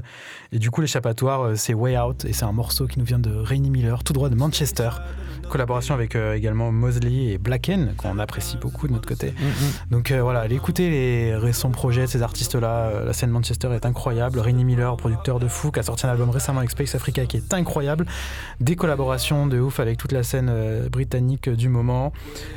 Et 0.51 0.59
du 0.59 0.71
coup, 0.71 0.81
l'échappatoire, 0.81 1.41
euh, 1.43 1.55
c'est 1.55 1.73
Way 1.73 1.97
Out, 1.99 2.25
et 2.25 2.33
c'est 2.33 2.45
un 2.45 2.51
morceau 2.53 2.87
qui 2.87 2.99
nous 2.99 3.05
vient 3.05 3.19
de 3.19 3.33
Rainy 3.35 3.69
Miller, 3.69 4.03
tout 4.03 4.13
droit 4.13 4.29
de 4.29 4.35
Manchester. 4.35 4.89
Collaboration 5.49 5.93
avec 5.93 6.15
euh, 6.15 6.33
également 6.33 6.71
Mosley 6.71 7.33
et 7.33 7.37
Blacken, 7.37 7.93
qu'on 7.97 8.17
apprécie 8.17 8.57
beaucoup 8.57 8.87
de 8.87 8.93
notre 8.93 9.07
côté. 9.07 9.33
Donc 9.91 10.09
euh, 10.09 10.21
voilà, 10.23 10.39
allez 10.39 10.55
écouter 10.55 10.89
les 10.89 11.35
récents 11.35 11.69
projets 11.69 12.01
de 12.01 12.07
ces 12.07 12.23
artistes-là. 12.23 12.67
Euh, 12.87 13.05
La 13.05 13.13
scène 13.13 13.29
Manchester 13.29 13.69
est 13.73 13.85
incroyable. 13.85 14.39
Rainy 14.39 14.63
Miller, 14.63 14.95
producteur 14.97 15.39
de 15.39 15.47
fou, 15.47 15.71
qui 15.71 15.79
a 15.79 15.83
sorti 15.83 16.07
un 16.07 16.09
album 16.09 16.31
récemment 16.31 16.59
avec 16.59 16.71
Space 16.71 16.95
Africa 16.95 17.25
qui 17.27 17.37
est 17.37 17.53
incroyable. 17.53 18.07
Des 18.59 18.75
collaborations 18.75 19.24
de 19.25 19.59
ouf 19.59 19.79
avec 19.79 19.97
toute 19.97 20.11
la 20.11 20.21
scène 20.21 20.49
euh, 20.51 20.87
britannique 20.87 21.49
du 21.49 21.67
moment. 21.67 22.13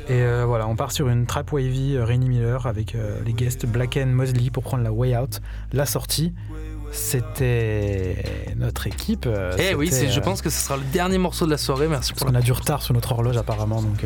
Et 0.07 0.21
euh, 0.21 0.45
voilà, 0.45 0.67
on 0.67 0.75
part 0.75 0.91
sur 0.91 1.09
une 1.09 1.25
trap 1.25 1.51
wavy 1.51 1.95
euh, 1.95 2.05
Rainy 2.05 2.29
Miller 2.29 2.67
avec 2.67 2.95
les 3.25 3.33
guests 3.33 3.65
Blacken, 3.65 4.11
Mosley 4.11 4.51
pour 4.51 4.63
prendre 4.63 4.83
la 4.83 4.91
Way 4.91 5.17
Out. 5.17 5.41
La 5.73 5.87
sortie, 5.87 6.33
c'était 6.91 8.23
notre 8.55 8.85
équipe. 8.85 9.27
Eh 9.57 9.73
oui, 9.73 9.89
je 9.89 10.19
pense 10.19 10.43
que 10.43 10.49
ce 10.51 10.63
sera 10.63 10.77
le 10.77 10.83
dernier 10.93 11.17
morceau 11.17 11.45
de 11.45 11.51
la 11.51 11.57
soirée. 11.57 11.87
Merci 11.87 12.11
parce 12.11 12.19
pour 12.19 12.27
qu'on 12.27 12.33
la 12.33 12.39
a 12.39 12.43
du 12.43 12.51
retard 12.51 12.83
sur 12.83 12.93
notre 12.93 13.11
horloge 13.13 13.37
apparemment, 13.37 13.81
donc. 13.81 14.05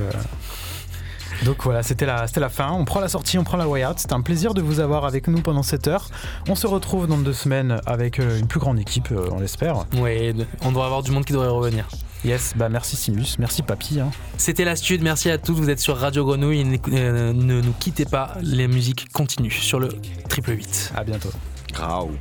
Donc 1.46 1.64
voilà, 1.64 1.84
c'était 1.84 2.06
la, 2.06 2.28
c'était 2.28 2.40
la 2.40 2.50
fin. 2.50 2.72
On 2.72 2.86
prend 2.86 3.00
la 3.00 3.10
sortie, 3.10 3.38
on 3.38 3.44
prend 3.44 3.58
la 3.58 3.68
way 3.68 3.86
out. 3.86 4.00
C'était 4.00 4.14
un 4.14 4.22
plaisir 4.22 4.54
de 4.54 4.62
vous 4.62 4.80
avoir 4.80 5.06
avec 5.06 5.28
nous 5.28 5.42
pendant 5.42 5.64
cette 5.64 5.88
heure. 5.88 6.10
On 6.48 6.56
se 6.56 6.68
retrouve 6.68 7.08
dans 7.08 7.18
deux 7.18 7.34
semaines 7.34 7.82
avec 7.86 8.20
euh, 8.20 8.40
une 8.40 8.48
plus 8.48 8.60
grande 8.60 8.80
équipe, 8.80 9.10
euh, 9.12 9.28
on 9.32 9.40
l'espère. 9.40 9.86
Ouais, 9.98 10.34
on 10.62 10.72
doit 10.72 10.86
avoir 10.86 11.04
du 11.04 11.12
monde 11.12 11.26
qui 11.26 11.34
devrait 11.34 11.48
revenir. 11.50 11.88
Yes, 12.24 12.54
bah 12.56 12.70
merci 12.70 12.96
Simus, 12.96 13.36
merci 13.38 13.64
Papy. 13.64 14.00
hein. 14.00 14.10
C'était 14.38 14.64
la 14.64 14.78
Stud, 14.78 15.02
merci 15.04 15.30
à 15.30 15.38
tous, 15.38 15.54
vous 15.56 15.70
êtes 15.70 15.82
sur 15.82 15.98
Radio 15.98 16.24
Grenouille, 16.24 16.80
euh, 16.94 17.34
ne 17.34 17.60
nous 17.60 17.74
quittez 17.74 18.06
pas, 18.06 18.36
les 18.42 18.70
musiques 18.70 19.10
continuent 19.12 19.52
sur 19.52 19.78
le 19.82 19.90
triple 20.30 20.52
8. 20.52 20.94
À 20.96 21.04
bientôt. 21.04 21.32
Grau. 21.74 22.12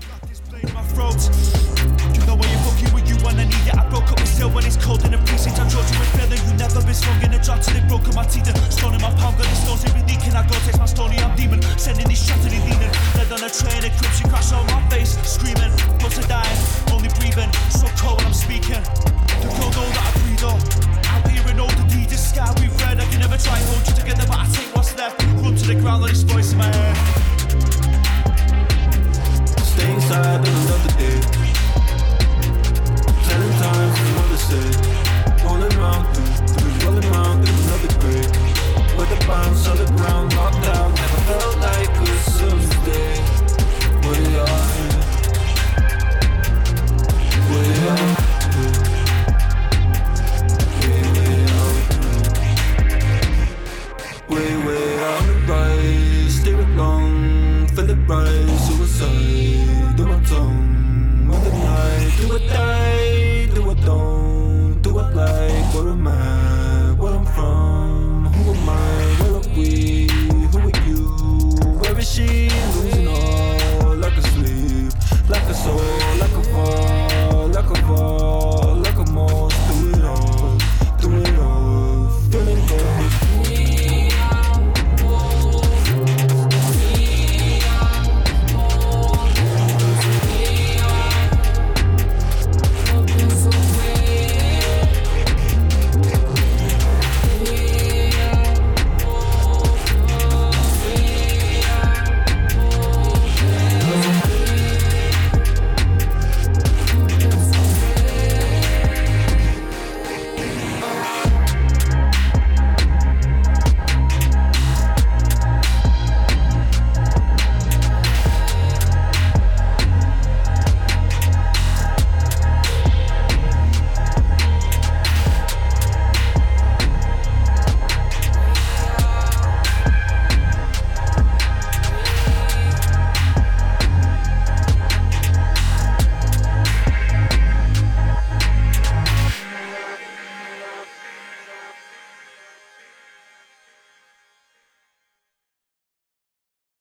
my 0.62 0.68
throat. 0.94 1.30
You 2.14 2.20
know 2.26 2.34
when 2.34 2.48
you're 2.50 2.60
fucking 2.62 2.94
with 2.94 3.08
you 3.08 3.16
when 3.24 3.38
I 3.38 3.44
need 3.44 3.54
it. 3.66 3.74
I 3.76 3.88
broke 3.90 4.10
up 4.10 4.18
with 4.20 4.28
still 4.28 4.50
when 4.50 4.64
it's 4.64 4.76
cold 4.76 5.04
in 5.04 5.10
the 5.12 5.18
precinct. 5.18 5.58
I 5.58 5.68
told 5.68 5.84
you 5.90 5.98
with 6.00 6.01
feeling 6.01 6.01
you 6.01 6.01
never 6.58 6.82
been 6.82 6.94
strong 6.94 7.20
in 7.22 7.30
the 7.30 7.38
job 7.38 7.62
till 7.62 7.76
it 7.76 7.86
broke 7.88 8.06
my 8.14 8.24
teeth. 8.24 8.48
And 8.48 8.56
stone 8.72 8.94
in 8.94 9.00
my 9.00 9.10
palm, 9.16 9.36
got 9.36 9.46
the 9.46 9.56
stones 9.56 9.84
every 9.84 10.02
leaking. 10.02 10.34
I 10.34 10.42
go 10.46 10.54
taste 10.66 10.78
my 10.78 10.86
stony, 10.86 11.18
I'm 11.18 11.36
demon. 11.36 11.62
Sending 11.78 12.08
these 12.08 12.24
shots 12.24 12.42
to 12.44 12.48
the 12.50 12.58
leaning. 12.58 12.92
Dead 13.14 13.30
on 13.32 13.42
a 13.44 13.50
train, 13.50 13.84
a 13.84 13.90
crimson 13.94 14.28
crash 14.30 14.52
on 14.52 14.66
my 14.66 14.80
face. 14.90 15.16
Screaming, 15.22 15.72
close 16.00 16.16
to 16.18 16.24
dying, 16.26 16.58
only 16.92 17.08
breathing. 17.20 17.50
So 17.70 17.86
cold 18.00 18.18
when 18.18 18.32
I'm 18.32 18.36
speaking. 18.36 18.82
The 19.40 19.48
cold 19.58 19.72
know 19.76 19.86
that 19.96 20.04
I 20.04 20.12
breathe 20.20 20.44
up. 20.44 20.60
Out 21.12 21.28
here 21.30 21.46
in 21.48 21.60
all 21.60 21.72
the 21.72 21.84
deed, 21.88 22.08
the 22.08 22.18
sky 22.18 22.50
we 22.60 22.68
red. 22.82 23.00
I 23.00 23.06
can 23.10 23.20
never 23.20 23.38
try 23.38 23.58
hold 23.70 23.86
you 23.86 23.94
together, 23.94 24.24
but 24.26 24.38
I 24.38 24.46
take 24.52 24.70
what's 24.74 24.96
left. 24.96 25.22
Run 25.40 25.54
to 25.54 25.66
the 25.66 25.76
ground, 25.76 26.02
like 26.02 26.12
this 26.12 26.22
voice 26.22 26.52
in 26.52 26.58
my 26.58 26.68
head. 26.68 26.96
Stay 29.62 29.92
inside 29.94 30.42
another 30.42 30.92
day. 31.00 31.18
Ten 33.26 33.42
times 33.60 33.96
another 34.00 34.36
say. 34.36 34.91